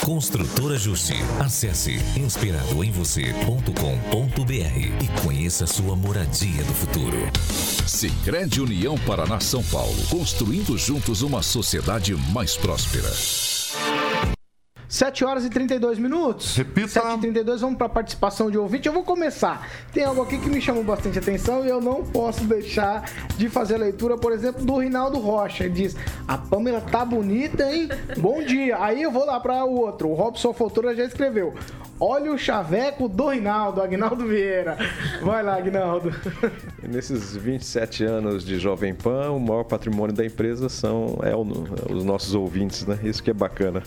Construtora 0.03 0.77
Justi. 0.77 1.15
Acesse 1.39 1.97
inspiradoemvocê.com.br 2.17 5.03
e 5.03 5.21
conheça 5.21 5.67
sua 5.67 5.95
moradia 5.95 6.63
do 6.63 6.73
futuro. 6.73 7.17
Sicredi 7.87 8.61
União 8.61 8.97
Paraná 8.99 9.39
São 9.39 9.63
Paulo, 9.63 10.01
construindo 10.09 10.77
juntos 10.77 11.21
uma 11.21 11.43
sociedade 11.43 12.15
mais 12.15 12.57
próspera. 12.57 13.11
7 14.91 15.23
horas 15.23 15.45
e 15.45 15.49
32 15.49 15.97
minutos. 15.97 16.57
Repita. 16.57 16.89
7 16.89 17.15
e 17.15 17.19
32, 17.21 17.61
vamos 17.61 17.77
para 17.77 17.85
a 17.87 17.89
participação 17.89 18.51
de 18.51 18.57
ouvinte. 18.57 18.89
Eu 18.89 18.93
vou 18.93 19.03
começar. 19.03 19.65
Tem 19.93 20.03
algo 20.03 20.21
aqui 20.21 20.37
que 20.37 20.49
me 20.49 20.59
chamou 20.59 20.83
bastante 20.83 21.17
atenção 21.17 21.65
e 21.65 21.69
eu 21.69 21.79
não 21.79 22.03
posso 22.03 22.43
deixar 22.43 23.09
de 23.37 23.47
fazer 23.47 23.75
a 23.75 23.77
leitura, 23.77 24.17
por 24.17 24.33
exemplo, 24.33 24.65
do 24.65 24.77
Rinaldo 24.79 25.17
Rocha. 25.17 25.63
Ele 25.63 25.73
diz: 25.73 25.95
A 26.27 26.37
Pamela 26.37 26.81
tá 26.81 27.05
bonita, 27.05 27.73
hein? 27.73 27.87
Bom 28.17 28.43
dia. 28.43 28.83
Aí 28.83 29.01
eu 29.01 29.11
vou 29.11 29.25
lá 29.25 29.39
para 29.39 29.63
o 29.63 29.73
outro. 29.79 30.09
O 30.09 30.13
Robson 30.13 30.51
Fotura 30.51 30.93
já 30.93 31.05
escreveu: 31.05 31.53
Olha 32.03 32.33
o 32.33 32.37
chaveco 32.37 33.07
do 33.07 33.29
Rinaldo, 33.29 33.79
Agnaldo 33.79 34.25
Vieira. 34.25 34.75
Vai 35.21 35.43
lá, 35.43 35.57
Agnaldo. 35.57 36.11
Nesses 36.81 37.37
27 37.37 38.03
anos 38.03 38.43
de 38.43 38.57
Jovem 38.57 38.95
Pan, 38.95 39.29
o 39.29 39.39
maior 39.39 39.63
patrimônio 39.65 40.11
da 40.11 40.25
empresa 40.25 40.67
são 40.67 41.19
é, 41.21 41.35
o, 41.35 41.41
os 41.93 42.03
nossos 42.03 42.33
ouvintes, 42.33 42.87
né? 42.87 42.97
Isso 43.03 43.21
que 43.21 43.29
é 43.29 43.33
bacana. 43.35 43.83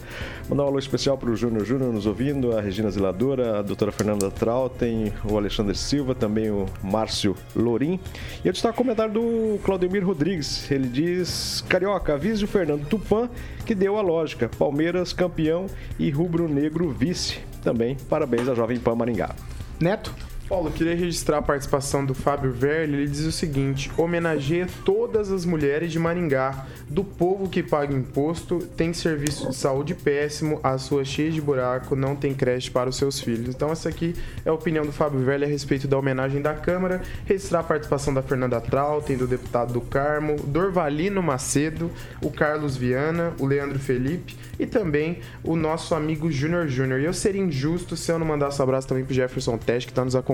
Mandar 0.48 0.62
um 0.62 0.66
alô 0.68 0.78
especial 0.78 1.18
para 1.18 1.28
o 1.28 1.34
Júnior 1.34 1.64
Júnior 1.64 1.92
nos 1.92 2.06
ouvindo, 2.06 2.56
a 2.56 2.60
Regina 2.60 2.88
Ziladora, 2.88 3.58
a 3.58 3.62
doutora 3.62 3.90
Fernanda 3.90 4.30
Trautem, 4.30 5.12
o 5.28 5.36
Alexandre 5.36 5.74
Silva, 5.76 6.14
também 6.14 6.52
o 6.52 6.66
Márcio 6.84 7.34
Lorim. 7.56 7.98
E 8.44 8.46
eu 8.46 8.52
destaco 8.52 8.74
o 8.74 8.78
comentário 8.78 9.12
do 9.12 9.58
Claudemir 9.64 10.06
Rodrigues. 10.06 10.70
Ele 10.70 10.86
diz: 10.86 11.64
Carioca, 11.68 12.14
avise 12.14 12.44
o 12.44 12.46
Fernando 12.46 12.86
Tupan 12.86 13.28
que 13.66 13.74
deu 13.74 13.98
a 13.98 14.02
lógica. 14.02 14.48
Palmeiras 14.56 15.12
campeão 15.12 15.66
e 15.98 16.10
rubro-negro 16.10 16.90
vice 16.90 17.40
também 17.64 17.96
parabéns 18.08 18.48
à 18.48 18.54
Jovem 18.54 18.78
Pan 18.78 18.94
Maringá. 18.94 19.34
Neto? 19.80 20.14
Paulo, 20.46 20.70
queria 20.70 20.94
registrar 20.94 21.38
a 21.38 21.42
participação 21.42 22.04
do 22.04 22.14
Fábio 22.14 22.52
Verli. 22.52 22.98
Ele 22.98 23.06
diz 23.06 23.24
o 23.24 23.32
seguinte: 23.32 23.90
homenageia 23.96 24.66
todas 24.84 25.32
as 25.32 25.46
mulheres 25.46 25.90
de 25.90 25.98
Maringá, 25.98 26.66
do 26.86 27.02
povo 27.02 27.48
que 27.48 27.62
paga 27.62 27.94
imposto, 27.94 28.58
tem 28.76 28.92
serviço 28.92 29.48
de 29.48 29.56
saúde 29.56 29.94
péssimo, 29.94 30.60
as 30.62 30.82
suas 30.82 31.08
cheias 31.08 31.32
de 31.32 31.40
buraco, 31.40 31.96
não 31.96 32.14
tem 32.14 32.34
creche 32.34 32.70
para 32.70 32.90
os 32.90 32.96
seus 32.96 33.20
filhos. 33.20 33.48
Então, 33.48 33.72
essa 33.72 33.88
aqui 33.88 34.14
é 34.44 34.50
a 34.50 34.52
opinião 34.52 34.84
do 34.84 34.92
Fábio 34.92 35.20
Verli 35.20 35.44
a 35.44 35.48
respeito 35.48 35.88
da 35.88 35.96
homenagem 35.96 36.42
da 36.42 36.52
Câmara. 36.52 37.00
Registrar 37.24 37.60
a 37.60 37.64
participação 37.64 38.12
da 38.12 38.22
Fernanda 38.22 38.60
Trautem, 38.60 39.16
do 39.16 39.26
deputado 39.26 39.72
do 39.72 39.80
Carmo, 39.80 40.36
Dorvalino 40.36 41.22
Macedo, 41.22 41.90
o 42.22 42.30
Carlos 42.30 42.76
Viana, 42.76 43.32
o 43.38 43.46
Leandro 43.46 43.78
Felipe 43.78 44.36
e 44.58 44.66
também 44.66 45.20
o 45.42 45.56
nosso 45.56 45.94
amigo 45.94 46.30
Júnior 46.30 46.68
Júnior. 46.68 47.00
E 47.00 47.04
eu 47.04 47.14
seria 47.14 47.42
injusto 47.42 47.96
se 47.96 48.12
eu 48.12 48.18
não 48.18 48.26
mandasse 48.26 48.60
um 48.60 48.62
abraço 48.62 48.86
também 48.86 49.04
pro 49.04 49.14
Jefferson 49.14 49.56
Teste, 49.56 49.86
que 49.86 49.92
está 49.92 50.04
nos 50.04 50.14
acompanhando. 50.14 50.33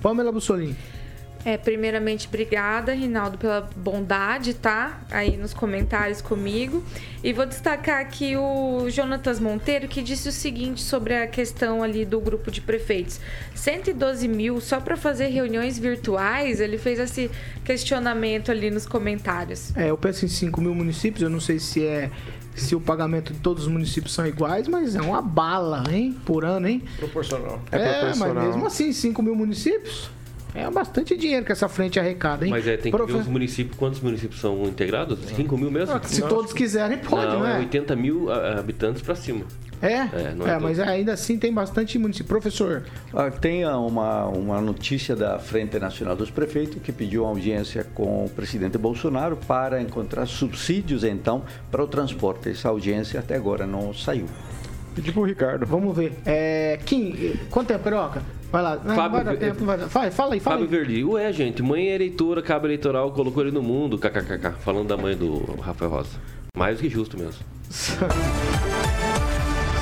Pamela 0.00 0.32
Bussolini. 0.32 0.76
É, 1.46 1.56
primeiramente, 1.56 2.26
obrigada, 2.26 2.92
Rinaldo, 2.92 3.38
pela 3.38 3.70
bondade, 3.76 4.52
tá? 4.52 5.00
Aí 5.08 5.36
nos 5.36 5.54
comentários 5.54 6.20
comigo. 6.20 6.82
E 7.22 7.32
vou 7.32 7.46
destacar 7.46 8.00
aqui 8.00 8.36
o 8.36 8.90
Jonatas 8.90 9.38
Monteiro, 9.38 9.86
que 9.86 10.02
disse 10.02 10.28
o 10.28 10.32
seguinte 10.32 10.82
sobre 10.82 11.14
a 11.14 11.24
questão 11.28 11.84
ali 11.84 12.04
do 12.04 12.18
grupo 12.18 12.50
de 12.50 12.60
prefeitos. 12.60 13.20
112 13.54 14.26
mil 14.26 14.60
só 14.60 14.80
para 14.80 14.96
fazer 14.96 15.28
reuniões 15.28 15.78
virtuais? 15.78 16.60
Ele 16.60 16.78
fez 16.78 16.98
esse 16.98 17.30
questionamento 17.64 18.50
ali 18.50 18.68
nos 18.68 18.84
comentários. 18.84 19.72
É, 19.76 19.90
eu 19.90 19.96
penso 19.96 20.24
em 20.24 20.28
5 20.28 20.60
mil 20.60 20.74
municípios, 20.74 21.22
eu 21.22 21.30
não 21.30 21.38
sei 21.38 21.60
se 21.60 21.86
é 21.86 22.10
se 22.56 22.74
o 22.74 22.80
pagamento 22.80 23.32
de 23.32 23.38
todos 23.40 23.64
os 23.64 23.68
municípios 23.68 24.12
são 24.14 24.26
iguais, 24.26 24.66
mas 24.68 24.94
é 24.96 25.00
uma 25.00 25.20
bala, 25.22 25.84
hein? 25.90 26.16
Por 26.24 26.44
ano, 26.44 26.66
hein? 26.68 26.82
Proporcional. 26.98 27.60
É, 27.70 27.76
É, 27.76 27.98
proporcional. 28.00 28.34
mas 28.34 28.46
mesmo 28.46 28.66
assim, 28.66 28.92
5 28.92 29.22
mil 29.22 29.34
municípios 29.36 30.10
é 30.54 30.70
bastante 30.70 31.14
dinheiro 31.16 31.44
que 31.44 31.52
essa 31.52 31.68
frente 31.68 32.00
arrecada, 32.00 32.44
hein? 32.46 32.50
Mas 32.50 32.66
é, 32.66 32.76
tem 32.78 32.90
que 32.90 32.96
Profe- 32.96 33.12
ver 33.12 33.18
os 33.20 33.26
municípios, 33.26 33.76
quantos 33.76 34.00
municípios 34.00 34.40
são 34.40 34.64
integrados? 34.64 35.18
5 35.36 35.56
mil 35.58 35.70
mesmo? 35.70 35.94
Ah, 35.94 36.00
Se 36.02 36.22
todos 36.22 36.52
quiserem, 36.54 36.96
pode, 36.98 37.26
não, 37.26 37.40
não 37.40 37.46
é 37.46 37.56
é? 37.56 37.58
80 37.58 37.94
mil 37.94 38.30
ah, 38.32 38.58
habitantes 38.58 39.02
pra 39.02 39.14
cima. 39.14 39.44
É? 39.82 39.92
É, 39.92 40.34
não 40.34 40.46
é 40.46 40.52
É, 40.54 40.58
mas 40.58 40.80
ainda 40.80 41.12
assim 41.12 41.38
tem 41.38 41.52
bastante 41.52 41.98
município. 41.98 42.26
Professor, 42.28 42.84
Ah, 43.14 43.30
Tem 43.30 43.64
ah, 43.64 43.76
uma, 43.78 44.26
uma 44.26 44.60
notícia 44.60 45.14
da 45.14 45.38
Frente 45.38 45.78
Nacional 45.78 46.16
dos 46.16 46.30
Prefeitos 46.30 46.80
que 46.82 46.92
pediu 46.92 47.22
uma 47.24 47.30
audiência 47.30 47.84
com 47.94 48.24
o 48.24 48.30
presidente 48.30 48.78
Bolsonaro 48.78 49.36
para 49.36 49.80
encontrar 49.80 50.26
subsídios, 50.26 51.04
então, 51.04 51.42
para 51.70 51.82
o 51.82 51.86
transporte. 51.86 52.48
Essa 52.50 52.68
audiência 52.68 53.20
até 53.20 53.36
agora 53.36 53.66
não 53.66 53.92
saiu. 53.92 54.26
Pedi 54.94 55.12
pro 55.12 55.24
Ricardo. 55.24 55.66
vamos 55.66 55.94
ver. 55.94 56.14
É, 56.24 56.78
Kim, 56.86 57.34
quanto 57.50 57.68
tempo, 57.68 57.84
Peroca? 57.84 58.22
Vai 58.50 58.62
lá. 58.62 58.76
Não, 58.82 58.94
Fábio- 58.94 59.10
vai 59.10 59.24
dar 59.24 59.36
tempo. 59.36 59.64
Vai 59.64 59.78
fala 59.78 60.04
aí, 60.06 60.10
fala 60.10 60.40
Fábio 60.40 60.64
aí. 60.64 60.66
Verdi, 60.70 61.04
ué, 61.04 61.30
gente, 61.32 61.62
mãe 61.62 61.88
é 61.88 61.94
eleitora, 61.96 62.40
cabo 62.40 62.66
eleitoral, 62.66 63.12
colocou 63.12 63.42
ele 63.42 63.52
no 63.52 63.62
mundo, 63.62 63.98
kkkk, 63.98 64.52
falando 64.60 64.88
da 64.88 64.96
mãe 64.96 65.14
do 65.14 65.44
Rafael 65.60 65.90
Rosa. 65.90 66.18
Mais 66.56 66.78
do 66.78 66.82
que 66.82 66.88
justo 66.88 67.18
mesmo. 67.18 67.44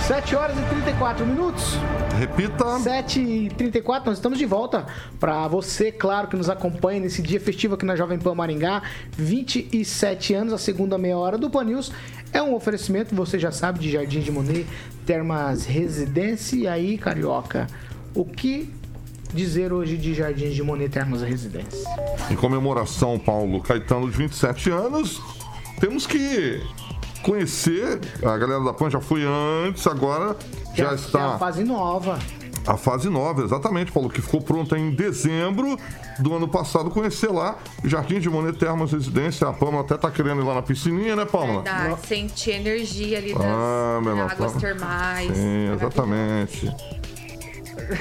7 0.06 0.36
horas 0.36 0.54
e 0.58 0.62
34 0.62 1.24
minutos. 1.24 1.78
Repita. 2.18 2.78
7 2.78 3.20
e 3.20 3.48
34 3.48 4.10
nós 4.10 4.18
estamos 4.18 4.38
de 4.38 4.44
volta 4.44 4.84
para 5.18 5.48
você, 5.48 5.90
claro, 5.90 6.28
que 6.28 6.36
nos 6.36 6.50
acompanha 6.50 7.00
nesse 7.00 7.22
dia 7.22 7.40
festivo 7.40 7.74
aqui 7.74 7.86
na 7.86 7.96
Jovem 7.96 8.18
Pan 8.18 8.34
Maringá. 8.34 8.82
27 9.16 10.34
anos, 10.34 10.52
a 10.52 10.58
segunda 10.58 10.98
meia 10.98 11.16
hora 11.16 11.38
do 11.38 11.48
Pan 11.48 11.64
News. 11.64 11.90
É 12.34 12.42
um 12.42 12.54
oferecimento, 12.54 13.14
você 13.14 13.38
já 13.38 13.50
sabe, 13.50 13.78
de 13.78 13.90
Jardim 13.90 14.20
de 14.20 14.30
Monet, 14.30 14.66
Termas 15.06 15.64
Residência. 15.64 16.56
E 16.56 16.68
aí, 16.68 16.98
Carioca, 16.98 17.66
o 18.14 18.26
que 18.26 18.70
dizer 19.32 19.72
hoje 19.72 19.96
de 19.96 20.12
Jardim 20.12 20.50
de 20.50 20.62
Monet 20.62 20.90
Termas 20.90 21.22
Residência? 21.22 21.88
Em 22.30 22.36
comemoração, 22.36 23.18
Paulo 23.18 23.62
Caetano, 23.62 24.10
de 24.10 24.18
27 24.18 24.70
anos, 24.70 25.18
temos 25.80 26.06
que 26.06 26.60
conhecer. 27.24 27.98
A 28.22 28.37
galera 28.37 28.62
da 28.62 28.72
PAN 28.72 28.90
já 28.90 29.00
foi 29.00 29.22
antes, 29.66 29.87
agora 29.87 30.34
Que 30.74 30.82
já 30.82 30.84
a- 30.84 30.88
que 30.88 30.90
é 30.90 30.90
a 30.90 30.94
está 30.94 31.38
fase 31.38 31.64
nova. 31.64 32.18
a 32.66 32.76
fase 32.76 33.08
nova, 33.08 33.42
exatamente, 33.42 33.90
Paulo, 33.92 34.08
que 34.08 34.22
ficou 34.22 34.40
pronta 34.40 34.78
em 34.78 34.90
dezembro 34.90 35.76
do 36.18 36.34
ano 36.34 36.46
passado. 36.48 36.90
Conhecer 36.90 37.30
lá, 37.30 37.56
Jardim 37.84 38.20
de 38.20 38.30
Monet 38.30 38.56
Termas 38.58 38.92
Residência. 38.92 39.48
A 39.48 39.52
Pâmela 39.52 39.80
até 39.82 39.96
tá 39.96 40.10
querendo 40.10 40.40
ir 40.42 40.44
lá 40.44 40.54
na 40.54 40.62
piscininha, 40.62 41.16
né, 41.16 41.24
Pâmela? 41.24 41.62
Verdade, 41.62 42.06
sentir 42.06 42.52
a 42.52 42.56
energia 42.56 43.18
ali 43.18 43.34
das 43.34 43.42
Ah, 43.42 44.00
águas 44.30 44.52
tá. 44.52 44.60
termais. 44.60 45.37
Sim, 45.37 45.72
exatamente. 45.74 46.72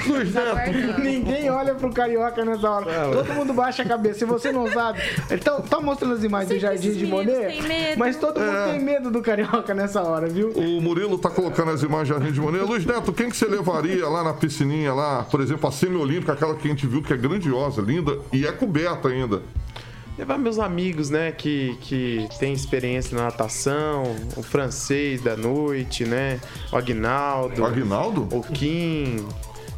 Luiz 0.06 0.32
Neto, 0.32 1.00
ninguém 1.00 1.50
olha 1.50 1.74
pro 1.74 1.92
Carioca 1.92 2.44
nessa 2.44 2.70
hora. 2.70 3.10
Todo 3.12 3.34
mundo 3.34 3.52
baixa 3.52 3.82
a 3.82 3.86
cabeça. 3.86 4.20
Se 4.20 4.24
você 4.24 4.52
não 4.52 4.70
sabe. 4.70 5.00
Então, 5.30 5.60
tá 5.60 5.80
mostrando 5.80 6.14
as 6.14 6.22
imagens 6.22 6.50
do 6.50 6.58
Jardim 6.58 6.92
de 6.92 7.06
Monet. 7.06 7.58
Mas 7.96 8.16
todo 8.16 8.40
mundo 8.40 8.70
tem 8.70 8.80
medo 8.80 9.10
do 9.10 9.20
Carioca 9.20 9.74
nessa 9.74 10.02
hora, 10.02 10.28
viu? 10.28 10.50
O 10.50 10.80
Murilo 10.80 11.18
tá 11.18 11.30
colocando 11.30 11.70
as 11.70 11.82
imagens 11.82 12.08
de 12.08 12.14
Jardim 12.14 12.32
de 12.32 12.40
Monet. 12.40 12.64
Luiz 12.64 12.86
Neto, 12.86 13.12
quem 13.12 13.28
que 13.28 13.36
você 13.36 13.46
levaria 13.46 14.08
lá 14.08 14.22
na 14.22 14.32
piscininha 14.32 14.92
lá? 14.94 15.24
Por 15.24 15.40
exemplo, 15.40 15.68
a 15.68 15.72
semi-olímpica, 15.72 16.32
aquela 16.32 16.54
que 16.54 16.66
a 16.66 16.70
gente 16.70 16.86
viu 16.86 17.02
que 17.02 17.12
é 17.12 17.16
grandiosa, 17.16 17.82
linda 17.82 18.18
e 18.32 18.46
é 18.46 18.52
coberta 18.52 19.08
ainda. 19.08 19.42
Levar 20.16 20.38
meus 20.38 20.60
amigos, 20.60 21.10
né, 21.10 21.32
que, 21.32 21.76
que 21.80 22.28
tem 22.38 22.52
experiência 22.52 23.16
na 23.16 23.24
natação, 23.24 24.04
o 24.36 24.44
francês 24.44 25.20
da 25.20 25.36
noite, 25.36 26.04
né, 26.04 26.40
o 26.72 26.76
Agnaldo. 26.76 27.60
O 27.60 27.66
Agnaldo? 27.66 28.28
O 28.30 28.40
Kim. 28.40 29.26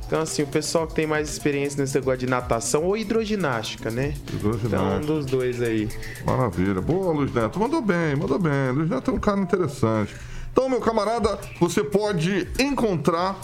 Então, 0.06 0.20
assim, 0.20 0.42
o 0.42 0.46
pessoal 0.46 0.86
que 0.86 0.94
tem 0.94 1.06
mais 1.06 1.28
experiência 1.28 1.80
nesse 1.80 1.96
negócio 1.96 2.20
de 2.20 2.26
natação 2.26 2.84
ou 2.84 2.96
hidroginástica, 2.96 3.90
né? 3.90 4.14
Hidroginástica. 4.32 4.76
Então, 4.76 4.96
um 4.96 5.00
dos 5.00 5.26
dois 5.26 5.60
aí. 5.60 5.88
Maravilha. 6.24 6.80
Boa, 6.80 7.12
Luiz 7.12 7.32
Neto. 7.34 7.58
Mandou 7.58 7.82
bem, 7.82 8.14
mandou 8.14 8.38
bem. 8.38 8.70
Luiz 8.72 8.88
Neto 8.88 9.10
é 9.10 9.14
um 9.14 9.18
cara 9.18 9.40
interessante. 9.40 10.14
Então, 10.52 10.68
meu 10.68 10.80
camarada, 10.80 11.38
você 11.60 11.82
pode 11.82 12.46
encontrar 12.58 13.36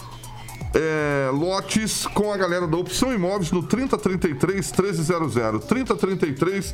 é, 0.75 1.31
lotes 1.33 2.07
com 2.07 2.33
a 2.33 2.37
galera 2.37 2.67
da 2.67 2.77
Opção 2.77 3.13
Imóveis 3.13 3.51
no 3.51 3.63
3033 3.65 4.73
1300. 4.73 5.65
3033 5.65 6.73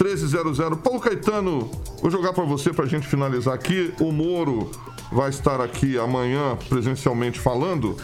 1300. 0.00 0.58
Paulo 0.78 0.98
Caetano, 0.98 1.70
vou 2.00 2.10
jogar 2.10 2.32
para 2.32 2.44
você 2.44 2.72
pra 2.72 2.86
gente 2.86 3.06
finalizar 3.06 3.54
aqui. 3.54 3.92
O 4.00 4.10
Moro 4.10 4.70
vai 5.12 5.30
estar 5.30 5.60
aqui 5.60 5.98
amanhã 5.98 6.56
presencialmente 6.68 7.38
falando 7.38 7.96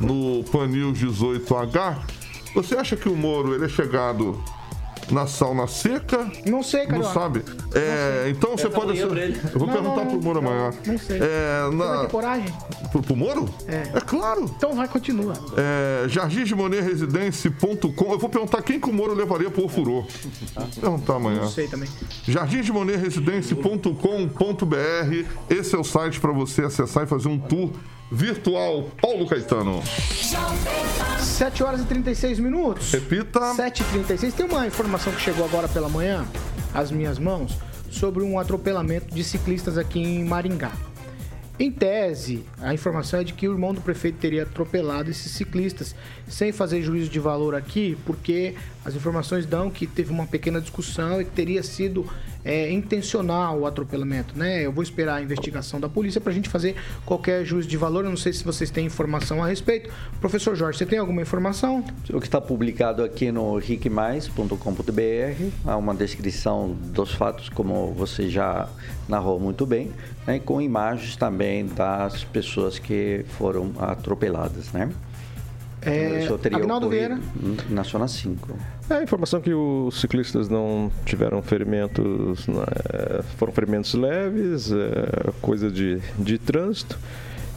no 0.00 0.42
Pan 0.44 0.66
News 0.68 0.98
18H. 0.98 1.98
Você 2.54 2.76
acha 2.76 2.96
que 2.96 3.08
o 3.08 3.16
Moro 3.16 3.54
ele 3.54 3.64
é 3.64 3.68
chegado 3.68 4.40
na 5.10 5.26
sauna 5.26 5.66
seca? 5.66 6.30
Não 6.46 6.62
sei, 6.62 6.82
Não 6.86 7.02
Carioca. 7.02 7.12
sabe? 7.12 7.42
É, 7.74 8.28
então 8.30 8.56
você 8.56 8.68
Pergunta 8.70 8.86
pode 8.86 8.96
ser. 8.98 9.04
Eu 9.52 9.58
vou 9.58 9.66
Não, 9.66 9.74
perguntar 9.74 10.04
não, 10.04 10.10
pro 10.10 10.22
Moro 10.22 10.40
não, 10.40 10.50
amanhã. 10.50 10.70
não 10.86 10.96
sei. 10.98 11.18
É, 11.20 11.64
Você 11.68 11.76
vai 11.76 11.88
na... 11.88 11.98
ter 12.04 12.10
coragem? 12.10 12.54
pro, 12.92 13.02
pro 13.02 13.16
Moro? 13.16 13.48
É. 13.66 13.90
É 13.96 14.00
claro. 14.00 14.44
Então 14.44 14.72
vai, 14.74 14.86
continua. 14.88 15.34
É, 15.56 16.06
jardimdemonetresidencia.com. 16.08 18.12
Eu 18.12 18.18
vou 18.18 18.28
perguntar 18.30 18.62
quem 18.62 18.78
que 18.80 18.88
o 18.88 18.92
Moro 18.92 19.12
levaria 19.14 19.50
pro 19.50 19.64
Ofurô. 19.64 20.02
Vou 20.54 20.66
perguntar 20.80 21.16
amanhã. 21.16 21.40
Não 21.42 21.50
sei 21.50 21.66
também. 21.66 21.88
jardimdemonetresidencia.com.br. 22.26 25.24
Esse 25.50 25.74
é 25.74 25.78
o 25.78 25.84
site 25.84 26.20
para 26.20 26.32
você 26.32 26.62
acessar 26.62 27.02
e 27.04 27.06
fazer 27.06 27.28
um 27.28 27.38
tour 27.38 27.70
virtual. 28.10 28.90
Paulo 29.00 29.26
Caetano. 29.26 29.82
7 31.18 31.62
horas 31.62 31.80
e 31.80 31.84
36 31.84 32.38
minutos. 32.38 32.92
Repita. 32.92 33.40
7h36. 33.54 34.32
Tem 34.32 34.46
uma 34.46 34.66
informação 34.66 35.12
que 35.12 35.20
chegou 35.20 35.44
agora 35.44 35.68
pela 35.68 35.88
manhã, 35.88 36.26
às 36.72 36.90
minhas 36.90 37.18
mãos, 37.18 37.58
sobre 37.90 38.22
um 38.22 38.38
atropelamento 38.38 39.14
de 39.14 39.22
ciclistas 39.24 39.78
aqui 39.78 40.00
em 40.00 40.24
Maringá. 40.24 40.72
Em 41.56 41.70
tese, 41.70 42.44
a 42.60 42.74
informação 42.74 43.20
é 43.20 43.24
de 43.24 43.32
que 43.32 43.46
o 43.46 43.52
irmão 43.52 43.72
do 43.72 43.80
prefeito 43.80 44.18
teria 44.18 44.42
atropelado 44.42 45.08
esses 45.08 45.30
ciclistas, 45.30 45.94
sem 46.26 46.50
fazer 46.50 46.82
juízo 46.82 47.08
de 47.08 47.20
valor 47.20 47.54
aqui, 47.54 47.96
porque 48.04 48.56
as 48.84 48.96
informações 48.96 49.46
dão 49.46 49.70
que 49.70 49.86
teve 49.86 50.10
uma 50.10 50.26
pequena 50.26 50.60
discussão 50.60 51.20
e 51.20 51.24
que 51.24 51.30
teria 51.30 51.62
sido 51.62 52.10
é, 52.44 52.70
intencional 52.70 53.58
o 53.58 53.66
atropelamento, 53.66 54.38
né? 54.38 54.64
Eu 54.64 54.72
vou 54.72 54.82
esperar 54.82 55.16
a 55.16 55.22
investigação 55.22 55.80
da 55.80 55.88
polícia 55.88 56.20
para 56.20 56.30
a 56.30 56.34
gente 56.34 56.48
fazer 56.48 56.76
qualquer 57.04 57.44
juízo 57.44 57.68
de 57.68 57.76
valor. 57.76 58.04
Eu 58.04 58.10
não 58.10 58.16
sei 58.16 58.32
se 58.32 58.44
vocês 58.44 58.70
têm 58.70 58.86
informação 58.86 59.42
a 59.42 59.46
respeito. 59.46 59.90
Professor 60.20 60.54
Jorge, 60.54 60.78
você 60.78 60.86
tem 60.86 60.98
alguma 60.98 61.22
informação? 61.22 61.84
O 62.12 62.20
que 62.20 62.26
está 62.26 62.40
publicado 62.40 63.02
aqui 63.02 63.32
no 63.32 63.56
riquemais.com.br 63.56 65.50
há 65.64 65.76
uma 65.76 65.94
descrição 65.94 66.76
dos 66.92 67.12
fatos, 67.12 67.48
como 67.48 67.92
você 67.92 68.28
já 68.28 68.68
narrou 69.08 69.38
muito 69.40 69.64
bem, 69.64 69.90
né, 70.26 70.38
com 70.38 70.60
imagens 70.60 71.16
também 71.16 71.66
das 71.66 72.24
pessoas 72.24 72.78
que 72.78 73.24
foram 73.38 73.72
atropeladas, 73.78 74.72
né? 74.72 74.90
É, 75.86 76.24
Isso 76.24 76.38
teria 76.38 76.58
Agnaldo 76.58 76.86
ocorrido 76.86 77.16
Vieira. 77.16 77.64
Na 77.70 77.82
zona 77.82 78.08
5. 78.08 78.56
É 78.88 78.94
a 78.94 79.02
informação 79.02 79.40
que 79.40 79.52
os 79.52 80.00
ciclistas 80.00 80.48
não 80.48 80.90
tiveram 81.04 81.42
ferimentos, 81.42 82.46
né, 82.46 82.64
foram 83.36 83.52
ferimentos 83.52 83.94
leves, 83.94 84.72
é, 84.72 85.30
coisa 85.40 85.70
de, 85.70 86.00
de 86.18 86.38
trânsito. 86.38 86.98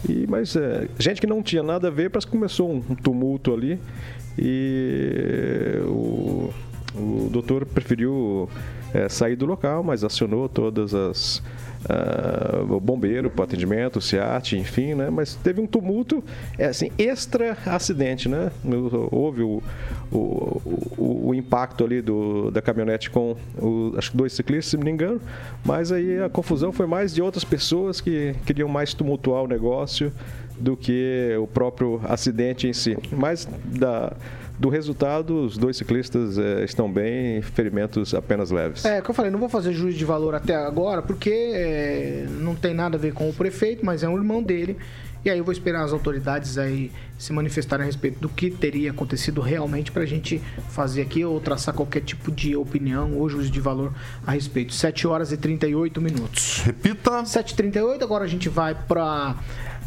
E, 0.08 0.26
mas 0.28 0.56
é, 0.56 0.88
gente 1.00 1.20
que 1.20 1.28
não 1.28 1.42
tinha 1.42 1.64
nada 1.64 1.88
a 1.88 1.92
ver, 1.92 2.10
parece 2.10 2.28
que 2.28 2.32
começou 2.32 2.72
um, 2.72 2.84
um 2.90 2.96
tumulto 2.96 3.54
ali 3.54 3.80
e 4.38 5.80
o, 5.86 6.54
o 6.96 7.30
doutor 7.32 7.66
preferiu 7.66 8.48
é, 8.94 9.10
sair 9.10 9.36
do 9.36 9.46
local, 9.46 9.84
mas 9.84 10.04
acionou 10.04 10.48
todas 10.48 10.94
as 10.94 11.42
uh, 11.86 12.80
bombeiro 12.80 13.30
para 13.30 13.46
atendimento, 13.46 14.02
SEAT, 14.02 14.58
enfim, 14.58 14.94
né? 14.94 15.10
Mas 15.10 15.36
teve 15.36 15.62
um 15.62 15.68
tumulto, 15.68 16.24
é 16.58 16.66
assim, 16.66 16.92
extra 16.98 17.58
acidente, 17.66 18.28
né? 18.30 18.52
Houve 19.12 19.42
o, 19.42 19.62
o, 20.12 20.18
o, 20.98 21.28
o 21.30 21.36
impacto 21.36 21.84
ali 21.84 22.02
do, 22.02 22.52
da 22.52 22.62
caminhonete 22.62 23.10
com 23.10 23.36
o, 23.58 23.94
acho 23.98 24.12
que 24.12 24.18
dois 24.18 24.34
ciclistas, 24.34 24.72
se 24.72 24.78
não 24.78 24.84
me 24.84 24.92
engano, 24.92 25.22
mas 25.66 25.92
aí 25.92 26.22
a 26.22 26.30
confusão 26.30 26.72
foi 26.72 26.88
mais 26.88 27.14
de 27.14 27.22
outras 27.22 27.44
pessoas 27.44 28.02
que 28.02 28.36
queriam 28.46 28.70
mais 28.70 28.94
tumultuar 28.94 29.44
o 29.44 29.48
negócio 29.48 30.12
do 30.60 30.76
que 30.76 31.36
o 31.40 31.48
próprio 31.48 32.02
acidente 32.04 32.68
em 32.68 32.74
si. 32.74 32.98
Mas 33.12 33.48
da 33.66 34.14
do 34.60 34.70
resultado, 34.70 35.46
os 35.46 35.58
dois 35.58 35.78
ciclistas 35.78 36.38
é, 36.38 36.64
estão 36.64 36.92
bem, 36.92 37.42
ferimentos 37.42 38.14
apenas 38.16 38.50
leves. 38.50 38.84
É, 38.86 39.02
que 39.02 39.10
eu 39.10 39.14
falei, 39.14 39.30
não 39.30 39.40
vou 39.40 39.50
fazer 39.50 39.72
juízo 39.72 39.98
de 39.98 40.06
valor 40.06 40.34
até 40.34 40.56
agora, 40.56 41.02
porque 41.02 41.30
é, 41.30 42.26
não 42.40 42.56
tem 42.56 42.74
nada 42.74 42.98
a 42.98 43.00
ver 43.00 43.14
com 43.14 43.30
o 43.30 43.34
prefeito, 43.34 43.86
mas 43.86 44.02
é 44.02 44.10
um 44.10 44.18
irmão 44.18 44.42
dele. 44.42 44.76
E 45.24 45.30
aí 45.30 45.38
eu 45.40 45.44
vou 45.44 45.52
esperar 45.52 45.84
as 45.84 45.92
autoridades 45.92 46.58
aí 46.58 46.92
se 47.18 47.34
manifestarem 47.34 47.84
a 47.84 47.86
respeito 47.86 48.20
do 48.20 48.30
que 48.30 48.50
teria 48.50 48.92
acontecido 48.92 49.42
realmente 49.42 49.92
para 49.92 50.04
a 50.04 50.06
gente 50.06 50.42
fazer 50.70 51.02
aqui 51.02 51.26
ou 51.26 51.40
traçar 51.42 51.74
qualquer 51.74 52.02
tipo 52.02 52.32
de 52.32 52.56
opinião 52.56 53.14
ou 53.18 53.28
juízo 53.28 53.52
de 53.52 53.60
valor 53.60 53.92
a 54.26 54.32
respeito. 54.32 54.74
7 54.74 55.06
horas 55.06 55.32
e 55.32 55.38
38 55.38 56.00
minutos. 56.00 56.62
Repita. 56.62 57.24
7h38, 57.24 58.02
agora 58.04 58.24
a 58.24 58.28
gente 58.28 58.48
vai 58.48 58.74
para 58.74 59.36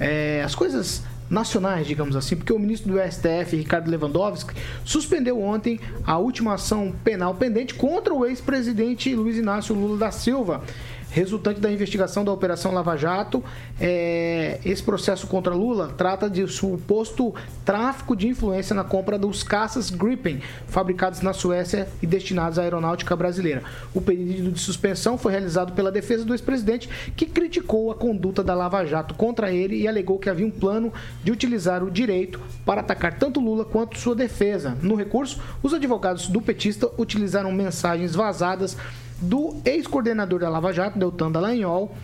é, 0.01 0.42
as 0.42 0.55
coisas 0.55 1.03
nacionais, 1.30 1.86
digamos 1.86 2.16
assim, 2.16 2.34
porque 2.34 2.53
o 2.53 2.59
ministro 2.59 2.92
do 2.92 2.98
STF, 2.98 3.57
Ricardo 3.57 3.88
Lewandowski, 3.88 4.53
suspendeu 4.84 5.40
ontem 5.40 5.78
a 6.05 6.18
última 6.18 6.55
ação 6.55 6.92
penal 7.05 7.34
pendente 7.34 7.74
contra 7.74 8.12
o 8.12 8.26
ex-presidente 8.26 9.14
Luiz 9.14 9.36
Inácio 9.36 9.74
Lula 9.74 9.96
da 9.96 10.11
Silva 10.11 10.62
resultante 11.11 11.61
da 11.61 11.71
investigação 11.71 12.25
da 12.25 12.33
Operação 12.33 12.73
Lava 12.73 12.97
Jato. 12.97 13.43
É, 13.81 14.59
esse 14.65 14.83
processo 14.83 15.27
contra 15.27 15.55
Lula 15.55 15.95
trata 15.97 16.31
de 16.31 16.47
suposto 16.47 17.35
tráfico 17.65 18.17
de 18.17 18.29
influência 18.29 18.75
na 18.75 18.85
compra 18.85 19.19
dos 19.19 19.43
caças 19.43 19.91
Gripen, 19.91 20.41
fabricados 20.67 21.21
na 21.21 21.33
Suécia 21.33 21.89
e 22.03 22.07
destinados 22.07 22.59
à 22.59 22.63
aeronáutica 22.63 23.15
brasileira. 23.17 23.63
O 23.95 24.01
pedido 24.01 24.53
de 24.53 24.61
suspensão 24.61 25.19
foi 25.19 25.33
realizado 25.33 25.73
pela 25.73 25.91
defesa 25.91 26.25
do 26.25 26.33
ex-presidente, 26.33 26.89
que 27.17 27.27
criticou 27.27 27.91
a 27.91 27.95
conduta 27.95 28.43
da 28.43 28.55
Lava 28.55 28.85
Jato 28.85 29.15
contra 29.15 29.53
ele 29.53 29.77
e 29.77 29.89
alegou 29.89 30.19
que 30.19 30.31
havia 30.31 30.47
um 30.47 30.51
plano 30.51 30.93
de 31.23 31.33
utilizar 31.33 31.83
o 31.83 31.91
direito 31.91 32.41
para 32.65 32.81
atacar 32.81 33.19
tanto 33.19 33.41
Lula 33.41 33.65
quanto 33.65 33.99
sua 33.99 34.15
defesa. 34.15 34.77
No 34.83 34.95
recurso, 34.95 35.41
os 35.63 35.75
advogados 35.75 36.29
do 36.29 36.41
petista 36.41 36.91
utilizaram 36.99 37.53
mensagens 37.53 38.15
vazadas 38.15 38.77
do 39.21 39.61
ex-coordenador 39.64 40.41
da 40.41 40.49
Lava 40.49 40.73
Jato, 40.73 40.99
Deltan 40.99 41.31
Dallagnol, 41.31 41.95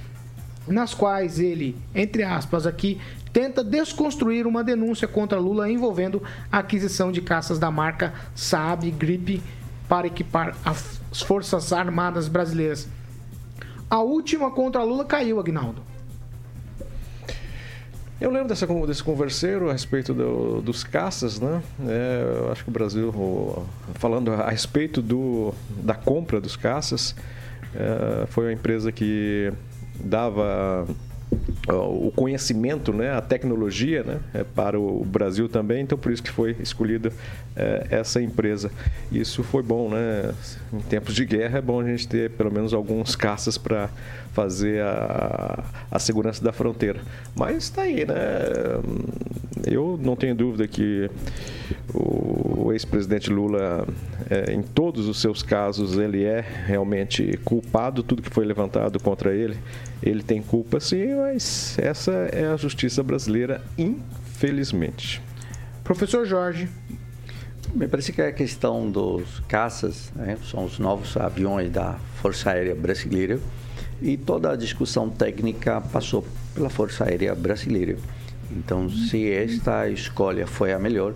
nas 0.67 0.93
quais 0.95 1.39
ele, 1.39 1.77
entre 1.95 2.23
aspas 2.23 2.67
aqui, 2.67 3.01
tenta 3.33 3.63
desconstruir 3.63 4.47
uma 4.47 4.65
denúncia 4.65 5.07
contra 5.07 5.39
Lula 5.39 5.71
envolvendo 5.71 6.23
a 6.51 6.59
aquisição 6.59 7.13
de 7.13 7.21
caças 7.21 7.59
da 7.59 7.71
marca 7.71 8.13
Saab 8.35 8.91
Grip 8.91 9.43
para 9.89 10.07
equipar 10.07 10.57
as 10.65 11.01
Forças 11.25 11.73
Armadas 11.73 12.29
Brasileiras. 12.29 12.89
A 13.89 14.01
última 14.01 14.51
contra 14.51 14.83
Lula 14.83 15.05
caiu, 15.05 15.39
Agnaldo. 15.39 15.81
Eu 18.19 18.31
lembro 18.31 18.49
dessa, 18.49 18.67
desse 18.67 19.03
converseiro 19.03 19.69
a 19.69 19.73
respeito 19.73 20.15
do, 20.15 20.63
dos 20.63 20.83
caças, 20.83 21.39
né? 21.39 21.63
É, 21.87 22.25
eu 22.39 22.53
acho 22.53 22.65
que 22.65 22.71
o 22.71 22.73
Brasil, 22.73 23.67
falando 23.95 24.33
a 24.33 24.49
respeito 24.49 25.03
do, 25.03 25.53
da 25.83 25.95
compra 25.95 26.41
dos 26.41 26.57
caças, 26.57 27.15
é, 27.75 28.27
foi 28.29 28.47
uma 28.47 28.53
empresa 28.55 28.91
que 28.91 29.53
dava 30.01 30.87
o 31.69 32.11
conhecimento, 32.15 32.93
né, 32.93 33.13
a 33.13 33.21
tecnologia 33.21 34.03
né, 34.03 34.21
é, 34.35 34.45
para 34.45 34.79
o 34.79 35.05
Brasil 35.05 35.49
também, 35.49 35.83
então 35.83 35.97
por 35.99 36.13
isso 36.13 36.23
que 36.23 36.31
foi 36.31 36.57
escolhida 36.61 37.13
é, 37.57 37.87
essa 37.91 38.21
empresa. 38.21 38.71
Isso 39.11 39.43
foi 39.43 39.63
bom, 39.63 39.89
né? 39.89 40.35
Em 40.73 40.81
tempos 40.81 41.15
de 41.15 41.25
guerra 41.25 41.59
é 41.59 41.63
bom 41.63 41.81
a 41.81 41.85
gente 41.85 42.07
ter 42.07 42.31
pelo 42.31 42.53
menos 42.53 42.75
alguns 42.75 43.17
caças 43.17 43.57
para 43.57 43.89
fazer 44.33 44.83
a, 44.83 45.65
a 45.91 45.99
segurança 45.99 46.45
da 46.45 46.53
fronteira. 46.53 47.01
Mas 47.35 47.65
está 47.65 47.83
aí, 47.83 48.05
né? 48.05 48.15
Eu 49.67 49.99
não 50.01 50.15
tenho 50.15 50.35
dúvida 50.35 50.69
que 50.69 51.11
o 51.93 52.73
ex-presidente 52.73 53.31
Lula, 53.31 53.87
é, 54.31 54.53
em 54.53 54.63
todos 54.63 55.09
os 55.09 55.21
seus 55.21 55.43
casos, 55.43 55.99
ele 55.99 56.23
é 56.23 56.41
realmente 56.41 57.37
culpado. 57.45 58.03
Tudo 58.03 58.23
que 58.23 58.31
foi 58.31 58.45
levantado 58.45 59.01
contra 59.01 59.35
ele, 59.35 59.57
ele 60.01 60.23
tem 60.23 60.41
culpa 60.41 60.79
sim, 60.79 61.17
mas 61.17 61.77
essa 61.79 62.13
é 62.33 62.47
a 62.47 62.57
justiça 62.57 63.03
brasileira, 63.03 63.61
infelizmente. 63.77 65.21
Professor 65.83 66.25
Jorge. 66.25 66.69
Me 67.75 67.89
parece 67.89 68.13
que 68.13 68.23
a 68.23 68.33
questão 68.33 68.89
dos 68.89 69.41
caças, 69.49 70.13
né, 70.15 70.39
são 70.49 70.65
os 70.65 70.79
novos 70.79 71.17
aviões 71.17 71.71
da 71.71 71.99
Força 72.23 72.53
Aérea 72.53 72.75
Brasileira, 72.75 73.41
e 74.01 74.17
toda 74.17 74.53
a 74.53 74.57
discussão 74.57 75.11
técnica 75.11 75.81
passou 75.81 76.25
pela 76.55 76.71
Força 76.71 77.05
Aérea 77.05 77.35
Brasileira. 77.35 77.97
Então, 78.51 78.89
se 78.89 79.31
esta 79.31 79.89
escolha 79.89 80.47
foi 80.47 80.73
a 80.73 80.79
melhor, 80.79 81.15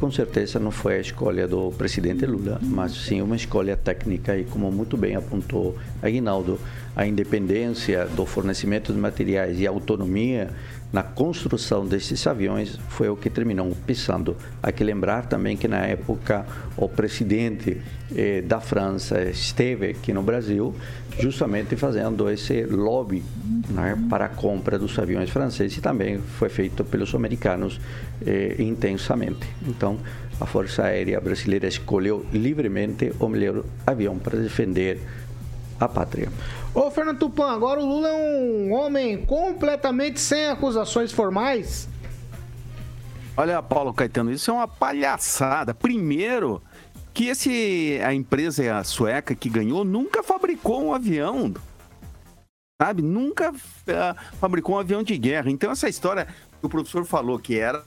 com 0.00 0.10
certeza 0.10 0.58
não 0.58 0.70
foi 0.70 0.96
a 0.96 1.00
escolha 1.00 1.46
do 1.46 1.70
presidente 1.72 2.24
Lula, 2.24 2.58
mas 2.62 2.92
sim 2.92 3.20
uma 3.20 3.36
escolha 3.36 3.76
técnica 3.76 4.36
e, 4.36 4.44
como 4.44 4.70
muito 4.72 4.96
bem 4.96 5.14
apontou 5.14 5.76
Aguinaldo, 6.02 6.58
a 6.94 7.06
independência 7.06 8.06
do 8.06 8.24
fornecimento 8.24 8.92
de 8.92 8.98
materiais 8.98 9.60
e 9.60 9.66
a 9.66 9.70
autonomia 9.70 10.50
na 10.92 11.02
construção 11.02 11.84
desses 11.84 12.26
aviões 12.26 12.78
foi 12.88 13.08
o 13.08 13.16
que 13.16 13.28
terminou 13.28 13.76
pisando. 13.86 14.36
Há 14.62 14.70
que 14.70 14.84
lembrar 14.84 15.26
também 15.26 15.56
que 15.56 15.66
na 15.66 15.84
época 15.84 16.46
o 16.76 16.88
presidente 16.88 17.80
eh, 18.14 18.42
da 18.42 18.60
França 18.60 19.20
esteve 19.22 19.90
aqui 19.90 20.12
no 20.12 20.22
Brasil 20.22 20.74
justamente 21.18 21.76
fazendo 21.76 22.30
esse 22.30 22.64
lobby 22.64 23.22
né, 23.68 23.98
para 24.08 24.26
a 24.26 24.28
compra 24.28 24.78
dos 24.78 24.98
aviões 24.98 25.30
franceses 25.30 25.76
e 25.76 25.80
também 25.80 26.18
foi 26.18 26.48
feito 26.48 26.84
pelos 26.84 27.14
americanos 27.14 27.80
eh, 28.24 28.56
intensamente. 28.58 29.46
Então, 29.66 29.98
a 30.40 30.46
Força 30.46 30.84
Aérea 30.84 31.20
Brasileira 31.20 31.66
escolheu 31.66 32.24
livremente 32.32 33.12
o 33.18 33.28
melhor 33.28 33.64
avião 33.86 34.18
para 34.18 34.38
defender 34.38 35.00
a 35.80 35.88
pátria. 35.88 36.28
Ô, 36.76 36.90
Fernando 36.90 37.18
Tupan, 37.20 37.52
agora 37.52 37.80
o 37.80 37.86
Lula 37.86 38.08
é 38.10 38.12
um 38.12 38.70
homem 38.70 39.24
completamente 39.24 40.20
sem 40.20 40.48
acusações 40.48 41.10
formais? 41.10 41.88
Olha, 43.34 43.62
Paulo 43.62 43.94
Caetano, 43.94 44.30
isso 44.30 44.50
é 44.50 44.54
uma 44.54 44.68
palhaçada. 44.68 45.72
Primeiro, 45.72 46.62
que 47.14 47.28
esse 47.28 47.98
a 48.04 48.12
empresa 48.12 48.76
a 48.76 48.84
sueca 48.84 49.34
que 49.34 49.48
ganhou 49.48 49.86
nunca 49.86 50.22
fabricou 50.22 50.84
um 50.84 50.92
avião. 50.92 51.54
Sabe? 52.82 53.00
Nunca 53.00 53.52
uh, 53.52 54.36
fabricou 54.38 54.76
um 54.76 54.78
avião 54.78 55.02
de 55.02 55.16
guerra. 55.16 55.50
Então 55.50 55.70
essa 55.70 55.88
história 55.88 56.26
que 56.60 56.66
o 56.66 56.68
professor 56.68 57.06
falou 57.06 57.38
que 57.38 57.58
era 57.58 57.82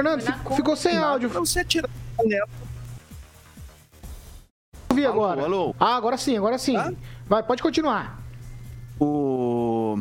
Fernando, 0.00 0.20
ficou 0.56 0.74
sem 0.74 0.96
áudio. 0.96 1.28
Você 1.28 1.64
tira 4.98 5.08
Ouvi 5.10 5.22
agora. 5.22 5.42
Alô, 5.42 5.74
Ah, 5.78 5.96
agora 5.96 6.16
sim, 6.16 6.36
agora 6.36 6.58
sim. 6.58 6.76
Vai, 7.26 7.42
pode 7.42 7.62
continuar. 7.62 8.20
O 9.00 10.00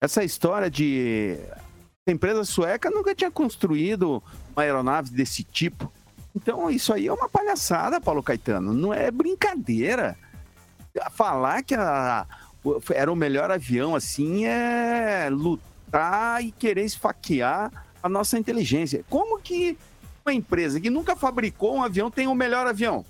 essa 0.00 0.24
história 0.24 0.70
de 0.70 1.38
a 2.08 2.10
empresa 2.10 2.42
sueca 2.44 2.90
nunca 2.90 3.14
tinha 3.14 3.30
construído 3.30 4.22
uma 4.54 4.62
aeronave 4.62 5.10
desse 5.10 5.44
tipo. 5.44 5.92
Então, 6.34 6.70
isso 6.70 6.92
aí 6.92 7.06
é 7.06 7.12
uma 7.12 7.28
palhaçada, 7.28 8.00
Paulo 8.00 8.22
Caetano. 8.22 8.72
Não 8.72 8.94
é 8.94 9.10
brincadeira. 9.10 10.16
Falar 11.12 11.62
que 11.62 11.74
a, 11.74 12.26
era 12.94 13.12
o 13.12 13.16
melhor 13.16 13.50
avião 13.50 13.94
assim 13.94 14.46
é 14.46 15.28
lutar 15.30 16.42
e 16.42 16.50
querer 16.50 16.84
esfaquear 16.84 17.70
a 18.02 18.08
nossa 18.08 18.38
inteligência. 18.38 19.04
Como 19.08 19.38
que 19.38 19.76
uma 20.24 20.32
empresa 20.32 20.80
que 20.80 20.88
nunca 20.88 21.14
fabricou 21.14 21.76
um 21.76 21.82
avião 21.82 22.10
tem 22.10 22.26
o 22.26 22.34
melhor 22.34 22.66
avião? 22.66 23.04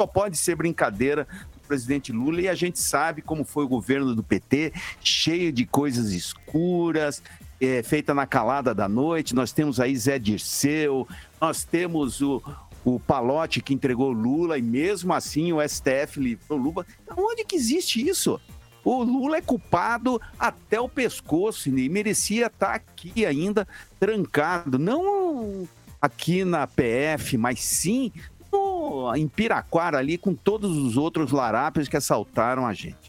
Só 0.00 0.06
pode 0.06 0.38
ser 0.38 0.54
brincadeira 0.54 1.26
presidente 1.66 2.12
Lula 2.12 2.40
e 2.40 2.48
a 2.48 2.54
gente 2.54 2.78
sabe 2.78 3.20
como 3.20 3.44
foi 3.44 3.64
o 3.64 3.68
governo 3.68 4.14
do 4.14 4.22
PT, 4.22 4.72
cheio 5.02 5.52
de 5.52 5.66
coisas 5.66 6.12
escuras, 6.12 7.20
é, 7.60 7.82
feita 7.82 8.14
na 8.14 8.24
calada 8.24 8.72
da 8.72 8.88
noite. 8.88 9.34
Nós 9.34 9.52
temos 9.52 9.80
aí 9.80 9.94
Zé 9.96 10.20
Dirceu, 10.20 11.06
nós 11.40 11.64
temos 11.64 12.22
o, 12.22 12.40
o 12.84 13.00
Palote 13.00 13.60
que 13.60 13.74
entregou 13.74 14.12
Lula 14.12 14.56
e 14.56 14.62
mesmo 14.62 15.12
assim 15.12 15.52
o 15.52 15.60
STF 15.60 16.20
livrou 16.20 16.58
Lula. 16.58 16.86
Onde 17.16 17.44
que 17.44 17.56
existe 17.56 18.08
isso? 18.08 18.40
O 18.84 19.02
Lula 19.02 19.38
é 19.38 19.42
culpado 19.42 20.22
até 20.38 20.80
o 20.80 20.88
pescoço 20.88 21.68
e 21.68 21.88
merecia 21.88 22.46
estar 22.46 22.74
aqui 22.74 23.26
ainda 23.26 23.66
trancado, 23.98 24.78
não 24.78 25.68
aqui 26.00 26.44
na 26.44 26.66
PF, 26.66 27.36
mas 27.36 27.60
sim 27.60 28.12
no, 28.52 29.14
em 29.14 29.28
Piraquara 29.28 29.98
ali 29.98 30.18
com 30.18 30.34
todos 30.34 30.76
os 30.76 30.96
outros 30.96 31.32
larápios 31.32 31.88
que 31.88 31.96
assaltaram 31.96 32.66
a 32.66 32.72
gente. 32.72 33.07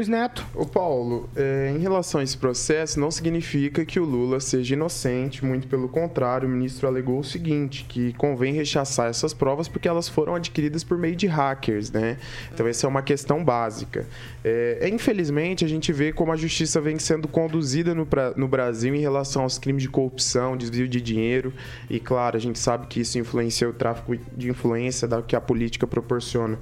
Luiz 0.00 0.08
Neto. 0.08 0.46
Ô 0.54 0.64
Paulo, 0.64 1.28
é, 1.36 1.74
em 1.76 1.78
relação 1.78 2.22
a 2.22 2.24
esse 2.24 2.38
processo, 2.38 2.98
não 2.98 3.10
significa 3.10 3.84
que 3.84 4.00
o 4.00 4.04
Lula 4.04 4.40
seja 4.40 4.72
inocente, 4.72 5.44
muito 5.44 5.66
pelo 5.66 5.90
contrário, 5.90 6.48
o 6.48 6.50
ministro 6.50 6.88
alegou 6.88 7.18
o 7.18 7.24
seguinte, 7.24 7.84
que 7.86 8.14
convém 8.14 8.54
rechaçar 8.54 9.10
essas 9.10 9.34
provas 9.34 9.68
porque 9.68 9.86
elas 9.86 10.08
foram 10.08 10.34
adquiridas 10.34 10.82
por 10.82 10.96
meio 10.96 11.14
de 11.14 11.26
hackers, 11.26 11.90
né? 11.90 12.16
Então 12.50 12.66
essa 12.66 12.86
é 12.86 12.88
uma 12.88 13.02
questão 13.02 13.44
básica. 13.44 14.06
É, 14.42 14.88
infelizmente, 14.90 15.66
a 15.66 15.68
gente 15.68 15.92
vê 15.92 16.14
como 16.14 16.32
a 16.32 16.36
justiça 16.36 16.80
vem 16.80 16.98
sendo 16.98 17.28
conduzida 17.28 17.94
no, 17.94 18.08
no 18.36 18.48
Brasil 18.48 18.94
em 18.94 19.00
relação 19.00 19.42
aos 19.42 19.58
crimes 19.58 19.82
de 19.82 19.90
corrupção, 19.90 20.56
desvio 20.56 20.88
de 20.88 20.98
dinheiro, 20.98 21.52
e 21.90 22.00
claro, 22.00 22.38
a 22.38 22.40
gente 22.40 22.58
sabe 22.58 22.86
que 22.86 23.00
isso 23.00 23.18
influencia 23.18 23.68
o 23.68 23.72
tráfico 23.74 24.16
de 24.34 24.48
influência 24.48 25.06
da, 25.06 25.20
que 25.20 25.36
a 25.36 25.40
política 25.42 25.86
proporciona. 25.86 26.58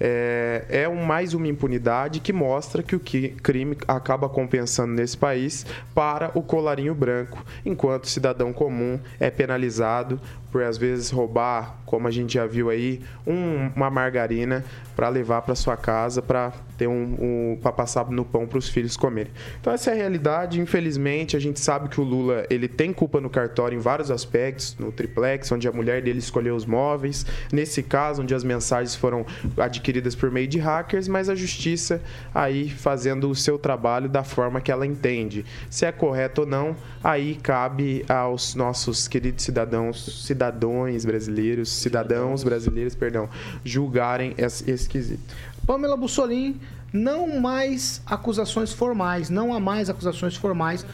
É, 0.00 0.64
é 0.68 0.88
um, 0.88 1.04
mais 1.04 1.34
uma 1.34 1.46
impunidade 1.46 2.18
que 2.18 2.32
mostra 2.32 2.79
mostra 2.80 2.82
que 2.82 2.96
o 2.96 3.00
crime 3.42 3.76
acaba 3.86 4.28
compensando 4.28 4.92
nesse 4.92 5.16
país 5.16 5.66
para 5.94 6.30
o 6.34 6.42
colarinho 6.42 6.94
branco, 6.94 7.44
enquanto 7.64 8.04
o 8.04 8.08
cidadão 8.08 8.52
comum 8.52 8.98
é 9.18 9.30
penalizado 9.30 10.20
por 10.50 10.62
às 10.62 10.76
vezes 10.76 11.10
roubar, 11.10 11.76
como 11.86 12.06
a 12.06 12.10
gente 12.10 12.34
já 12.34 12.46
viu 12.46 12.70
aí, 12.70 13.00
um, 13.26 13.70
uma 13.74 13.90
margarina 13.90 14.64
para 14.94 15.08
levar 15.08 15.42
para 15.42 15.54
sua 15.54 15.76
casa 15.76 16.20
para 16.20 16.52
ter 16.76 16.86
um, 16.86 17.16
um 17.20 17.58
para 17.60 17.72
passar 17.72 18.10
no 18.10 18.24
pão 18.24 18.46
para 18.46 18.58
os 18.58 18.68
filhos 18.68 18.96
comerem. 18.96 19.32
Então 19.60 19.72
essa 19.72 19.90
é 19.90 19.94
a 19.94 19.96
realidade. 19.96 20.60
Infelizmente 20.60 21.36
a 21.36 21.40
gente 21.40 21.58
sabe 21.58 21.88
que 21.88 22.00
o 22.00 22.04
Lula 22.04 22.44
ele 22.50 22.68
tem 22.68 22.92
culpa 22.92 23.20
no 23.20 23.30
cartório 23.30 23.76
em 23.76 23.80
vários 23.80 24.10
aspectos, 24.10 24.76
no 24.78 24.92
triplex, 24.92 25.50
onde 25.52 25.66
a 25.66 25.72
mulher 25.72 26.02
dele 26.02 26.18
escolheu 26.18 26.54
os 26.54 26.66
móveis, 26.66 27.24
nesse 27.52 27.82
caso 27.82 28.22
onde 28.22 28.34
as 28.34 28.44
mensagens 28.44 28.94
foram 28.94 29.24
adquiridas 29.56 30.14
por 30.14 30.30
meio 30.30 30.46
de 30.46 30.58
hackers, 30.58 31.08
mas 31.08 31.28
a 31.28 31.34
justiça 31.34 32.02
aí 32.34 32.68
fazendo 32.68 33.30
o 33.30 33.34
seu 33.34 33.58
trabalho 33.58 34.08
da 34.08 34.22
forma 34.22 34.60
que 34.60 34.70
ela 34.70 34.86
entende. 34.86 35.44
Se 35.68 35.86
é 35.86 35.92
correto 35.92 36.42
ou 36.42 36.46
não, 36.46 36.76
aí 37.02 37.36
cabe 37.36 38.04
aos 38.08 38.54
nossos 38.54 39.08
queridos 39.08 39.44
cidadãos, 39.44 40.26
cidadãos 40.40 41.04
brasileiros, 41.04 41.68
cidadãos 41.68 42.42
brasileiros, 42.42 42.94
perdão, 42.94 43.28
julgarem 43.62 44.34
esse, 44.38 44.70
esse 44.70 44.88
quesito. 44.88 45.22
Pamela 45.66 45.96
Bussolini, 45.98 46.58
não 46.90 47.38
mais 47.38 48.00
acusações 48.06 48.72
formais, 48.72 49.28
não 49.28 49.52
há 49.52 49.60
mais 49.60 49.90
acusações 49.90 50.34
formais 50.34 50.86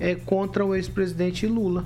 é, 0.00 0.14
contra 0.14 0.64
o 0.64 0.74
ex-presidente 0.74 1.46
Lula. 1.46 1.84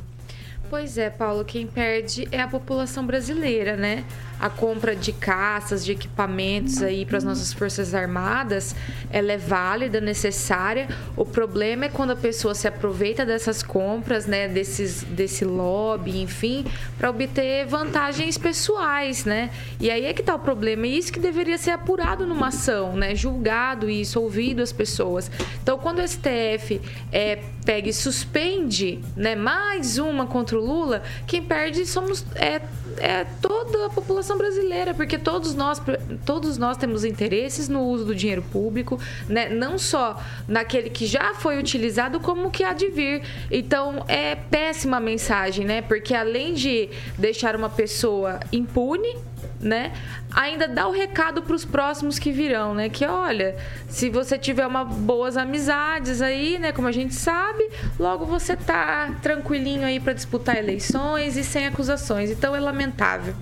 Pois 0.70 0.96
é, 0.96 1.10
Paulo, 1.10 1.44
quem 1.44 1.66
perde 1.66 2.28
é 2.30 2.40
a 2.40 2.46
população 2.46 3.04
brasileira, 3.04 3.76
né? 3.76 4.04
A 4.41 4.49
compra 4.49 4.95
de 4.95 5.12
caças, 5.12 5.84
de 5.84 5.93
equipamentos 5.93 6.82
aí 6.82 7.05
para 7.05 7.18
as 7.18 7.24
nossas 7.24 7.53
forças 7.53 7.95
armadas, 7.95 8.74
ela 9.11 9.32
é 9.32 9.36
válida, 9.36 10.01
necessária. 10.01 10.89
O 11.16 11.24
problema 11.24 11.86
é 11.86 11.89
quando 11.89 12.12
a 12.12 12.16
pessoa 12.16 12.55
se 12.55 12.68
aproveita 12.68 13.26
dessas 13.26 13.62
compras, 13.62 14.26
né, 14.26 14.49
desses 14.49 15.03
desse 15.03 15.45
lobby, 15.45 16.20
enfim, 16.20 16.64
para 16.97 17.11
obter 17.11 17.66
vantagens 17.66 18.39
pessoais, 18.39 19.24
né? 19.24 19.51
E 19.80 19.91
aí 19.91 20.05
é 20.05 20.12
que 20.12 20.22
tá 20.22 20.34
o 20.34 20.39
problema, 20.39 20.86
e 20.86 20.97
isso 20.97 21.12
que 21.12 21.20
deveria 21.20 21.59
ser 21.59 21.70
apurado 21.72 22.26
numa 22.26 22.49
ação, 22.49 22.97
né? 22.97 23.14
Julgado 23.14 23.89
isso, 23.91 24.20
ouvido 24.20 24.62
as 24.62 24.72
pessoas. 24.72 25.30
Então, 25.62 25.78
quando 25.78 25.99
o 25.99 26.09
STF 26.09 26.80
é 27.12 27.39
pega 27.64 27.91
e 27.91 27.93
suspende, 27.93 28.99
né, 29.14 29.36
mais 29.36 29.99
uma 29.99 30.26
contra 30.26 30.59
o 30.59 30.64
Lula, 30.64 31.03
quem 31.26 31.43
perde 31.43 31.84
somos 31.84 32.24
é, 32.34 32.62
é 32.99 33.24
toda 33.40 33.86
a 33.86 33.90
população 33.90 34.36
brasileira, 34.36 34.94
porque 34.94 35.18
todos 35.18 35.55
nós, 35.55 35.80
todos 36.24 36.59
nós 36.59 36.76
temos 36.76 37.05
interesses 37.05 37.68
no 37.68 37.82
uso 37.82 38.05
do 38.05 38.14
dinheiro 38.14 38.42
público, 38.42 39.01
né? 39.28 39.49
não 39.49 39.78
só 39.78 40.20
naquele 40.46 40.90
que 40.90 41.07
já 41.07 41.34
foi 41.34 41.59
utilizado, 41.59 42.20
como 42.20 42.51
que 42.51 42.64
há 42.64 42.72
de 42.72 42.88
vir. 42.88 43.22
Então, 43.51 44.05
é 44.09 44.34
péssima 44.34 44.99
a 44.99 45.01
mensagem, 45.01 45.64
né? 45.64 45.82
Porque 45.82 46.14
além 46.14 46.55
de 46.55 46.88
deixar 47.16 47.57
uma 47.57 47.70
pessoa 47.70 48.40
impune, 48.53 49.16
né? 49.61 49.92
Ainda 50.33 50.68
dá 50.68 50.87
o 50.87 50.93
recado 50.93 51.43
para 51.43 51.55
os 51.55 51.64
próximos 51.64 52.18
que 52.18 52.31
virão, 52.31 52.74
né? 52.74 52.89
Que 52.89 53.07
olha, 53.07 53.57
se 53.89 54.11
você 54.11 54.39
tiver 54.39 54.66
uma 54.66 54.85
boas 54.85 55.37
amizades 55.37 56.20
aí, 56.20 56.59
né? 56.59 56.70
Como 56.70 56.87
a 56.87 56.93
gente 56.93 57.14
sabe, 57.14 57.68
logo 57.99 58.26
você 58.26 58.57
tá 58.57 59.14
tranquilinho 59.22 59.87
aí 59.87 59.99
para 59.99 60.12
disputar 60.12 60.57
eleições 60.57 61.37
e 61.37 61.43
sem 61.43 61.66
acusações. 61.66 62.31
Então 62.31 62.55
é 62.55 62.61
lamentável. 62.61 63.35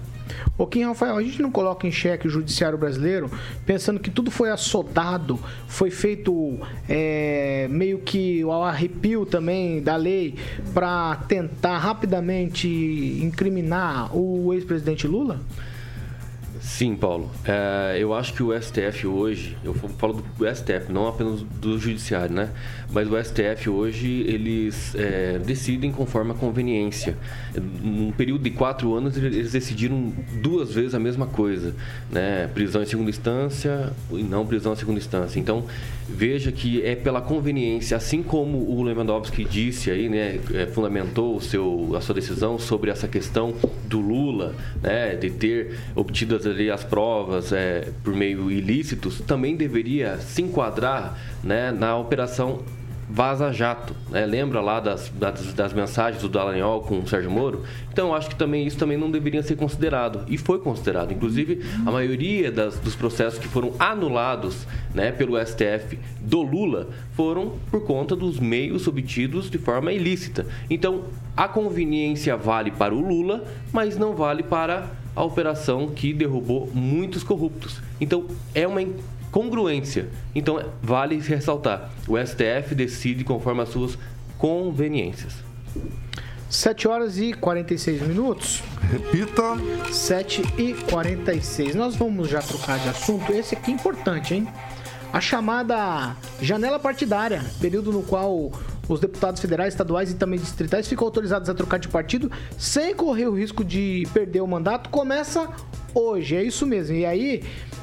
O 0.58 0.66
Kim 0.66 0.84
Rafael, 0.84 1.16
a 1.16 1.22
gente 1.22 1.42
não 1.42 1.50
coloca 1.50 1.86
em 1.86 1.92
xeque 1.92 2.26
o 2.26 2.30
judiciário 2.30 2.78
brasileiro 2.78 3.30
pensando 3.66 4.00
que 4.00 4.10
tudo 4.10 4.30
foi 4.30 4.50
assodado, 4.50 5.38
foi 5.68 5.90
feito 5.90 6.58
é, 6.88 7.66
meio 7.70 7.98
que 7.98 8.40
ao 8.42 8.64
arrepio 8.64 9.26
também 9.26 9.82
da 9.82 9.96
lei 9.96 10.34
para 10.72 11.16
tentar 11.28 11.76
rapidamente 11.78 12.66
incriminar 13.22 14.16
o 14.16 14.54
ex-presidente 14.54 15.06
Lula? 15.06 15.40
Sim, 16.66 16.96
Paulo. 16.96 17.30
É, 17.44 17.96
eu 17.98 18.12
acho 18.12 18.34
que 18.34 18.42
o 18.42 18.52
STF 18.60 19.06
hoje, 19.06 19.56
eu 19.62 19.72
falo 19.72 20.14
do 20.14 20.54
STF, 20.54 20.92
não 20.92 21.06
apenas 21.06 21.40
do 21.40 21.78
Judiciário, 21.78 22.34
né? 22.34 22.50
Mas 22.92 23.10
o 23.10 23.22
STF 23.22 23.68
hoje, 23.68 24.24
eles 24.26 24.94
é, 24.94 25.38
decidem 25.44 25.90
conforme 25.90 26.30
a 26.30 26.34
conveniência. 26.34 27.16
Num 27.82 28.12
período 28.12 28.44
de 28.44 28.50
quatro 28.50 28.94
anos, 28.94 29.16
eles 29.16 29.52
decidiram 29.52 30.12
duas 30.40 30.72
vezes 30.72 30.94
a 30.94 30.98
mesma 30.98 31.26
coisa, 31.26 31.74
né? 32.10 32.48
Prisão 32.54 32.82
em 32.82 32.86
segunda 32.86 33.10
instância 33.10 33.92
e 34.12 34.22
não 34.22 34.46
prisão 34.46 34.72
em 34.72 34.76
segunda 34.76 34.98
instância. 34.98 35.38
Então, 35.38 35.64
veja 36.08 36.52
que 36.52 36.82
é 36.82 36.94
pela 36.94 37.20
conveniência, 37.20 37.96
assim 37.96 38.22
como 38.22 38.58
o 38.58 38.82
Lewandowski 38.82 39.44
disse 39.44 39.90
aí, 39.90 40.08
né? 40.08 40.38
É, 40.54 40.66
fundamentou 40.66 41.36
o 41.36 41.40
seu, 41.40 41.92
a 41.96 42.00
sua 42.00 42.14
decisão 42.14 42.58
sobre 42.58 42.90
essa 42.90 43.08
questão 43.08 43.52
do 43.84 44.00
Lula, 44.00 44.54
né? 44.80 45.16
De 45.16 45.30
ter 45.30 45.76
obtido 45.94 46.36
as 46.36 46.46
ali 46.46 46.70
as 46.70 46.84
provas 46.84 47.52
é, 47.52 47.88
por 48.04 48.14
meio 48.14 48.50
ilícitos, 48.50 49.20
também 49.20 49.56
deveria 49.56 50.18
se 50.18 50.42
enquadrar 50.42 51.18
né, 51.42 51.70
na 51.72 51.96
operação 51.96 52.62
Vaza 53.08 53.52
Jato, 53.52 53.94
né? 54.10 54.26
Lembra 54.26 54.60
lá 54.60 54.80
das, 54.80 55.08
das, 55.10 55.52
das, 55.54 55.72
mensagens 55.72 56.22
do 56.22 56.28
Dallagnol 56.28 56.80
com 56.82 56.98
o 56.98 57.08
Sérgio 57.08 57.30
Moro? 57.30 57.62
Então, 57.92 58.14
acho 58.14 58.28
que 58.28 58.34
também 58.34 58.66
isso 58.66 58.76
também 58.76 58.96
não 58.96 59.10
deveria 59.10 59.42
ser 59.42 59.56
considerado. 59.56 60.24
E 60.28 60.36
foi 60.36 60.58
considerado. 60.58 61.12
Inclusive, 61.12 61.64
a 61.86 61.90
maioria 61.90 62.50
das, 62.50 62.78
dos 62.78 62.96
processos 62.96 63.38
que 63.38 63.46
foram 63.46 63.72
anulados 63.78 64.66
né, 64.94 65.12
pelo 65.12 65.38
STF 65.44 65.98
do 66.20 66.42
Lula 66.42 66.88
foram 67.12 67.54
por 67.70 67.84
conta 67.84 68.16
dos 68.16 68.40
meios 68.40 68.86
obtidos 68.88 69.48
de 69.48 69.58
forma 69.58 69.92
ilícita. 69.92 70.46
Então, 70.68 71.04
a 71.36 71.46
conveniência 71.46 72.36
vale 72.36 72.70
para 72.70 72.94
o 72.94 73.00
Lula, 73.00 73.44
mas 73.72 73.96
não 73.96 74.14
vale 74.16 74.42
para 74.42 74.90
a 75.14 75.24
operação 75.24 75.88
que 75.88 76.12
derrubou 76.12 76.70
muitos 76.74 77.22
corruptos. 77.22 77.80
Então, 78.00 78.26
é 78.54 78.66
uma 78.66 78.82
congruência. 79.36 80.08
Então, 80.34 80.58
vale 80.82 81.18
ressaltar: 81.20 81.90
o 82.08 82.16
STF 82.16 82.74
decide 82.74 83.22
conforme 83.22 83.60
as 83.60 83.68
suas 83.68 83.98
conveniências. 84.38 85.34
7 86.48 86.88
horas 86.88 87.18
e 87.18 87.34
46 87.34 88.00
minutos. 88.00 88.62
Repita. 88.90 89.42
7 89.92 90.42
e 90.56 90.72
46. 90.90 91.74
Nós 91.74 91.94
vamos 91.94 92.30
já 92.30 92.40
trocar 92.40 92.78
de 92.78 92.88
assunto. 92.88 93.30
Esse 93.30 93.54
aqui 93.54 93.72
é 93.72 93.74
importante, 93.74 94.32
hein? 94.32 94.48
A 95.12 95.20
chamada 95.20 96.16
janela 96.40 96.78
partidária, 96.78 97.44
período 97.60 97.92
no 97.92 98.02
qual 98.02 98.50
os 98.88 99.00
deputados 99.00 99.40
federais, 99.40 99.74
estaduais 99.74 100.10
e 100.10 100.14
também 100.14 100.38
distritais 100.38 100.88
ficam 100.88 101.04
autorizados 101.04 101.50
a 101.50 101.54
trocar 101.54 101.78
de 101.78 101.88
partido 101.88 102.30
sem 102.56 102.94
correr 102.94 103.26
o 103.26 103.36
risco 103.36 103.62
de 103.62 104.06
perder 104.14 104.40
o 104.40 104.46
mandato, 104.46 104.88
começa 104.88 105.50
hoje. 105.92 106.36
É 106.36 106.42
isso 106.42 106.66
mesmo. 106.66 106.96
E 106.96 107.04
aí, 107.04 107.42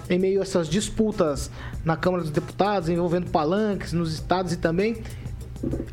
em 0.09 0.19
meio 0.19 0.39
a 0.39 0.43
essas 0.43 0.67
disputas 0.67 1.49
na 1.83 1.95
Câmara 1.95 2.23
dos 2.23 2.31
Deputados, 2.31 2.89
envolvendo 2.89 3.29
palanques 3.29 3.93
nos 3.93 4.13
estados 4.13 4.53
e 4.53 4.57
também 4.57 5.01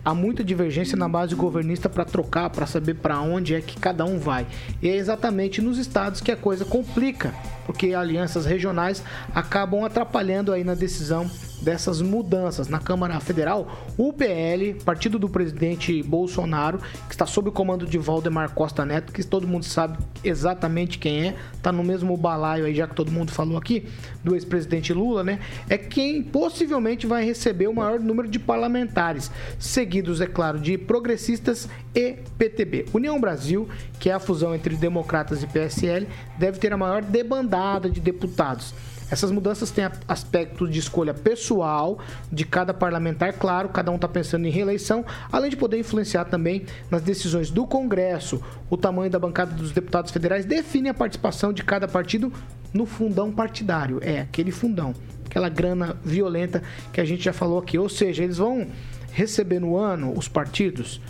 há 0.05 0.15
muita 0.15 0.43
divergência 0.43 0.97
na 0.97 1.09
base 1.09 1.35
governista 1.35 1.89
para 1.89 2.05
trocar, 2.05 2.51
para 2.51 2.67
saber 2.67 2.95
para 2.95 3.21
onde 3.21 3.55
é 3.55 3.61
que 3.61 3.79
cada 3.79 4.05
um 4.05 4.19
vai. 4.19 4.47
E 4.83 4.89
é 4.89 4.97
exatamente 4.97 5.61
nos 5.63 5.79
estados 5.79 6.21
que 6.21 6.33
a 6.33 6.37
coisa 6.37 6.65
complica, 6.65 7.35
porque 7.67 7.95
alianças 7.95 8.47
regionais 8.47 9.03
acabam 9.35 9.85
atrapalhando 9.85 10.53
aí 10.53 10.65
na 10.65 10.75
decisão 10.75 11.31
dessas 11.61 12.01
mudanças. 12.01 12.69
Na 12.69 12.79
Câmara 12.79 13.19
Federal, 13.21 13.69
o 13.97 14.13
PL, 14.13 14.75
partido 14.85 15.19
do 15.19 15.29
presidente 15.29 16.03
Bolsonaro, 16.03 16.79
que 17.09 17.15
está 17.15 17.27
sob 17.27 17.49
o 17.49 17.53
comando 17.53 17.87
de 17.87 17.99
Valdemar 17.99 18.51
Costa 18.51 18.85
Neto, 18.85 19.13
que 19.13 19.23
todo 19.23 19.47
mundo 19.47 19.65
sabe 19.65 19.99
exatamente 20.25 20.99
quem 20.99 21.29
é, 21.29 21.37
está 21.55 21.71
no 21.71 21.85
mesmo 21.85 22.17
balaio 22.17 22.65
aí, 22.65 22.75
já 22.75 22.87
que 22.87 22.95
todo 22.95 23.11
mundo 23.11 23.31
falou 23.31 23.57
aqui, 23.57 23.87
do 24.25 24.35
ex-presidente 24.35 24.93
Lula, 24.93 25.23
né? 25.23 25.41
É 25.69 25.79
quem 25.79 26.23
possivelmente 26.23 27.07
vai 27.07 27.25
receber 27.25 27.69
o 27.69 27.75
maior 27.75 28.01
número 28.01 28.29
de 28.29 28.39
parlamentares, 28.39 29.31
seguidos, 29.59 30.21
é 30.21 30.27
claro, 30.27 30.59
de 30.59 30.77
progressistas 30.77 31.69
e 31.95 32.17
PTB. 32.39 32.87
União 32.93 33.21
Brasil, 33.21 33.69
que 33.99 34.11
é 34.11 34.13
a 34.13 34.19
fusão 34.21 34.55
entre 34.55 34.77
democratas 34.77 35.43
e 35.43 35.47
PSL, 35.47 36.07
deve 36.39 36.59
ter 36.59 36.73
a 36.73 36.77
maior 36.77 37.03
debandada 37.03 37.89
de 37.91 38.01
deputados. 38.01 38.75
Essas 39.11 39.31
mudanças 39.31 39.71
têm 39.71 39.89
aspectos 40.07 40.71
de 40.71 40.79
escolha 40.79 41.13
pessoal 41.13 41.99
de 42.31 42.45
cada 42.45 42.73
parlamentar, 42.73 43.33
claro, 43.33 43.69
cada 43.69 43.91
um 43.91 43.97
está 43.97 44.07
pensando 44.07 44.47
em 44.47 44.51
reeleição, 44.51 45.05
além 45.33 45.51
de 45.51 45.57
poder 45.57 45.79
influenciar 45.79 46.27
também 46.27 46.65
nas 46.91 47.03
decisões 47.03 47.51
do 47.51 47.67
Congresso. 47.67 48.41
O 48.69 48.77
tamanho 48.77 49.11
da 49.11 49.19
bancada 49.19 49.53
dos 49.53 49.73
deputados 49.73 50.13
federais 50.13 50.45
define 50.45 50.89
a 50.89 50.95
participação 50.95 51.53
de 51.53 51.65
cada 51.65 51.89
partido 51.89 52.33
no 52.73 52.87
fundão 52.87 53.33
partidário. 53.33 53.99
É, 54.01 54.21
aquele 54.21 54.53
fundão, 54.53 54.95
aquela 55.27 55.49
grana 55.49 55.97
violenta 56.05 56.63
que 56.93 57.01
a 57.01 57.05
gente 57.05 57.25
já 57.25 57.33
falou 57.33 57.59
aqui. 57.59 57.79
Ou 57.79 57.89
seja, 57.89 58.23
eles 58.23 58.39
vão 58.39 58.67
receber 59.13 59.59
no 59.59 59.77
ano, 59.77 60.17
os 60.17 60.29
partidos, 60.29 61.01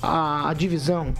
a, 0.00 0.48
a 0.48 0.54
divisão 0.54 1.12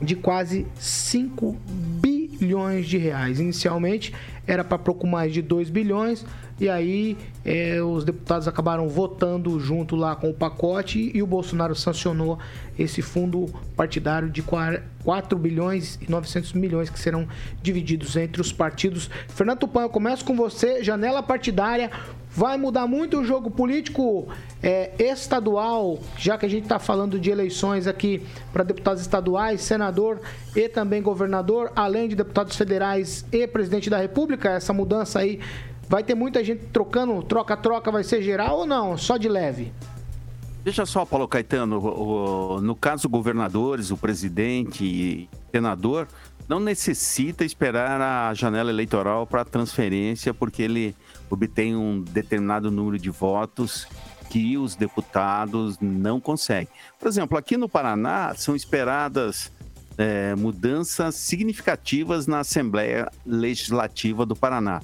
de 0.00 0.14
quase 0.14 0.66
5 0.78 1.56
bilhões 2.00 2.86
de 2.86 2.98
reais. 2.98 3.40
Inicialmente 3.40 4.14
era 4.46 4.62
para 4.62 4.78
pouco 4.78 5.06
mais 5.06 5.32
de 5.32 5.42
2 5.42 5.70
bilhões, 5.70 6.24
e 6.58 6.68
aí 6.68 7.18
é, 7.44 7.82
os 7.82 8.04
deputados 8.04 8.48
acabaram 8.48 8.88
votando 8.88 9.60
junto 9.60 9.94
lá 9.94 10.16
com 10.16 10.30
o 10.30 10.34
pacote 10.34 11.10
e 11.14 11.22
o 11.22 11.26
Bolsonaro 11.26 11.74
sancionou 11.74 12.38
esse 12.78 13.02
fundo 13.02 13.46
partidário 13.76 14.30
de 14.30 14.42
4 14.42 15.38
bilhões 15.38 15.98
e 16.00 16.10
900 16.10 16.54
milhões 16.54 16.88
que 16.88 16.98
serão 16.98 17.28
divididos 17.62 18.16
entre 18.16 18.40
os 18.40 18.52
partidos. 18.52 19.10
Fernando 19.28 19.60
Tupan, 19.60 19.82
eu 19.82 19.90
começo 19.90 20.24
com 20.24 20.34
você, 20.34 20.82
janela 20.82 21.22
partidária. 21.22 21.90
Vai 22.30 22.58
mudar 22.58 22.86
muito 22.86 23.20
o 23.20 23.24
jogo 23.24 23.50
político 23.50 24.28
é, 24.62 24.92
estadual, 24.98 25.98
já 26.18 26.36
que 26.36 26.44
a 26.44 26.48
gente 26.48 26.64
está 26.64 26.78
falando 26.78 27.18
de 27.18 27.30
eleições 27.30 27.86
aqui 27.86 28.22
para 28.52 28.62
deputados 28.62 29.00
estaduais, 29.00 29.62
senador 29.62 30.20
e 30.54 30.68
também 30.68 31.00
governador, 31.00 31.72
além 31.74 32.08
de 32.08 32.14
deputados 32.14 32.54
federais 32.54 33.24
e 33.32 33.46
presidente 33.46 33.88
da 33.88 33.96
República. 33.96 34.50
Essa 34.50 34.74
mudança 34.74 35.20
aí 35.20 35.40
vai 35.88 36.02
ter 36.02 36.14
muita 36.14 36.42
gente 36.42 36.66
trocando, 36.66 37.22
troca-troca, 37.22 37.90
vai 37.90 38.04
ser 38.04 38.22
geral 38.22 38.58
ou 38.58 38.66
não? 38.66 38.96
Só 38.96 39.16
de 39.16 39.28
leve? 39.28 39.72
Deixa 40.64 40.84
só, 40.84 41.04
Paulo 41.04 41.28
Caetano, 41.28 41.78
o, 41.78 42.56
o, 42.56 42.60
no 42.60 42.74
caso 42.74 43.08
governadores, 43.08 43.92
o 43.92 43.96
presidente 43.96 44.84
e 44.84 45.28
senador, 45.52 46.08
não 46.48 46.58
necessita 46.58 47.44
esperar 47.44 48.00
a 48.00 48.34
janela 48.34 48.70
eleitoral 48.70 49.26
para 49.26 49.44
transferência, 49.44 50.34
porque 50.34 50.62
ele 50.62 50.94
obtém 51.30 51.76
um 51.76 52.00
determinado 52.00 52.70
número 52.70 52.98
de 52.98 53.10
votos 53.10 53.86
que 54.28 54.58
os 54.58 54.74
deputados 54.74 55.78
não 55.80 56.20
conseguem. 56.20 56.68
Por 56.98 57.08
exemplo, 57.08 57.38
aqui 57.38 57.56
no 57.56 57.68
Paraná 57.68 58.34
são 58.34 58.56
esperadas 58.56 59.52
é, 59.96 60.34
mudanças 60.34 61.14
significativas 61.14 62.26
na 62.26 62.40
Assembleia 62.40 63.10
Legislativa 63.24 64.26
do 64.26 64.36
Paraná. 64.36 64.80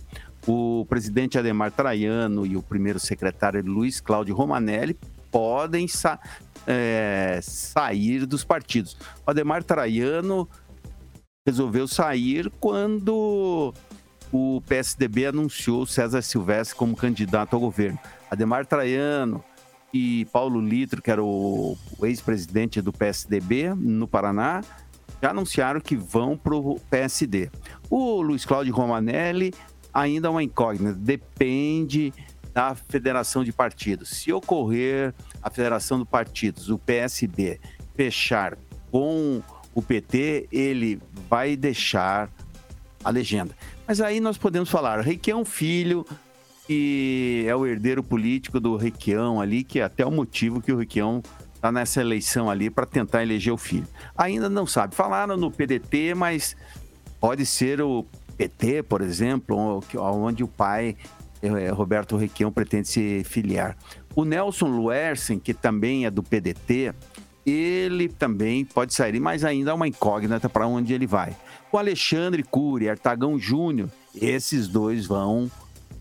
O 0.46 0.84
presidente 0.88 1.38
Ademar 1.38 1.70
Traiano 1.70 2.44
e 2.44 2.56
o 2.56 2.62
primeiro 2.62 2.98
secretário 2.98 3.62
Luiz 3.64 4.00
Cláudio 4.00 4.34
Romanelli 4.34 4.96
podem 5.30 5.86
sa 5.86 6.18
é, 6.66 7.38
sair 7.42 8.26
dos 8.26 8.44
partidos. 8.44 8.96
O 9.26 9.30
Ademar 9.30 9.62
Traiano 9.62 10.48
resolveu 11.46 11.86
sair 11.86 12.50
quando 12.60 13.72
o 14.32 14.62
PSDB 14.62 15.26
anunciou 15.26 15.86
César 15.86 16.22
Silvestre 16.22 16.76
como 16.76 16.96
candidato 16.96 17.54
ao 17.54 17.60
governo. 17.60 17.98
Ademar 18.30 18.66
Traiano 18.66 19.44
e 19.92 20.24
Paulo 20.32 20.60
Litro, 20.60 21.02
que 21.02 21.10
era 21.10 21.22
o, 21.22 21.76
ex-presidente 22.02 22.80
do 22.80 22.92
PSDB 22.92 23.74
no 23.74 24.08
Paraná, 24.08 24.62
já 25.20 25.30
anunciaram 25.30 25.80
que 25.80 25.94
vão 25.94 26.36
para 26.36 26.54
o 26.54 26.80
PSD. 26.90 27.50
O 27.90 28.22
Luiz 28.22 28.44
Cláudio 28.44 28.74
Romanelli 28.74 29.52
ainda 29.92 30.28
é 30.28 30.30
uma 30.30 30.42
incógnita, 30.42 30.92
depende 30.92 32.12
da 32.52 32.74
federação 32.74 33.42
de 33.44 33.52
partidos. 33.52 34.10
Se 34.10 34.32
ocorrer 34.32 35.14
a 35.42 35.50
federação 35.50 35.98
de 35.98 36.04
partidos, 36.04 36.68
o 36.68 36.78
PSB, 36.78 37.60
fechar 37.94 38.56
com 38.90 39.42
o 39.74 39.82
PT, 39.82 40.48
ele 40.52 41.00
vai 41.28 41.56
deixar 41.56 42.30
a 43.02 43.10
legenda. 43.10 43.56
Mas 43.86 44.00
aí 44.00 44.20
nós 44.20 44.36
podemos 44.36 44.70
falar, 44.70 45.00
Requião 45.00 45.44
Filho, 45.44 46.06
que 46.66 47.44
é 47.46 47.56
o 47.56 47.66
herdeiro 47.66 48.02
político 48.02 48.60
do 48.60 48.76
Requião 48.76 49.40
ali, 49.40 49.64
que 49.64 49.80
é 49.80 49.82
até 49.82 50.04
o 50.04 50.10
motivo 50.10 50.60
que 50.60 50.72
o 50.72 50.76
Requião 50.76 51.22
está 51.54 51.72
nessa 51.72 52.00
eleição 52.00 52.50
ali 52.50 52.68
para 52.68 52.84
tentar 52.84 53.22
eleger 53.22 53.52
o 53.52 53.56
filho. 53.56 53.86
Ainda 54.16 54.48
não 54.48 54.66
sabe. 54.66 54.94
Falaram 54.94 55.36
no 55.36 55.50
PDT, 55.50 56.14
mas 56.14 56.56
pode 57.20 57.46
ser 57.46 57.80
o 57.80 58.04
PT, 58.32 58.82
por 58.82 59.00
exemplo, 59.00 59.82
onde 59.96 60.42
o 60.42 60.48
pai, 60.48 60.96
é, 61.42 61.68
Roberto 61.70 62.16
Requião, 62.16 62.52
pretende 62.52 62.88
se 62.88 63.22
filiar. 63.24 63.76
O 64.14 64.24
Nelson 64.24 64.66
Luersen, 64.66 65.38
que 65.38 65.54
também 65.54 66.06
é 66.06 66.10
do 66.10 66.22
PDT, 66.22 66.94
ele 67.44 68.08
também 68.08 68.64
pode 68.64 68.94
sair, 68.94 69.18
mas 69.18 69.44
ainda 69.44 69.70
é 69.70 69.74
uma 69.74 69.88
incógnita 69.88 70.48
para 70.48 70.66
onde 70.66 70.92
ele 70.92 71.06
vai. 71.06 71.36
O 71.70 71.78
Alexandre 71.78 72.42
Cury, 72.42 72.88
Artagão 72.88 73.38
Júnior, 73.38 73.88
esses 74.14 74.68
dois 74.68 75.06
vão 75.06 75.50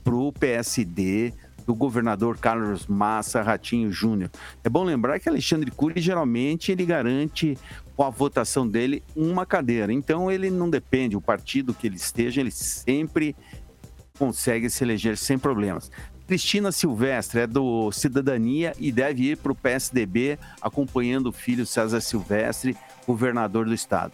para 0.04 0.16
o 0.16 0.32
PSD 0.32 1.34
do 1.66 1.76
governador 1.76 2.38
Carlos 2.38 2.88
Massa 2.88 3.42
Ratinho 3.42 3.92
Júnior. 3.92 4.30
É 4.64 4.70
bom 4.70 4.84
lembrar 4.84 5.20
que 5.20 5.30
Alexandre 5.30 5.72
Cury 5.72 6.02
geralmente 6.02 6.72
ele 6.72 6.86
garante 6.86 7.58
com 7.96 8.04
a 8.04 8.10
votação 8.10 8.68
dele 8.68 9.04
uma 9.16 9.46
cadeira. 9.46 9.92
Então 9.94 10.32
ele 10.32 10.50
não 10.50 10.70
depende, 10.70 11.16
o 11.16 11.22
partido 11.22 11.74
que 11.74 11.88
ele 11.88 11.96
esteja, 11.96 12.42
ele 12.42 12.52
sempre 12.52 13.36
consegue 14.18 14.70
se 14.70 14.84
eleger 14.84 15.18
sem 15.18 15.38
problemas. 15.38 15.92
Cristina 16.28 16.72
Silvestre 16.72 17.42
é 17.42 17.48
do 17.48 17.92
Cidadania 17.92 18.74
e 18.80 18.92
deve 18.92 19.32
ir 19.32 19.38
para 19.38 19.52
o 19.52 19.56
PSDB, 19.56 20.40
acompanhando 20.62 21.28
o 21.28 21.32
filho 21.32 21.66
César 21.66 22.00
Silvestre, 22.00 22.78
governador 23.06 23.66
do 23.66 23.74
estado. 23.74 24.14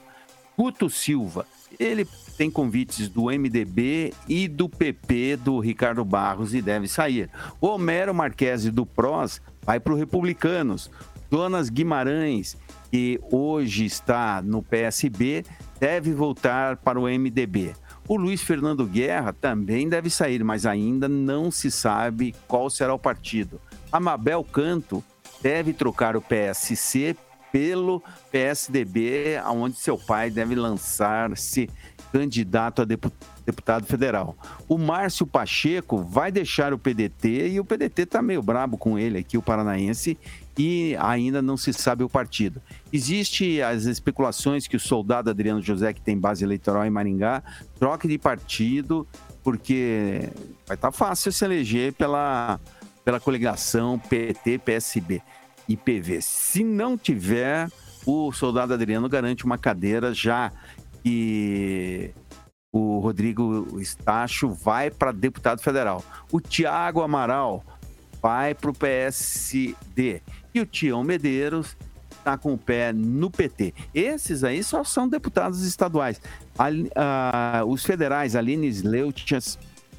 Guto 0.58 0.90
Silva, 0.90 1.46
ele 1.80 2.08
tem 2.38 2.52
convites 2.52 3.10
do 3.10 3.26
MDB 3.26 4.14
e 4.28 4.48
do 4.48 4.70
PP 4.70 5.38
do 5.38 5.60
Ricardo 5.60 6.06
Barros 6.06 6.54
e 6.54 6.62
deve 6.62 6.88
sair. 6.88 7.30
O 7.60 7.68
Homero 7.68 8.14
Marquesi 8.14 8.70
do 8.70 8.86
PROS 8.86 9.42
vai 9.64 9.80
para 9.80 9.94
o 9.94 9.98
Republicanos. 9.98 10.92
Jonas 11.32 11.70
Guimarães, 11.70 12.56
que 12.92 13.20
hoje 13.32 13.86
está 13.86 14.42
no 14.42 14.62
PSB, 14.62 15.44
deve 15.80 16.14
voltar 16.14 16.78
para 16.78 17.00
o 17.00 17.04
MDB. 17.04 17.74
O 18.08 18.16
Luiz 18.16 18.42
Fernando 18.42 18.86
Guerra 18.86 19.34
também 19.34 19.90
deve 19.90 20.10
sair, 20.10 20.44
mas 20.44 20.66
ainda 20.66 21.10
não 21.10 21.52
se 21.52 21.70
sabe 21.70 22.34
qual 22.48 22.70
será 22.70 22.94
o 22.94 23.00
partido. 23.00 23.60
A 23.92 24.00
Mabel 24.00 24.44
Canto 24.44 25.04
deve 25.42 25.74
trocar 25.74 26.16
o 26.16 26.22
PSC 26.22 27.18
pelo 27.58 28.04
PSDB, 28.32 29.42
onde 29.48 29.78
seu 29.78 29.98
pai 29.98 30.30
deve 30.30 30.54
lançar-se 30.54 31.68
candidato 32.12 32.84
a 32.84 32.86
deputado 32.86 33.88
federal. 33.88 34.38
O 34.68 34.78
Márcio 34.78 35.26
Pacheco 35.26 35.98
vai 35.98 36.32
deixar 36.32 36.72
o 36.72 36.78
PDT 36.78 37.50
e 37.50 37.60
o 37.60 37.66
PDT 37.66 38.04
está 38.04 38.22
meio 38.22 38.44
brabo 38.44 38.78
com 38.78 39.00
ele 39.00 39.18
aqui, 39.18 39.40
o 39.40 39.42
paranaense, 39.42 40.20
e 40.56 40.96
ainda 41.00 41.42
não 41.42 41.58
se 41.58 41.74
sabe 41.74 42.04
o 42.04 42.10
partido. 42.10 42.62
Existe 42.94 43.60
as 43.60 43.86
especulações 43.86 44.68
que 44.68 44.76
o 44.76 44.80
soldado 44.80 45.32
Adriano 45.32 45.60
José, 45.60 45.94
que 45.94 46.02
tem 46.02 46.16
base 46.16 46.46
eleitoral 46.46 46.86
em 46.86 46.92
Maringá, 46.92 47.42
troque 47.80 48.08
de 48.08 48.20
partido, 48.20 49.08
porque 49.44 50.30
vai 50.68 50.76
estar 50.76 50.92
tá 50.92 50.92
fácil 50.92 51.32
se 51.32 51.44
eleger 51.44 51.92
pela, 51.94 52.60
pela 53.04 53.20
coligação 53.20 53.98
PT-PSB 53.98 55.24
e 55.68 55.76
PV. 55.76 56.22
Se 56.22 56.64
não 56.64 56.98
tiver, 56.98 57.70
o 58.06 58.32
soldado 58.32 58.74
Adriano 58.74 59.10
garante 59.10 59.46
uma 59.46 59.58
cadeira 59.58 60.14
já 60.14 60.52
que 61.04 62.14
o 62.72 63.00
Rodrigo 63.00 63.80
Estacho 63.80 64.50
vai 64.50 64.92
para 64.92 65.12
deputado 65.12 65.62
federal. 65.62 66.04
O 66.32 66.40
Tiago 66.40 67.02
Amaral 67.02 67.64
vai 68.22 68.54
para 68.54 68.70
o 68.70 68.74
PSD. 68.74 70.22
E 70.54 70.60
o 70.60 70.66
Tião 70.66 71.04
Medeiros 71.04 71.78
está 72.10 72.38
com 72.38 72.54
o 72.54 72.58
pé 72.58 72.92
no 72.92 73.32
PT. 73.32 73.74
Esses 73.94 74.44
aí 74.44 74.64
só 74.64 74.84
são 74.84 75.08
deputados 75.08 75.62
estaduais. 75.64 76.22
A, 76.58 76.68
a, 77.60 77.66
os 77.66 77.86
federais, 77.86 78.36
Aline 78.36 78.68
Sleutias 78.68 79.58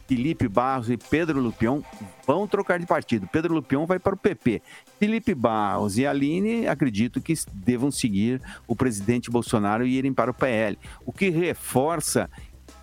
Felipe 0.08 0.48
Barros 0.48 0.88
e 0.88 0.96
Pedro 0.96 1.38
Lupion 1.38 1.82
vão 2.26 2.48
trocar 2.48 2.80
de 2.80 2.86
partido. 2.86 3.28
Pedro 3.30 3.52
Lupion 3.52 3.84
vai 3.84 3.98
para 3.98 4.14
o 4.14 4.18
PP. 4.18 4.62
Felipe 4.98 5.34
Barros 5.34 5.98
e 5.98 6.06
Aline 6.06 6.66
acredito 6.66 7.20
que 7.20 7.34
devam 7.52 7.90
seguir 7.90 8.40
o 8.66 8.74
presidente 8.74 9.30
Bolsonaro 9.30 9.86
e 9.86 9.98
irem 9.98 10.14
para 10.14 10.30
o 10.30 10.34
PL. 10.34 10.78
O 11.04 11.12
que 11.12 11.28
reforça 11.28 12.30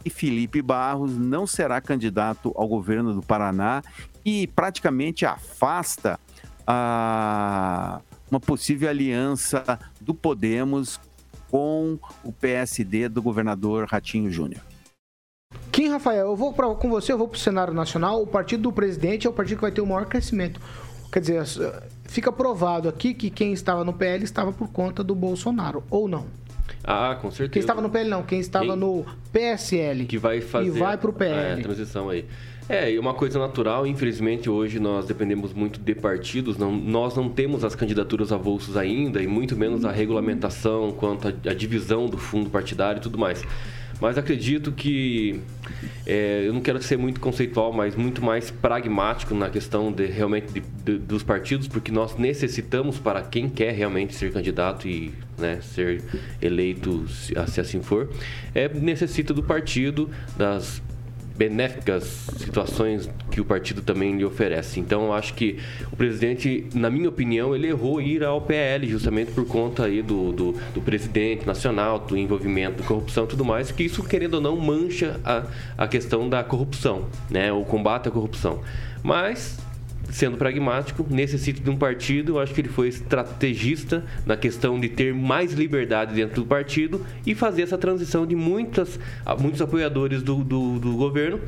que 0.04 0.10
Felipe 0.12 0.62
Barros 0.62 1.18
não 1.18 1.48
será 1.48 1.82
candidato 1.82 2.54
ao 2.56 2.68
governo 2.68 3.12
do 3.12 3.24
Paraná 3.24 3.82
e 4.24 4.46
praticamente 4.46 5.26
afasta 5.26 6.20
a, 6.68 8.02
uma 8.30 8.40
possível 8.40 8.88
aliança 8.88 9.80
do 10.00 10.14
Podemos 10.14 11.00
com 11.50 11.98
o 12.24 12.32
PSD 12.32 13.10
do 13.10 13.22
governador 13.24 13.88
Ratinho 13.90 14.30
Júnior. 14.30 14.62
Kim 15.72 15.90
Rafael, 15.90 16.28
eu 16.28 16.36
vou 16.36 16.54
pra, 16.54 16.68
com 16.76 16.90
você, 16.90 17.12
eu 17.12 17.18
vou 17.18 17.28
para 17.28 17.38
o 17.38 17.40
cenário 17.40 17.74
nacional. 17.74 18.22
O 18.22 18.28
partido 18.28 18.64
do 18.64 18.72
presidente 18.72 19.28
é 19.28 19.30
o 19.30 19.34
partido 19.34 19.58
que 19.58 19.62
vai 19.62 19.72
ter 19.72 19.82
o 19.82 19.86
maior 19.86 20.06
crescimento. 20.06 20.60
Quer 21.12 21.20
dizer, 21.20 21.44
fica 22.06 22.32
provado 22.32 22.90
aqui 22.90 23.14
que 23.14 23.30
quem 23.30 23.54
estava 23.54 23.84
no 23.84 23.94
PL 23.94 24.24
estava 24.24 24.52
por 24.52 24.70
conta 24.70 25.04
do 25.04 25.16
Bolsonaro, 25.16 25.84
ou 25.90 26.08
não? 26.08 26.26
Ah, 26.84 27.18
com 27.22 27.32
certeza. 27.32 27.52
Quem 27.52 27.60
estava 27.60 27.82
no 27.82 27.90
PL 27.90 28.10
não, 28.10 28.24
quem 28.24 28.40
estava 28.40 28.68
quem... 28.68 28.76
no 28.76 29.06
PSL. 29.32 30.06
Que 30.06 30.18
vai 30.18 30.42
fazer 30.42 30.68
e 30.68 30.72
vai 30.72 30.98
para 30.98 31.10
o 31.10 31.14
PL. 31.14 31.60
A 31.60 31.64
transição 31.64 32.10
aí. 32.10 32.26
É, 32.68 32.92
e 32.92 32.98
uma 32.98 33.14
coisa 33.14 33.38
natural, 33.38 33.86
infelizmente 33.86 34.50
hoje 34.50 34.80
nós 34.80 35.06
dependemos 35.06 35.54
muito 35.54 35.80
de 35.80 35.94
partidos, 35.94 36.58
não, 36.58 36.72
nós 36.72 37.16
não 37.16 37.30
temos 37.30 37.64
as 37.64 37.76
candidaturas 37.76 38.32
avulsos 38.32 38.76
ainda, 38.76 39.22
e 39.22 39.28
muito 39.28 39.56
menos 39.56 39.86
a 39.86 39.92
regulamentação 39.92 40.92
quanto 40.92 41.28
a 41.28 41.54
divisão 41.54 42.08
do 42.08 42.18
fundo 42.18 42.50
partidário 42.50 42.98
e 42.98 43.02
tudo 43.02 43.20
mais. 43.20 43.44
Mas 44.00 44.18
acredito 44.18 44.72
que 44.72 45.40
é, 46.06 46.44
eu 46.46 46.54
não 46.54 46.62
quero 46.62 46.82
ser 46.82 46.98
muito 46.98 47.20
conceitual, 47.20 47.74
mas 47.74 47.96
muito 47.96 48.24
mais 48.24 48.52
pragmático 48.52 49.34
na 49.34 49.50
questão 49.50 49.92
de 49.92 50.06
realmente 50.06 50.54
de, 50.54 50.60
de, 50.60 50.98
dos 51.00 51.24
partidos, 51.24 51.68
porque 51.68 51.92
nós 51.92 52.16
necessitamos 52.18 53.00
para 53.00 53.22
quem 53.22 53.50
quer 53.50 53.74
realmente 53.74 54.14
ser 54.14 54.32
candidato 54.32 54.88
e 54.88 55.14
né, 55.38 55.60
ser 55.62 56.04
eleito, 56.42 57.08
se, 57.08 57.38
assim 57.60 57.82
for, 57.82 58.10
é, 58.54 58.70
necessita 58.70 59.34
do 59.34 59.42
partido, 59.42 60.10
das 60.38 60.82
benéficas 61.38 62.28
situações 62.38 63.10
que 63.30 63.42
o 63.42 63.46
partido 63.46 63.82
também 63.82 64.16
lhe 64.18 64.24
oferece. 64.24 64.80
Então, 64.80 65.06
eu 65.06 65.14
acho 65.14 65.34
que 65.34 65.60
o 65.92 65.96
presidente, 65.96 66.68
na 66.74 66.90
minha 66.90 67.10
opinião, 67.10 67.56
ele 67.56 67.68
errou 67.68 68.02
ir 68.02 68.24
ao 68.24 68.42
PL 68.42 68.88
justamente 68.88 69.32
por 69.32 69.46
conta 69.46 69.86
aí 69.86 70.02
do, 70.02 70.32
do, 70.32 70.52
do 70.74 70.82
presidente 70.82 71.46
nacional, 71.46 72.00
do 72.00 72.18
envolvimento 72.18 72.82
da 72.82 72.88
corrupção 72.88 73.26
e 73.26 73.28
tudo 73.28 73.44
mais, 73.44 73.72
que 73.72 73.84
isso, 73.84 74.04
querendo 74.04 74.36
ou 74.36 74.42
não, 74.42 74.56
mancha 74.56 75.20
a, 75.24 75.44
a 75.78 75.88
questão 75.88 76.30
da 76.30 76.44
corrupção, 76.44 77.06
né? 77.30 77.52
o 77.52 77.64
combate 77.66 78.08
à 78.08 78.12
corrupção. 78.12 78.62
Mas 79.04 79.60
sendo 80.12 80.38
pragmático, 80.38 81.06
necessita 81.10 81.62
de 81.62 81.70
um 81.70 81.78
partido. 81.78 82.34
Eu 82.34 82.40
acho 82.40 82.54
que 82.54 82.62
ele 82.62 82.70
foi 82.70 82.88
estrategista 82.88 84.04
na 84.26 84.38
questão 84.38 84.80
de 84.80 84.90
ter 84.90 85.14
mais 85.14 85.54
liberdade 85.54 86.14
dentro 86.14 86.42
do 86.42 86.48
partido 86.48 87.06
e 87.26 87.36
fazer 87.36 87.64
essa 87.64 87.78
transição 87.78 88.26
de 88.26 88.36
muitas, 88.36 89.00
muitos 89.40 89.62
apoiadores 89.62 90.22
do, 90.22 90.44
do, 90.44 90.80
do 90.80 90.96
governo 90.96 91.40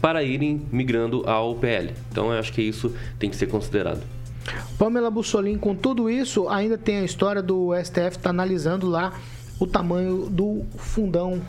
para 0.00 0.22
irem 0.22 0.62
migrando 0.70 1.28
ao 1.28 1.54
PL. 1.56 1.92
Então, 2.10 2.32
eu 2.32 2.38
acho 2.38 2.52
que 2.52 2.62
isso 2.62 2.94
tem 3.18 3.28
que 3.30 3.36
ser 3.36 3.46
considerado. 3.46 4.02
Pamela 4.78 5.10
Bussolini, 5.10 5.58
com 5.58 5.74
tudo 5.74 6.08
isso, 6.08 6.48
ainda 6.48 6.78
tem 6.78 6.98
a 6.98 7.04
história 7.04 7.42
do 7.42 7.70
STF 7.82 8.16
está 8.16 8.30
analisando 8.30 8.88
lá 8.88 9.12
o 9.58 9.66
tamanho 9.66 10.28
do 10.30 10.64
fundão 10.76 11.40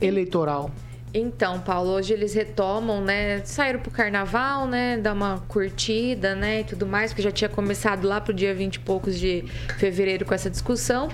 eleitoral. 0.00 0.70
Então, 1.16 1.60
Paulo, 1.60 1.92
hoje 1.92 2.12
eles 2.12 2.34
retomam, 2.34 3.00
né? 3.00 3.40
Saíram 3.44 3.78
pro 3.78 3.88
carnaval, 3.88 4.66
né? 4.66 4.96
Dar 4.96 5.12
uma 5.12 5.44
curtida, 5.46 6.34
né? 6.34 6.62
E 6.62 6.64
tudo 6.64 6.86
mais, 6.86 7.12
porque 7.12 7.22
já 7.22 7.30
tinha 7.30 7.48
começado 7.48 8.04
lá 8.04 8.20
pro 8.20 8.34
dia 8.34 8.52
20 8.52 8.74
e 8.74 8.80
poucos 8.80 9.16
de 9.16 9.44
fevereiro 9.78 10.24
com 10.24 10.34
essa 10.34 10.50
discussão. 10.50 11.08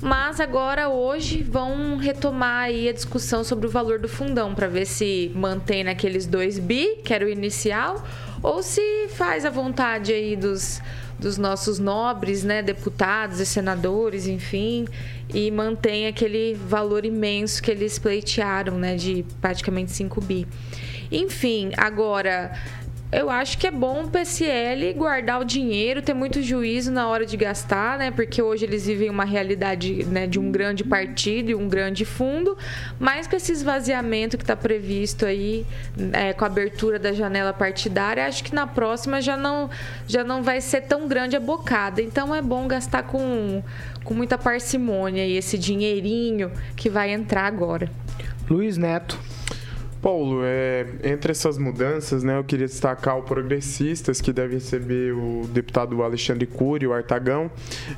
Mas 0.00 0.38
agora, 0.38 0.88
hoje, 0.88 1.42
vão 1.42 1.96
retomar 1.96 2.66
aí 2.66 2.88
a 2.88 2.92
discussão 2.92 3.42
sobre 3.42 3.66
o 3.66 3.70
valor 3.70 3.98
do 3.98 4.08
fundão, 4.08 4.54
para 4.54 4.68
ver 4.68 4.86
se 4.86 5.32
mantém 5.34 5.82
naqueles 5.82 6.26
2 6.26 6.60
bi, 6.60 7.00
que 7.04 7.12
era 7.12 7.26
o 7.26 7.28
inicial, 7.28 8.02
ou 8.40 8.62
se 8.62 9.08
faz 9.08 9.44
a 9.44 9.50
vontade 9.50 10.12
aí 10.12 10.36
dos, 10.36 10.80
dos 11.20 11.38
nossos 11.38 11.78
nobres, 11.78 12.42
né, 12.42 12.62
deputados 12.62 13.38
e 13.38 13.46
senadores, 13.46 14.26
enfim, 14.26 14.86
e 15.32 15.50
mantém 15.50 16.06
aquele 16.06 16.54
valor 16.54 17.04
imenso 17.04 17.62
que 17.62 17.70
eles 17.70 17.98
pleitearam, 17.98 18.78
né, 18.78 18.96
de 18.96 19.24
praticamente 19.40 19.92
5 19.92 20.20
bi. 20.20 20.46
Enfim, 21.12 21.72
agora 21.76 22.52
eu 23.12 23.28
acho 23.28 23.58
que 23.58 23.66
é 23.66 23.70
bom 23.72 24.04
o 24.04 24.08
PSL 24.08 24.92
guardar 24.94 25.40
o 25.40 25.44
dinheiro, 25.44 26.00
ter 26.00 26.14
muito 26.14 26.40
juízo 26.42 26.92
na 26.92 27.08
hora 27.08 27.26
de 27.26 27.36
gastar, 27.36 27.98
né? 27.98 28.10
Porque 28.12 28.40
hoje 28.40 28.64
eles 28.64 28.86
vivem 28.86 29.10
uma 29.10 29.24
realidade 29.24 30.04
né, 30.04 30.28
de 30.28 30.38
um 30.38 30.52
grande 30.52 30.84
partido 30.84 31.50
e 31.50 31.54
um 31.54 31.68
grande 31.68 32.04
fundo, 32.04 32.56
mas 33.00 33.26
com 33.26 33.34
esse 33.34 33.50
esvaziamento 33.50 34.36
que 34.36 34.44
está 34.44 34.54
previsto 34.54 35.26
aí, 35.26 35.66
é, 36.12 36.32
com 36.32 36.44
a 36.44 36.46
abertura 36.46 37.00
da 37.00 37.12
janela 37.12 37.52
partidária, 37.52 38.26
acho 38.26 38.44
que 38.44 38.54
na 38.54 38.66
próxima 38.66 39.20
já 39.20 39.36
não, 39.36 39.68
já 40.06 40.22
não 40.22 40.42
vai 40.42 40.60
ser 40.60 40.82
tão 40.82 41.08
grande 41.08 41.34
a 41.34 41.40
bocada. 41.40 42.00
Então 42.00 42.32
é 42.32 42.40
bom 42.40 42.68
gastar 42.68 43.02
com, 43.02 43.60
com 44.04 44.14
muita 44.14 44.38
parcimônia 44.38 45.26
e 45.26 45.36
esse 45.36 45.58
dinheirinho 45.58 46.52
que 46.76 46.88
vai 46.88 47.10
entrar 47.10 47.46
agora. 47.46 47.90
Luiz 48.48 48.76
Neto. 48.76 49.18
Paulo, 50.02 50.40
é, 50.44 50.86
entre 51.04 51.32
essas 51.32 51.58
mudanças, 51.58 52.22
né, 52.22 52.38
eu 52.38 52.44
queria 52.44 52.66
destacar 52.66 53.18
o 53.18 53.22
Progressistas, 53.22 54.20
que 54.20 54.32
deve 54.32 54.54
receber 54.54 55.12
o 55.12 55.46
deputado 55.52 56.02
Alexandre 56.02 56.46
Cury, 56.46 56.86
o 56.86 56.92
Artagão, 56.92 57.50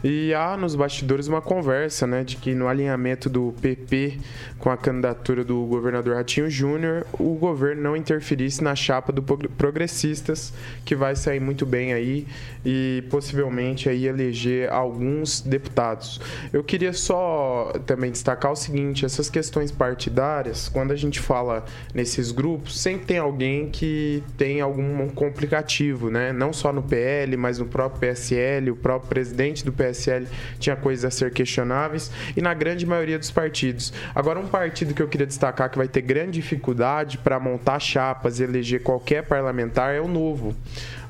e 0.02 0.34
há 0.34 0.56
nos 0.56 0.74
bastidores 0.74 1.28
uma 1.28 1.40
conversa 1.40 2.06
né, 2.06 2.24
de 2.24 2.36
que 2.36 2.54
no 2.54 2.66
alinhamento 2.66 3.30
do 3.30 3.54
PP 3.60 4.18
com 4.62 4.70
a 4.70 4.76
candidatura 4.76 5.42
do 5.42 5.64
governador 5.66 6.14
Ratinho 6.14 6.48
Júnior, 6.48 7.04
o 7.14 7.34
governo 7.34 7.82
não 7.82 7.96
interferisse 7.96 8.62
na 8.62 8.76
chapa 8.76 9.12
do 9.12 9.20
Progressistas, 9.20 10.52
que 10.84 10.94
vai 10.94 11.16
sair 11.16 11.40
muito 11.40 11.66
bem 11.66 11.92
aí 11.92 12.28
e 12.64 13.02
possivelmente 13.10 13.88
aí 13.88 14.06
eleger 14.06 14.70
alguns 14.70 15.40
deputados. 15.40 16.20
Eu 16.52 16.62
queria 16.62 16.92
só 16.92 17.72
também 17.86 18.12
destacar 18.12 18.52
o 18.52 18.56
seguinte, 18.56 19.04
essas 19.04 19.28
questões 19.28 19.72
partidárias, 19.72 20.68
quando 20.68 20.92
a 20.92 20.96
gente 20.96 21.18
fala 21.18 21.64
nesses 21.94 22.30
grupos, 22.30 22.80
sempre 22.80 23.06
tem 23.06 23.18
alguém 23.18 23.68
que 23.68 24.22
tem 24.36 24.60
algum 24.60 25.08
complicativo, 25.08 26.10
né? 26.10 26.32
Não 26.32 26.52
só 26.52 26.72
no 26.72 26.82
PL, 26.82 27.36
mas 27.36 27.58
no 27.58 27.66
próprio 27.66 28.00
PSL, 28.00 28.70
o 28.70 28.76
próprio 28.76 29.08
presidente 29.08 29.64
do 29.64 29.72
PSL 29.72 30.26
tinha 30.58 30.74
coisas 30.74 31.04
a 31.04 31.10
ser 31.10 31.32
questionáveis 31.32 32.10
e 32.36 32.40
na 32.40 32.54
grande 32.54 32.86
maioria 32.86 33.18
dos 33.18 33.30
partidos. 33.30 33.92
Agora, 34.14 34.38
um 34.38 34.48
partido 34.48 34.94
que 34.94 35.02
eu 35.02 35.08
queria 35.08 35.26
destacar 35.26 35.70
que 35.70 35.76
vai 35.76 35.88
ter 35.88 36.00
grande 36.00 36.32
dificuldade 36.32 37.18
para 37.18 37.38
montar 37.38 37.78
chapas 37.78 38.40
e 38.40 38.44
eleger 38.44 38.82
qualquer 38.82 39.22
parlamentar 39.24 39.94
é 39.94 40.00
o 40.00 40.08
Novo. 40.08 40.54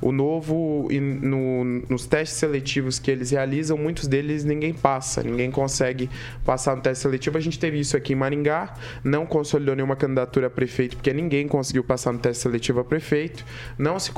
O 0.02 0.10
novo, 0.10 0.88
no, 0.90 1.64
nos 1.88 2.06
testes 2.06 2.36
seletivos 2.36 2.98
que 2.98 3.08
eles 3.08 3.30
realizam, 3.30 3.78
muitos 3.78 4.08
deles 4.08 4.44
ninguém 4.44 4.74
passa, 4.74 5.22
ninguém 5.22 5.48
consegue 5.48 6.10
passar 6.44 6.74
no 6.74 6.82
teste 6.82 7.02
seletivo. 7.02 7.38
A 7.38 7.40
gente 7.40 7.56
teve 7.58 7.78
isso 7.78 7.96
aqui 7.96 8.12
em 8.12 8.16
Maringá, 8.16 8.74
não 9.04 9.24
consolidou 9.24 9.76
nenhuma 9.76 9.94
candidatura 9.94 10.48
a 10.48 10.50
prefeito, 10.50 10.96
porque 10.96 11.12
ninguém 11.12 11.46
conseguiu 11.46 11.84
passar 11.84 12.12
no 12.12 12.18
teste 12.18 12.42
seletivo 12.42 12.80
a 12.80 12.84
prefeito. 12.84 13.44
Não 13.78 13.98
se 13.98 14.10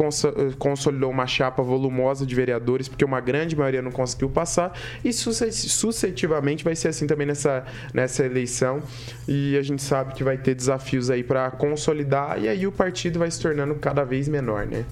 consolidou 0.58 1.10
uma 1.10 1.26
chapa 1.26 1.62
volumosa 1.62 2.24
de 2.24 2.34
vereadores, 2.34 2.88
porque 2.88 3.04
uma 3.04 3.20
grande 3.20 3.54
maioria 3.54 3.82
não 3.82 3.92
conseguiu 3.92 4.30
passar. 4.30 4.72
E 5.04 5.12
sucessivamente 5.12 6.64
vai 6.64 6.74
ser 6.74 6.88
assim 6.88 7.06
também 7.06 7.26
nessa, 7.26 7.64
nessa 7.92 8.24
eleição. 8.24 8.82
E 9.28 9.54
a 9.58 9.62
gente 9.62 9.82
sabe 9.82 10.14
que 10.14 10.24
vai 10.24 10.38
ter 10.38 10.54
desafios 10.54 11.10
aí 11.10 11.22
para 11.22 11.50
consolidar, 11.50 12.42
e 12.42 12.48
aí 12.48 12.66
o 12.66 12.72
partido 12.72 13.18
vai 13.18 13.30
se 13.30 13.40
tornando 13.40 13.74
cada 13.74 14.02
vez 14.02 14.28
menor, 14.28 14.66
né? 14.66 14.84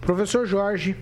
Professor 0.00 0.46
Jorge. 0.46 0.96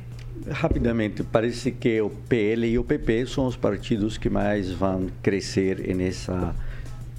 Rapidamente, 0.51 1.23
parece 1.23 1.71
que 1.73 2.01
o 2.01 2.11
PL 2.11 2.67
e 2.67 2.79
o 2.79 2.85
PP 2.85 3.27
são 3.27 3.47
os 3.47 3.57
partidos 3.57 4.17
que 4.17 4.31
mais 4.31 4.71
vão 4.71 5.09
crescer 5.23 5.95
nesse 5.95 6.31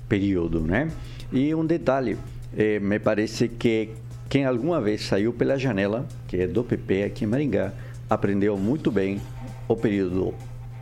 período, 0.08 0.62
né? 0.62 0.90
E 1.32 1.54
um 1.54 1.66
detalhe, 1.66 2.18
eh, 2.58 2.80
me 2.80 2.98
parece 2.98 3.48
que 3.48 3.90
quem 4.30 4.46
alguma 4.46 4.80
vez 4.80 5.06
saiu 5.06 5.34
pela 5.34 5.58
janela, 5.58 6.08
que 6.28 6.38
é 6.38 6.48
do 6.48 6.64
PP 6.64 7.04
aqui 7.04 7.26
em 7.26 7.28
Maringá, 7.28 7.74
aprendeu 8.10 8.58
muito 8.58 8.92
bem 8.92 9.22
o 9.68 9.76
período 9.76 10.34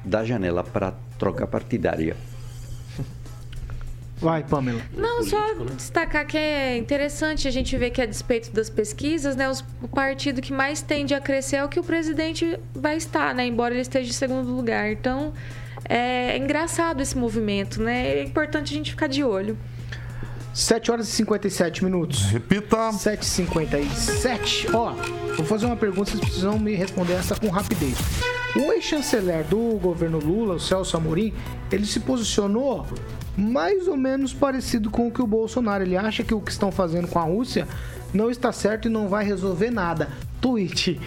da 0.05 0.23
janela 0.23 0.63
para 0.63 0.93
troca 1.17 1.45
partidária. 1.45 2.15
Vai, 4.19 4.43
Pamela. 4.43 4.81
Não, 4.95 5.23
só 5.23 5.53
né? 5.53 5.65
destacar 5.75 6.25
que 6.25 6.37
é 6.37 6.75
interessante 6.75 7.47
a 7.47 7.51
gente 7.51 7.77
ver 7.77 7.91
que, 7.91 8.01
a 8.01 8.05
despeito 8.05 8.51
das 8.51 8.69
pesquisas, 8.69 9.35
né, 9.35 9.47
os, 9.47 9.63
o 9.81 9.87
partido 9.87 10.41
que 10.41 10.51
mais 10.51 10.81
tende 10.81 11.13
a 11.13 11.21
crescer 11.21 11.57
é 11.57 11.63
o 11.63 11.69
que 11.69 11.79
o 11.79 11.83
presidente 11.83 12.59
vai 12.73 12.97
estar, 12.97 13.35
né, 13.35 13.45
embora 13.45 13.73
ele 13.73 13.81
esteja 13.81 14.09
em 14.09 14.13
segundo 14.13 14.49
lugar. 14.49 14.91
Então, 14.91 15.33
é 15.87 16.35
engraçado 16.37 17.01
esse 17.01 17.17
movimento, 17.17 17.81
né? 17.81 18.19
É 18.19 18.23
importante 18.23 18.73
a 18.73 18.77
gente 18.77 18.91
ficar 18.91 19.07
de 19.07 19.23
olho. 19.23 19.57
7 20.53 20.91
horas 20.91 21.07
e 21.07 21.11
57 21.11 21.83
minutos. 21.83 22.23
Repita. 22.23 22.89
7h57. 22.89 24.73
Ó, 24.73 24.93
vou 25.35 25.45
fazer 25.45 25.67
uma 25.67 25.77
pergunta, 25.77 26.09
vocês 26.09 26.19
precisam 26.19 26.57
me 26.57 26.73
responder 26.73 27.13
essa 27.13 27.35
com 27.35 27.47
rapidez. 27.49 27.95
O 28.55 28.73
ex-chanceler 28.73 29.43
do 29.43 29.77
governo 29.77 30.17
Lula, 30.17 30.55
o 30.55 30.59
Celso 30.59 30.97
Amorim, 30.97 31.31
ele 31.71 31.85
se 31.85 31.99
posicionou 31.99 32.87
mais 33.37 33.87
ou 33.87 33.95
menos 33.95 34.33
parecido 34.33 34.89
com 34.89 35.07
o 35.07 35.11
que 35.11 35.21
o 35.21 35.27
Bolsonaro. 35.27 35.83
Ele 35.83 35.95
acha 35.95 36.23
que 36.23 36.33
o 36.33 36.41
que 36.41 36.51
estão 36.51 36.71
fazendo 36.71 37.07
com 37.07 37.19
a 37.19 37.23
Rússia 37.23 37.67
não 38.13 38.31
está 38.31 38.51
certo 38.51 38.87
e 38.87 38.89
não 38.89 39.07
vai 39.07 39.23
resolver 39.23 39.69
nada. 39.69 40.09
Tweet. 40.41 40.99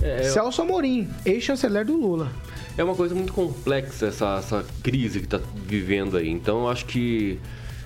É, 0.00 0.20
eu- 0.28 0.32
Celso 0.32 0.62
Amorim, 0.62 1.08
ex-chanceler 1.24 1.84
do 1.84 1.96
Lula. 1.96 2.30
É 2.76 2.82
uma 2.84 2.94
coisa 2.94 3.14
muito 3.14 3.32
complexa 3.32 4.06
essa, 4.06 4.36
essa 4.38 4.64
crise 4.82 5.20
que 5.20 5.26
está 5.26 5.40
vivendo 5.66 6.16
aí. 6.16 6.28
Então 6.28 6.60
eu 6.62 6.68
acho 6.68 6.86
que 6.86 7.38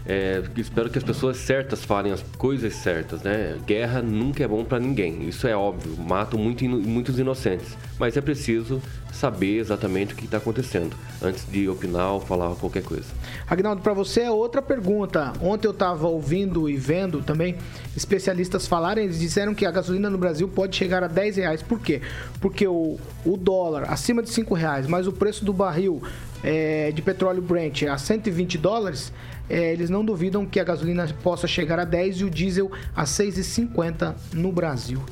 é, 0.09 0.43
espero 0.57 0.89
que 0.89 0.97
as 0.97 1.05
pessoas 1.05 1.37
certas 1.37 1.85
falem 1.85 2.11
as 2.11 2.23
coisas 2.39 2.73
certas, 2.73 3.23
né? 3.23 3.59
Guerra 3.67 4.01
nunca 4.01 4.43
é 4.43 4.49
bom 4.49 4.65
para 4.65 4.81
ninguém. 4.81 5.29
Isso 5.29 5.47
é 5.47 5.55
óbvio. 5.55 5.95
Matam 5.99 6.41
muito, 6.41 6.65
muitos 6.65 7.19
inocentes. 7.19 7.77
Mas 7.99 8.17
é 8.17 8.23
preciso 8.23 8.81
saber 9.13 9.59
exatamente 9.59 10.15
o 10.15 10.17
que 10.17 10.25
está 10.25 10.39
acontecendo 10.39 10.97
antes 11.21 11.45
de 11.51 11.69
opinar 11.69 12.13
ou 12.13 12.21
falar 12.21 12.55
qualquer 12.55 12.83
coisa. 12.83 13.05
Agnaldo, 13.47 13.83
para 13.83 13.93
você 13.93 14.23
é 14.23 14.31
outra 14.31 14.63
pergunta. 14.63 15.35
Ontem 15.43 15.67
eu 15.67 15.73
estava 15.73 16.07
ouvindo 16.07 16.71
e 16.71 16.77
vendo 16.79 17.21
também 17.21 17.57
especialistas 17.95 18.67
falarem, 18.67 19.05
eles 19.05 19.21
disseram 19.21 19.55
que 19.55 19.67
a 19.67 19.71
gasolina 19.71 20.09
no 20.09 20.17
Brasil 20.17 20.49
pode 20.49 20.75
chegar 20.75 21.05
a 21.05 21.09
10 21.09 21.37
reais. 21.37 21.63
Por 21.63 21.81
quê? 21.81 22.01
Porque 22.41 22.67
o, 22.67 22.99
o 23.27 23.37
dólar 23.37 23.93
acima 23.93 24.23
de 24.23 24.31
5 24.31 24.55
reais, 24.55 24.87
mas 24.87 25.07
o 25.07 25.13
preço 25.13 25.45
do 25.45 25.53
barril 25.53 26.01
é, 26.43 26.93
de 26.93 27.03
petróleo 27.03 27.43
Brent 27.43 27.83
a 27.83 27.99
120 27.99 28.59
dólares, 28.59 29.13
é, 29.49 29.73
eles 29.73 29.89
não 29.91 30.05
duvidam 30.05 30.45
que 30.45 30.61
a 30.61 30.65
gasolina 30.65 31.09
possa 31.23 31.47
chegar 31.47 31.79
a 31.79 31.85
10 31.85 32.21
e 32.21 32.25
o 32.25 32.31
diesel 32.31 32.71
a 32.95 33.05
6,50 33.05 34.15
no 34.35 34.53
Brasil. 34.53 35.03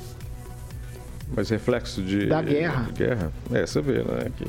Mas 1.34 1.48
reflexo 1.50 2.02
de. 2.02 2.26
Da 2.26 2.42
guerra. 2.42 2.84
de 2.84 2.92
guerra. 2.92 3.32
É, 3.52 3.66
você 3.66 3.80
vê, 3.80 3.98
né? 3.98 4.30
Que. 4.36 4.44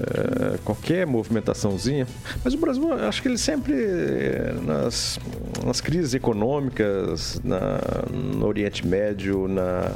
é, 0.00 0.58
qualquer 0.64 1.06
movimentaçãozinha. 1.06 2.06
Mas 2.42 2.54
o 2.54 2.58
Brasil, 2.58 2.92
acho 2.92 3.22
que 3.22 3.28
ele 3.28 3.38
sempre, 3.38 3.74
é, 3.74 4.54
nas, 4.64 5.20
nas 5.64 5.80
crises 5.80 6.14
econômicas, 6.14 7.40
na, 7.44 7.78
no 8.10 8.46
Oriente 8.46 8.86
Médio, 8.86 9.46
na, 9.46 9.92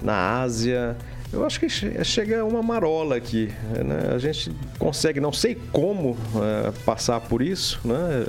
na 0.00 0.40
Ásia, 0.40 0.96
eu 1.32 1.44
acho 1.44 1.60
que 1.60 1.68
che- 1.68 2.02
chega 2.04 2.44
uma 2.44 2.62
marola 2.62 3.16
aqui. 3.16 3.50
né? 3.84 4.12
A 4.14 4.18
gente 4.18 4.50
consegue, 4.78 5.20
não 5.20 5.32
sei 5.32 5.56
como, 5.72 6.16
é, 6.36 6.70
passar 6.84 7.20
por 7.20 7.40
isso, 7.42 7.80
né? 7.84 8.26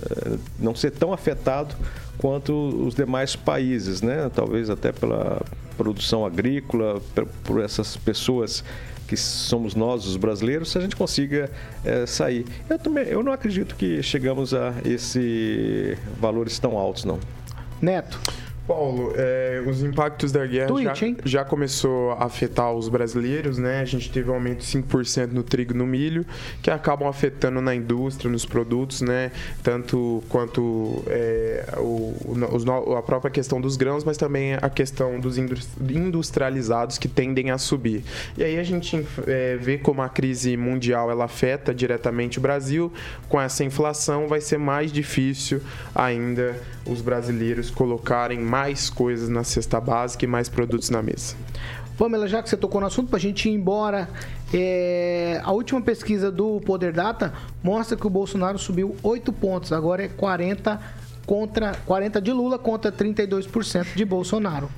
não 0.60 0.76
ser 0.76 0.92
tão 0.92 1.12
afetado 1.14 1.76
quanto 2.18 2.54
os 2.86 2.94
demais 2.94 3.36
países, 3.36 4.02
né? 4.02 4.30
Talvez 4.34 4.70
até 4.70 4.92
pela 4.92 5.42
produção 5.78 6.26
agrícola, 6.26 7.02
por 7.44 7.60
essas 7.62 7.98
pessoas 7.98 8.64
que 9.08 9.18
somos 9.18 9.74
nós, 9.76 10.06
os 10.06 10.16
brasileiros, 10.16 10.72
se 10.72 10.78
a 10.78 10.82
gente 10.82 10.96
consiga 10.96 11.50
eh, 11.84 12.06
sair. 12.06 12.46
Eu 12.70 12.78
também, 12.80 13.06
eu 13.08 13.22
não 13.24 13.34
acredito 13.34 13.76
que 13.76 14.02
chegamos 14.04 14.54
a 14.54 14.74
esses 14.86 15.98
valores 16.20 16.58
tão 16.60 16.78
altos, 16.78 17.04
não. 17.04 17.20
Neto. 17.82 18.20
Paulo, 18.72 19.12
é, 19.18 19.62
os 19.68 19.84
impactos 19.84 20.32
da 20.32 20.46
guerra 20.46 20.68
Twitch, 20.68 21.02
já, 21.02 21.16
já 21.26 21.46
começou 21.46 22.12
a 22.12 22.24
afetar 22.24 22.72
os 22.72 22.88
brasileiros, 22.88 23.58
né? 23.58 23.82
A 23.82 23.86
gente 23.86 24.10
teve 24.10 24.32
um 24.32 24.34
aumento 24.34 24.60
de 24.60 24.66
5% 24.66 25.32
no 25.34 25.44
trigo 25.44 25.74
e 25.74 25.78
no 25.78 25.86
milho, 25.86 26.26
que 26.62 26.72
acabam 26.72 27.10
afetando 27.10 27.60
na 27.60 27.76
indústria, 27.76 28.32
nos 28.32 28.46
produtos, 28.46 29.02
né? 29.02 29.32
Tanto 29.62 30.24
quanto 30.30 31.04
é, 31.08 31.66
o, 31.80 32.16
os 32.54 32.66
a 32.98 33.02
própria 33.02 33.30
questão 33.30 33.60
dos 33.60 33.76
grãos, 33.76 34.06
mas 34.06 34.16
também 34.16 34.54
a 34.54 34.70
questão 34.70 35.20
dos 35.20 35.38
indus- 35.38 35.68
industrializados 35.82 36.98
que 36.98 37.10
tendem 37.10 37.52
a 37.52 37.58
subir. 37.58 38.06
E 38.38 38.44
aí 38.44 38.58
a 38.58 38.64
gente 38.64 39.06
é, 39.28 39.58
vê 39.58 39.78
como 39.78 40.02
a 40.02 40.08
crise 40.08 40.56
mundial 40.56 41.12
ela 41.12 41.26
afeta 41.26 41.74
diretamente 41.74 42.38
o 42.38 42.42
Brasil. 42.42 42.92
Com 43.28 43.40
essa 43.42 43.66
inflação 43.66 44.30
vai 44.30 44.40
ser 44.40 44.58
mais 44.58 44.94
difícil 44.94 45.60
ainda 45.94 46.56
os 46.86 47.02
brasileiros 47.02 47.70
colocarem 47.70 48.40
mais 48.40 48.61
coisas 48.90 49.30
na 49.30 49.44
cesta 49.44 49.80
básica 49.80 50.26
e 50.26 50.28
mais 50.28 50.50
produtos 50.50 50.90
na 50.90 51.02
mesa. 51.02 51.36
Pamela, 51.98 52.28
já 52.28 52.42
que 52.42 52.50
você 52.50 52.58
tocou 52.58 52.82
no 52.82 52.88
assunto, 52.88 53.10
pra 53.10 53.20
gente 53.20 53.48
ir 53.48 53.54
embora, 53.54 54.10
é, 54.54 55.40
a 55.44 55.52
última 55.52 55.82
pesquisa 55.82 56.32
do 56.32 56.60
Poder 56.62 56.92
Data 56.92 57.32
mostra 57.64 57.96
que 57.96 58.08
o 58.08 58.10
Bolsonaro 58.10 58.58
subiu 58.58 58.96
8 59.04 59.32
pontos, 59.34 59.72
agora 59.72 60.04
é 60.04 60.08
40 60.08 60.80
contra 61.28 61.74
40 61.86 62.20
de 62.20 62.32
Lula 62.32 62.58
contra 62.58 62.92
32% 62.92 63.96
de 63.96 64.04
Bolsonaro. 64.04 64.70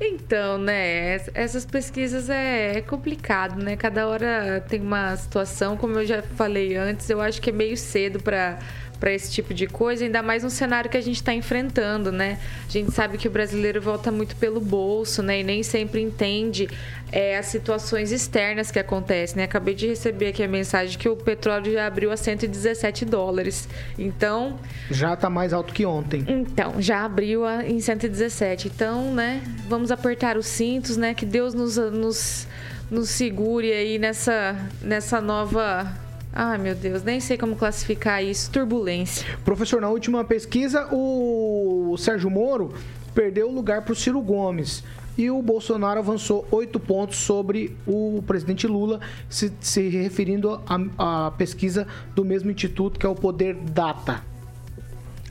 Então, 0.00 0.56
né, 0.58 1.16
es- 1.16 1.30
essas 1.34 1.64
pesquisas 1.66 2.30
é, 2.30 2.78
é 2.78 2.80
complicado, 2.80 3.60
né? 3.62 3.76
Cada 3.76 4.06
hora 4.06 4.64
tem 4.68 4.80
uma 4.80 5.14
situação, 5.16 5.76
como 5.76 5.98
eu 5.98 6.06
já 6.06 6.22
falei 6.22 6.76
antes, 6.76 7.10
eu 7.10 7.20
acho 7.20 7.42
que 7.42 7.50
é 7.50 7.52
meio 7.52 7.76
cedo 7.76 8.20
para 8.22 8.58
para 9.00 9.12
esse 9.14 9.32
tipo 9.32 9.54
de 9.54 9.66
coisa, 9.66 10.04
ainda 10.04 10.22
mais 10.22 10.42
no 10.44 10.50
cenário 10.50 10.90
que 10.90 10.96
a 10.98 11.00
gente 11.00 11.16
está 11.16 11.32
enfrentando, 11.32 12.12
né? 12.12 12.38
A 12.68 12.70
gente 12.70 12.92
sabe 12.92 13.16
que 13.16 13.26
o 13.26 13.30
brasileiro 13.30 13.80
volta 13.80 14.12
muito 14.12 14.36
pelo 14.36 14.60
bolso, 14.60 15.22
né? 15.22 15.40
E 15.40 15.42
nem 15.42 15.62
sempre 15.62 16.02
entende 16.02 16.68
é, 17.10 17.38
as 17.38 17.46
situações 17.46 18.12
externas 18.12 18.70
que 18.70 18.78
acontecem, 18.78 19.38
né? 19.38 19.44
Acabei 19.44 19.74
de 19.74 19.86
receber 19.86 20.28
aqui 20.28 20.42
a 20.42 20.48
mensagem 20.48 20.98
que 20.98 21.08
o 21.08 21.16
petróleo 21.16 21.72
já 21.72 21.86
abriu 21.86 22.12
a 22.12 22.16
117 22.16 23.06
dólares. 23.06 23.66
Então, 23.98 24.58
Já 24.90 25.16
tá 25.16 25.30
mais 25.30 25.54
alto 25.54 25.72
que 25.72 25.86
ontem. 25.86 26.22
então, 26.28 26.74
já 26.80 27.02
abriu 27.04 27.46
a- 27.46 27.64
em 27.64 27.80
117. 27.80 28.68
Então, 28.68 29.14
né, 29.14 29.42
vamos 29.66 29.90
apertar 29.90 30.36
os 30.36 30.46
cintos, 30.46 30.98
né? 30.98 31.14
Que 31.14 31.24
Deus 31.24 31.54
nos, 31.54 31.76
nos, 31.78 32.46
nos 32.90 33.08
segure 33.08 33.72
aí 33.72 33.98
nessa, 33.98 34.54
nessa 34.82 35.22
nova. 35.22 35.90
Ai, 36.32 36.58
meu 36.58 36.74
Deus, 36.74 37.02
nem 37.02 37.18
sei 37.18 37.36
como 37.36 37.56
classificar 37.56 38.22
isso. 38.22 38.50
Turbulência. 38.50 39.26
Professor, 39.44 39.80
na 39.80 39.88
última 39.88 40.24
pesquisa, 40.24 40.86
o 40.92 41.96
Sérgio 41.98 42.30
Moro 42.30 42.72
perdeu 43.14 43.48
o 43.48 43.52
lugar 43.52 43.82
para 43.82 43.92
o 43.92 43.96
Ciro 43.96 44.20
Gomes. 44.20 44.84
E 45.18 45.30
o 45.30 45.42
Bolsonaro 45.42 45.98
avançou 45.98 46.46
oito 46.50 46.78
pontos 46.78 47.18
sobre 47.18 47.76
o 47.86 48.22
presidente 48.26 48.66
Lula, 48.66 49.00
se, 49.28 49.52
se 49.60 49.88
referindo 49.88 50.60
à 50.96 51.32
pesquisa 51.36 51.86
do 52.14 52.24
mesmo 52.24 52.50
instituto, 52.50 52.98
que 52.98 53.04
é 53.04 53.08
o 53.08 53.14
Poder 53.14 53.54
Data. 53.54 54.22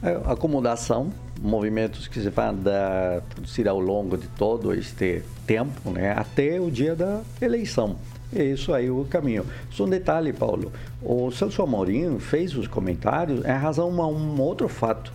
É, 0.03 0.11
acomodação, 0.25 1.11
movimentos 1.41 2.07
que 2.07 2.21
se 2.21 2.29
vão 2.29 2.55
dar, 2.55 3.21
produzir 3.21 3.67
ao 3.67 3.79
longo 3.79 4.17
de 4.17 4.27
todo 4.27 4.73
este 4.73 5.23
tempo, 5.47 5.89
né, 5.91 6.11
até 6.11 6.59
o 6.59 6.69
dia 6.69 6.95
da 6.95 7.21
eleição. 7.41 7.95
É 8.35 8.43
isso 8.43 8.73
aí 8.73 8.89
o 8.91 9.05
caminho. 9.05 9.45
Só 9.71 9.85
um 9.85 9.89
detalhe, 9.89 10.31
Paulo. 10.31 10.71
O 11.01 11.31
Celso 11.31 11.61
Amorim 11.63 12.19
fez 12.19 12.55
os 12.55 12.67
comentários 12.67 13.43
em 13.43 13.51
razão 13.51 14.01
a 14.01 14.07
um 14.07 14.39
outro 14.39 14.67
fato, 14.67 15.11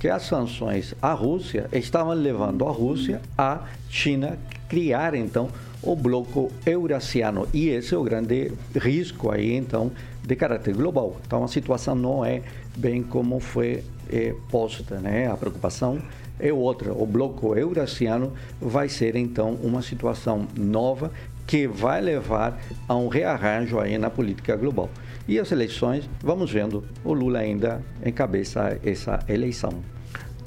que 0.00 0.08
as 0.08 0.22
sanções 0.22 0.94
à 1.00 1.12
Rússia 1.12 1.68
estavam 1.72 2.12
levando 2.12 2.66
a 2.66 2.70
Rússia 2.70 3.20
à 3.38 3.60
China 3.88 4.36
criar, 4.68 5.14
então, 5.14 5.48
o 5.80 5.94
bloco 5.94 6.50
eurasiano. 6.66 7.46
E 7.54 7.68
esse 7.68 7.94
é 7.94 7.98
o 7.98 8.02
grande 8.02 8.52
risco 8.74 9.30
aí, 9.30 9.54
então, 9.54 9.92
de 10.24 10.34
caráter 10.34 10.74
global. 10.74 11.16
Então, 11.24 11.44
a 11.44 11.48
situação 11.48 11.94
não 11.94 12.24
é 12.24 12.42
bem 12.76 13.02
como 13.02 13.38
foi 13.38 13.84
eh, 14.10 14.34
posta, 14.50 14.98
né? 14.98 15.30
A 15.30 15.36
preocupação 15.36 16.02
é 16.38 16.52
outra. 16.52 16.92
O 16.92 17.06
bloco 17.06 17.56
eurasiano 17.56 18.32
vai 18.60 18.88
ser, 18.88 19.14
então, 19.14 19.54
uma 19.62 19.82
situação 19.82 20.46
nova 20.56 21.12
que 21.46 21.66
vai 21.66 22.00
levar 22.00 22.58
a 22.88 22.94
um 22.94 23.08
rearranjo 23.08 23.78
aí 23.78 23.96
na 23.98 24.10
política 24.10 24.56
global. 24.56 24.90
E 25.28 25.38
as 25.38 25.50
eleições, 25.50 26.08
vamos 26.22 26.50
vendo, 26.50 26.84
o 27.04 27.12
Lula 27.12 27.40
ainda 27.40 27.82
encabeça 28.04 28.78
essa 28.84 29.20
eleição. 29.28 29.82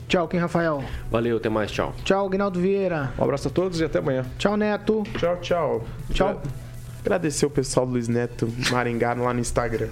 Tchau, 0.07 0.27
Kim 0.27 0.37
Rafael. 0.37 0.83
Valeu, 1.11 1.37
até 1.37 1.49
mais, 1.49 1.71
tchau. 1.71 1.93
Tchau, 2.03 2.27
Guinaldo 2.29 2.59
Vieira. 2.59 3.13
Um 3.17 3.23
abraço 3.23 3.47
a 3.47 3.51
todos 3.51 3.79
e 3.79 3.83
até 3.83 3.99
amanhã. 3.99 4.25
Tchau, 4.37 4.57
Neto. 4.57 5.03
Tchau, 5.17 5.37
tchau. 5.37 5.85
Tchau. 6.13 6.41
Agradecer 7.01 7.45
o 7.45 7.49
pessoal 7.49 7.85
do 7.85 7.93
Luiz 7.93 8.07
Neto 8.07 8.51
Maringá 8.71 9.13
lá 9.13 9.33
no 9.33 9.39
Instagram. 9.39 9.89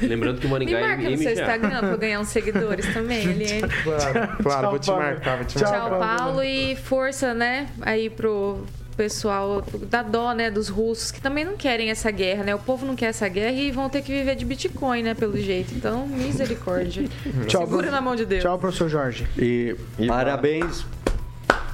Lembrando 0.00 0.40
que 0.40 0.46
o 0.46 0.48
Me 0.48 0.52
Maringá 0.52 0.78
é 0.78 0.80
marca 0.80 1.10
no 1.10 1.18
seu. 1.18 1.32
Instagram 1.32 1.80
pra 1.80 1.96
ganhar 1.96 2.20
uns 2.20 2.28
seguidores 2.28 2.94
também, 2.94 3.24
Eliane. 3.28 3.62
Claro, 3.82 4.36
claro, 4.42 4.70
vou 4.70 4.78
te 4.78 4.86
Paulo. 4.86 5.02
marcar, 5.02 5.36
vou 5.36 5.44
te 5.44 5.58
Tchau, 5.58 5.70
marcar. 5.70 5.88
Tchau, 5.88 5.98
Paulo, 5.98 6.42
e 6.42 6.76
força, 6.76 7.34
né, 7.34 7.68
aí 7.80 8.08
pro 8.08 8.64
pessoal 8.96 9.62
da 9.88 10.02
dó, 10.02 10.32
né, 10.32 10.50
dos 10.50 10.68
russos, 10.68 11.10
que 11.10 11.20
também 11.20 11.44
não 11.44 11.56
querem 11.56 11.90
essa 11.90 12.10
guerra, 12.10 12.44
né? 12.44 12.54
O 12.54 12.58
povo 12.58 12.84
não 12.86 12.94
quer 12.96 13.06
essa 13.06 13.28
guerra 13.28 13.52
e 13.52 13.70
vão 13.70 13.88
ter 13.88 14.02
que 14.02 14.12
viver 14.12 14.34
de 14.36 14.44
Bitcoin, 14.44 15.02
né, 15.02 15.14
pelo 15.14 15.36
jeito. 15.38 15.74
Então, 15.74 16.06
misericórdia. 16.06 17.08
Tchau, 17.46 17.62
Segura 17.66 17.90
na 17.90 18.00
mão 18.00 18.14
de 18.16 18.24
Deus. 18.24 18.42
Tchau, 18.42 18.58
professor 18.58 18.88
Jorge. 18.88 19.26
E, 19.38 19.76
parabéns 20.06 20.84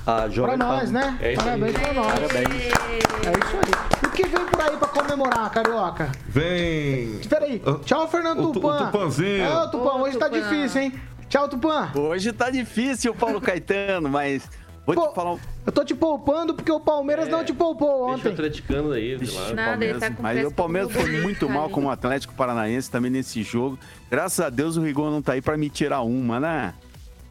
a 0.06 0.26
Pra 0.28 0.56
nós, 0.56 0.90
né? 0.90 1.18
É 1.20 1.32
isso 1.34 1.42
aí. 1.42 1.46
Parabéns 1.60 1.78
pra 1.78 1.92
nós. 1.92 2.06
Parabéns. 2.12 2.50
É 2.50 2.68
isso 2.68 3.56
aí. 3.56 4.02
E 4.02 4.06
o 4.06 4.10
que 4.10 4.26
vem 4.26 4.44
por 4.46 4.60
aí 4.60 4.76
pra 4.78 4.88
comemorar, 4.88 5.50
Carioca? 5.50 6.10
Vem. 6.26 7.20
Espera 7.20 7.44
aí. 7.44 7.60
Tchau, 7.84 8.08
Fernando 8.08 8.40
O 8.40 8.46
tu- 8.46 8.52
Tupan. 8.54 8.74
o 8.82 8.86
Tupanzinho. 8.86 9.46
O 9.52 9.68
Tupan, 9.70 9.92
Ô, 9.96 10.00
hoje 10.04 10.16
tá 10.16 10.30
Tupan. 10.30 10.40
difícil, 10.40 10.80
hein? 10.80 10.92
Tchau, 11.28 11.46
Tupã. 11.46 11.90
Hoje 11.94 12.32
tá 12.32 12.48
difícil, 12.48 13.14
Paulo 13.14 13.38
Caetano, 13.38 14.08
mas 14.08 14.48
vou 14.94 15.04
Pô, 15.04 15.08
te 15.08 15.14
falar 15.14 15.34
um... 15.34 15.38
Eu 15.66 15.72
tô 15.72 15.84
te 15.84 15.94
poupando 15.94 16.54
porque 16.54 16.72
o 16.72 16.80
Palmeiras 16.80 17.28
não 17.28 17.44
te 17.44 17.52
poupou 17.52 17.88
Deixa 17.88 18.00
o 18.00 18.14
ontem. 18.14 18.32
atleticano 18.32 18.92
aí, 18.92 19.26
sei 19.26 19.38
lá. 19.38 19.54
Nada, 19.54 19.84
ele 19.84 19.98
tá 19.98 20.10
Mas 20.18 20.46
o 20.46 20.50
Palmeiras 20.50 20.92
foi 20.92 21.20
muito 21.20 21.48
mal 21.48 21.68
com 21.68 21.84
o 21.84 21.90
Atlético 21.90 22.34
Paranaense 22.34 22.90
também 22.90 23.10
nesse 23.10 23.42
jogo. 23.42 23.78
Graças 24.10 24.44
a 24.44 24.48
Deus 24.48 24.76
o 24.76 24.82
Rigor 24.82 25.10
não 25.10 25.20
tá 25.20 25.32
aí 25.32 25.42
pra 25.42 25.56
me 25.56 25.68
tirar 25.68 26.00
uma, 26.00 26.40
né? 26.40 26.74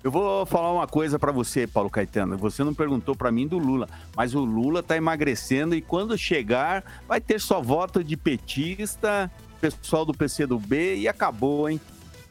Eu 0.03 0.11
vou 0.11 0.45
falar 0.45 0.71
uma 0.71 0.87
coisa 0.87 1.17
pra 1.17 1.31
você, 1.31 1.65
Paulo 1.67 1.89
Caetano. 1.89 2.37
Você 2.37 2.63
não 2.63 2.73
perguntou 2.73 3.15
pra 3.15 3.31
mim 3.31 3.47
do 3.47 3.57
Lula, 3.57 3.89
mas 4.15 4.35
o 4.35 4.45
Lula 4.45 4.83
tá 4.83 4.95
emagrecendo 4.95 5.75
e 5.75 5.81
quando 5.81 6.17
chegar 6.17 6.83
vai 7.07 7.19
ter 7.19 7.41
só 7.41 7.61
voto 7.61 8.03
de 8.03 8.15
petista, 8.15 9.29
pessoal 9.59 10.05
do 10.05 10.13
PCdoB 10.13 10.95
e 10.97 11.07
acabou, 11.07 11.69
hein? 11.69 11.81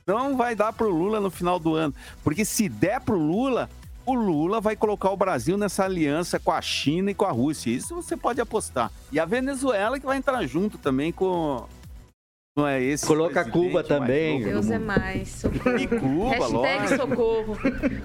Não 0.06 0.36
vai 0.36 0.54
dar 0.54 0.72
pro 0.72 0.88
Lula 0.88 1.18
no 1.18 1.30
final 1.30 1.58
do 1.58 1.74
ano, 1.74 1.92
porque 2.22 2.44
se 2.44 2.68
der 2.68 3.00
pro 3.00 3.18
Lula, 3.18 3.68
o 4.06 4.14
Lula 4.14 4.60
vai 4.60 4.76
colocar 4.76 5.10
o 5.10 5.16
Brasil 5.16 5.58
nessa 5.58 5.84
aliança 5.84 6.38
com 6.38 6.52
a 6.52 6.62
China 6.62 7.10
e 7.10 7.14
com 7.14 7.24
a 7.24 7.32
Rússia. 7.32 7.70
Isso 7.70 7.94
você 7.94 8.16
pode 8.16 8.40
apostar. 8.40 8.90
E 9.12 9.18
a 9.18 9.24
Venezuela 9.24 9.98
que 9.98 10.06
vai 10.06 10.16
entrar 10.16 10.46
junto 10.46 10.78
também 10.78 11.10
com. 11.12 11.66
Não 12.56 12.66
é 12.66 12.82
esse. 12.82 13.04
Coloca 13.04 13.44
Cuba 13.44 13.74
mais 13.74 13.86
também. 13.86 14.42
Deus 14.42 14.70
é 14.70 14.78
mais, 14.78 15.28
socorro. 15.28 15.76
E 15.76 15.86
Cuba, 15.86 16.30
hashtag 16.30 16.52
lógico. 16.54 16.96
socorro. 16.96 17.58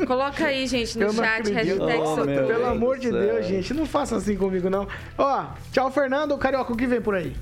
Coloca 0.06 0.46
aí, 0.46 0.68
gente, 0.68 0.98
no 0.98 1.06
Eu 1.06 1.14
não 1.14 1.24
chat, 1.24 1.40
acredito. 1.40 1.86
hashtag 1.86 2.02
Oh, 2.02 2.06
socorro. 2.08 2.26
meu 2.26 2.48
Pelo 2.48 2.66
amor 2.66 2.98
de. 3.00 3.12
Deus, 3.12 3.46
gente, 3.46 3.74
não 3.74 3.86
faça 3.86 4.18
assim 4.18 4.36
comigo, 4.36 4.70
não. 4.70 4.86
Ó, 5.18 5.46
tchau, 5.72 5.90
Fernando. 5.90 6.38
Carioca, 6.38 6.74
o 6.74 6.76
que 6.76 6.86
vem 6.86 7.00
por 7.00 7.16
aí? 7.16 7.34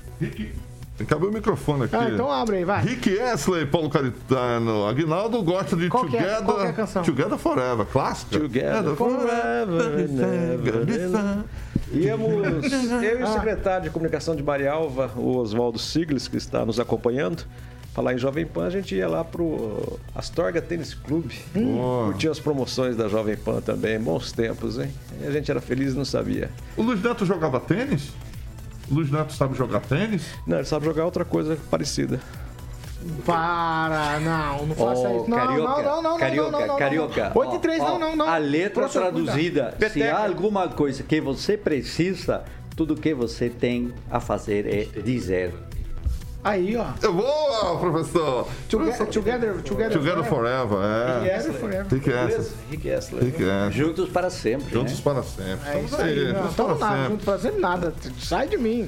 Acabou 1.00 1.30
o 1.30 1.32
microfone 1.32 1.84
aqui. 1.84 1.96
Ah, 1.96 2.08
então 2.12 2.30
abre 2.30 2.56
aí, 2.58 2.64
vai. 2.64 2.82
Rick 2.82 3.18
Astley, 3.20 3.66
Paulo 3.66 3.88
Caetano. 3.88 4.86
Aguinaldo 4.86 5.42
gosta 5.42 5.76
de 5.76 5.88
Qual 5.88 6.04
que 6.06 6.16
é- 6.16 6.20
Together, 6.20 6.44
qual 6.44 6.58
que 6.58 6.66
é 6.66 6.68
a 6.68 6.72
canção? 6.72 7.02
Together 7.02 7.38
Forever, 7.38 7.86
clássica. 7.86 8.38
Together 8.38 8.94
forever 8.94 9.80
and 9.98 11.44
Íamos, 11.92 12.72
eu 13.02 13.20
e 13.20 13.22
o 13.24 13.26
secretário 13.26 13.84
de 13.84 13.90
comunicação 13.90 14.36
de 14.36 14.42
Marialva, 14.44 15.10
o 15.16 15.38
Oswaldo 15.38 15.76
Sigles, 15.78 16.28
que 16.28 16.36
está 16.36 16.64
nos 16.64 16.78
acompanhando, 16.78 17.44
falar 17.92 18.14
em 18.14 18.18
Jovem 18.18 18.46
Pan, 18.46 18.66
a 18.66 18.70
gente 18.70 18.94
ia 18.94 19.08
lá 19.08 19.24
pro 19.24 19.98
Astorga 20.14 20.62
Tênis 20.62 20.94
Clube, 20.94 21.34
curtir 21.52 22.28
as 22.28 22.38
promoções 22.38 22.96
da 22.96 23.08
Jovem 23.08 23.36
Pan 23.36 23.60
também, 23.60 23.98
bons 23.98 24.30
tempos, 24.30 24.78
hein? 24.78 24.88
E 25.20 25.26
a 25.26 25.32
gente 25.32 25.50
era 25.50 25.60
feliz 25.60 25.92
e 25.94 25.96
não 25.96 26.04
sabia. 26.04 26.50
O 26.76 26.82
Luiz 26.82 27.02
Neto 27.02 27.26
jogava 27.26 27.58
tênis? 27.58 28.10
Luiz 28.90 29.10
Neto 29.10 29.32
sabe 29.32 29.56
jogar 29.56 29.80
tênis? 29.80 30.26
Não, 30.46 30.58
ele 30.58 30.66
sabe 30.66 30.84
jogar 30.84 31.04
outra 31.04 31.24
coisa 31.24 31.56
parecida. 31.70 32.20
Para, 33.24 34.20
não, 34.20 34.66
não 34.66 34.74
faça 34.74 35.10
isso. 35.14 35.30
Não, 35.30 35.38
carioca, 35.38 35.82
não, 35.82 35.82
não, 35.82 36.02
não, 36.02 36.18
carioca, 36.18 36.50
não, 36.50 36.60
não, 36.60 36.66
não, 36.66 36.76
carioca. 36.76 37.32
8 37.34 37.54
e 37.54 37.58
3, 37.58 37.80
Ó, 37.80 37.84
não, 37.84 37.98
não, 37.98 38.16
não. 38.16 38.28
A 38.28 38.36
letra 38.36 38.82
Professor, 38.82 39.00
traduzida, 39.00 39.74
se 39.90 40.02
há 40.02 40.24
alguma 40.24 40.68
coisa 40.68 41.02
que 41.02 41.20
você 41.20 41.56
precisa, 41.56 42.44
tudo 42.76 42.94
que 42.94 43.14
você 43.14 43.48
tem 43.48 43.94
a 44.10 44.20
fazer 44.20 44.66
é 44.66 45.00
dizer. 45.00 45.54
Aí, 46.42 46.74
ó. 46.74 46.86
Boa, 47.12 47.78
professor! 47.78 48.48
Together, 48.68 49.06
together, 49.08 49.62
together, 49.62 49.92
Together 49.92 50.24
Forever, 50.24 50.78
é. 50.82 51.18
Together 51.18 51.52
forever. 51.52 51.86
Rick 51.92 52.10
Astley. 52.10 52.52
Rick 52.70 52.90
Astley. 52.90 53.24
Rick 53.24 53.44
Astley. 53.44 53.72
Juntos 53.72 54.08
para 54.08 54.30
sempre. 54.30 54.72
Juntos 54.72 54.94
né? 54.94 55.00
para 55.04 55.22
sempre. 55.22 55.68
É 55.68 55.82
Estamos 55.82 56.00
aí, 56.00 56.32
não, 56.32 56.34
juntos 56.34 56.50
estamos 56.50 56.78
para 56.78 56.88
nada, 56.88 56.96
sempre. 56.96 57.10
junto 57.10 57.24
fazendo 57.24 57.60
nada. 57.60 57.94
Sai 58.18 58.48
de 58.48 58.56
mim. 58.56 58.86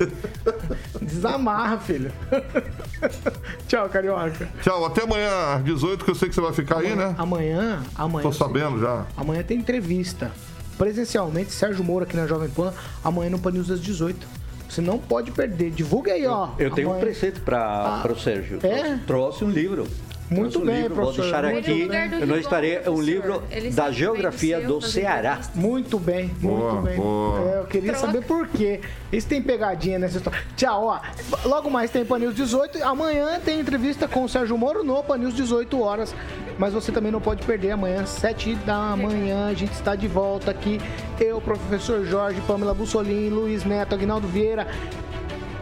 Desamarra, 1.02 1.78
filho. 1.78 2.10
Tchau, 3.68 3.86
carioca. 3.90 4.48
Tchau, 4.62 4.86
até 4.86 5.02
amanhã 5.02 5.56
às 5.56 5.64
18, 5.64 6.04
que 6.06 6.10
eu 6.10 6.14
sei 6.14 6.30
que 6.30 6.34
você 6.34 6.40
vai 6.40 6.54
ficar 6.54 6.78
aí, 6.78 6.96
né? 6.96 7.14
Amanhã, 7.18 7.82
amanhã. 7.94 8.22
Tô 8.22 8.32
sabendo 8.32 8.80
já. 8.80 9.04
Amanhã 9.14 9.42
tem 9.42 9.58
entrevista. 9.58 10.32
Presencialmente, 10.78 11.52
Sérgio 11.52 11.84
Moura 11.84 12.06
aqui 12.06 12.16
na 12.16 12.26
Jovem 12.26 12.48
Pan. 12.48 12.72
Amanhã 13.04 13.28
no 13.28 13.38
Pan 13.38 13.50
News 13.50 13.70
às 13.70 13.80
18. 13.80 14.26
Você 14.72 14.80
não 14.80 14.96
pode 14.98 15.30
perder. 15.30 15.70
Divulga 15.70 16.14
aí, 16.14 16.26
ó. 16.26 16.48
Eu 16.58 16.70
tenho 16.70 16.90
um 16.90 16.98
presente 16.98 17.40
para 17.40 17.58
Ah, 18.02 18.06
o 18.10 18.18
Sérgio. 18.18 18.56
é? 18.56 18.58
Trouxe, 18.58 18.98
trouxe 19.06 19.44
um 19.44 19.50
livro. 19.50 19.86
Muito 20.32 20.60
um 20.60 20.64
bem, 20.66 20.82
livro. 20.82 20.94
Vou 20.94 21.04
professor. 21.12 21.22
deixar 21.42 21.52
Muito 21.52 21.70
aqui. 21.70 22.20
Eu 22.20 22.26
não 22.26 22.36
estarei. 22.36 22.80
Um 22.88 23.00
livro 23.00 23.42
da 23.74 23.90
geografia 23.90 24.60
do 24.60 24.80
Ceará. 24.80 25.40
Muito 25.54 25.98
bem, 25.98 26.30
muito 26.40 26.58
Boa, 26.58 26.82
bem. 26.82 26.96
boa. 26.96 27.40
É, 27.40 27.58
eu 27.60 27.64
queria 27.64 27.92
Troca. 27.92 28.06
saber 28.06 28.24
por 28.24 28.48
quê. 28.48 28.80
Isso 29.12 29.26
tem 29.28 29.42
pegadinha 29.42 29.98
nessa 29.98 30.16
história. 30.18 30.40
Tchau, 30.56 30.84
ó. 30.86 31.00
Logo 31.44 31.70
mais 31.70 31.90
tem 31.90 32.04
Pan 32.04 32.18
News 32.18 32.34
18. 32.34 32.82
Amanhã 32.84 33.40
tem 33.44 33.60
entrevista 33.60 34.08
com 34.08 34.24
o 34.24 34.28
Sérgio 34.28 34.56
Moro 34.56 34.82
no 34.82 35.02
Pan 35.02 35.18
News 35.18 35.34
18 35.34 35.80
horas. 35.80 36.14
Mas 36.58 36.74
você 36.74 36.92
também 36.92 37.10
não 37.10 37.20
pode 37.20 37.44
perder 37.44 37.70
amanhã, 37.72 38.04
7 38.04 38.54
da 38.56 38.94
manhã. 38.96 39.48
A 39.48 39.54
gente 39.54 39.72
está 39.72 39.94
de 39.94 40.06
volta 40.06 40.50
aqui. 40.50 40.80
Eu, 41.18 41.40
professor 41.40 42.04
Jorge, 42.04 42.40
Pamela 42.46 42.74
Bussolini, 42.74 43.30
Luiz 43.30 43.64
Neto, 43.64 43.94
Aguinaldo 43.94 44.28
Vieira, 44.28 44.66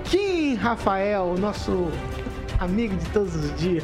Kim 0.05 0.55
Rafael, 0.55 1.37
nosso 1.39 1.89
amigo 2.61 2.95
de 2.95 3.07
todos 3.07 3.35
os 3.35 3.57
dias. 3.57 3.83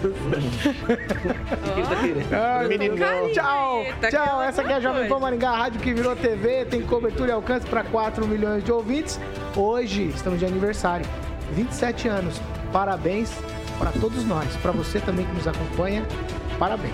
Ai, 2.31 2.69
Meninão. 2.69 3.33
Tchau, 3.33 3.83
tchau. 4.11 4.43
Essa 4.43 4.63
aqui 4.63 4.73
é 4.73 4.77
a 4.77 4.81
Jovem 4.81 5.09
Pan. 5.09 5.19
Maringá, 5.19 5.51
a 5.51 5.57
rádio 5.57 5.81
que 5.81 5.93
virou 5.93 6.15
TV, 6.15 6.67
tem 6.67 6.83
cobertura 6.83 7.31
e 7.31 7.33
alcance 7.33 7.67
para 7.67 7.83
4 7.83 8.27
milhões 8.29 8.63
de 8.63 8.71
ouvintes. 8.71 9.19
Hoje 9.57 10.13
estamos 10.15 10.39
de 10.39 10.47
aniversário, 10.47 11.07
27 11.53 12.07
anos. 12.09 12.41
Parabéns 12.73 13.33
para 13.79 13.91
todos 13.93 14.25
nós, 14.25 14.55
para 14.57 14.73
você 14.73 15.01
também 15.01 15.25
que 15.25 15.33
nos 15.33 15.49
acompanha. 15.49 16.05
Parabéns. 16.59 16.93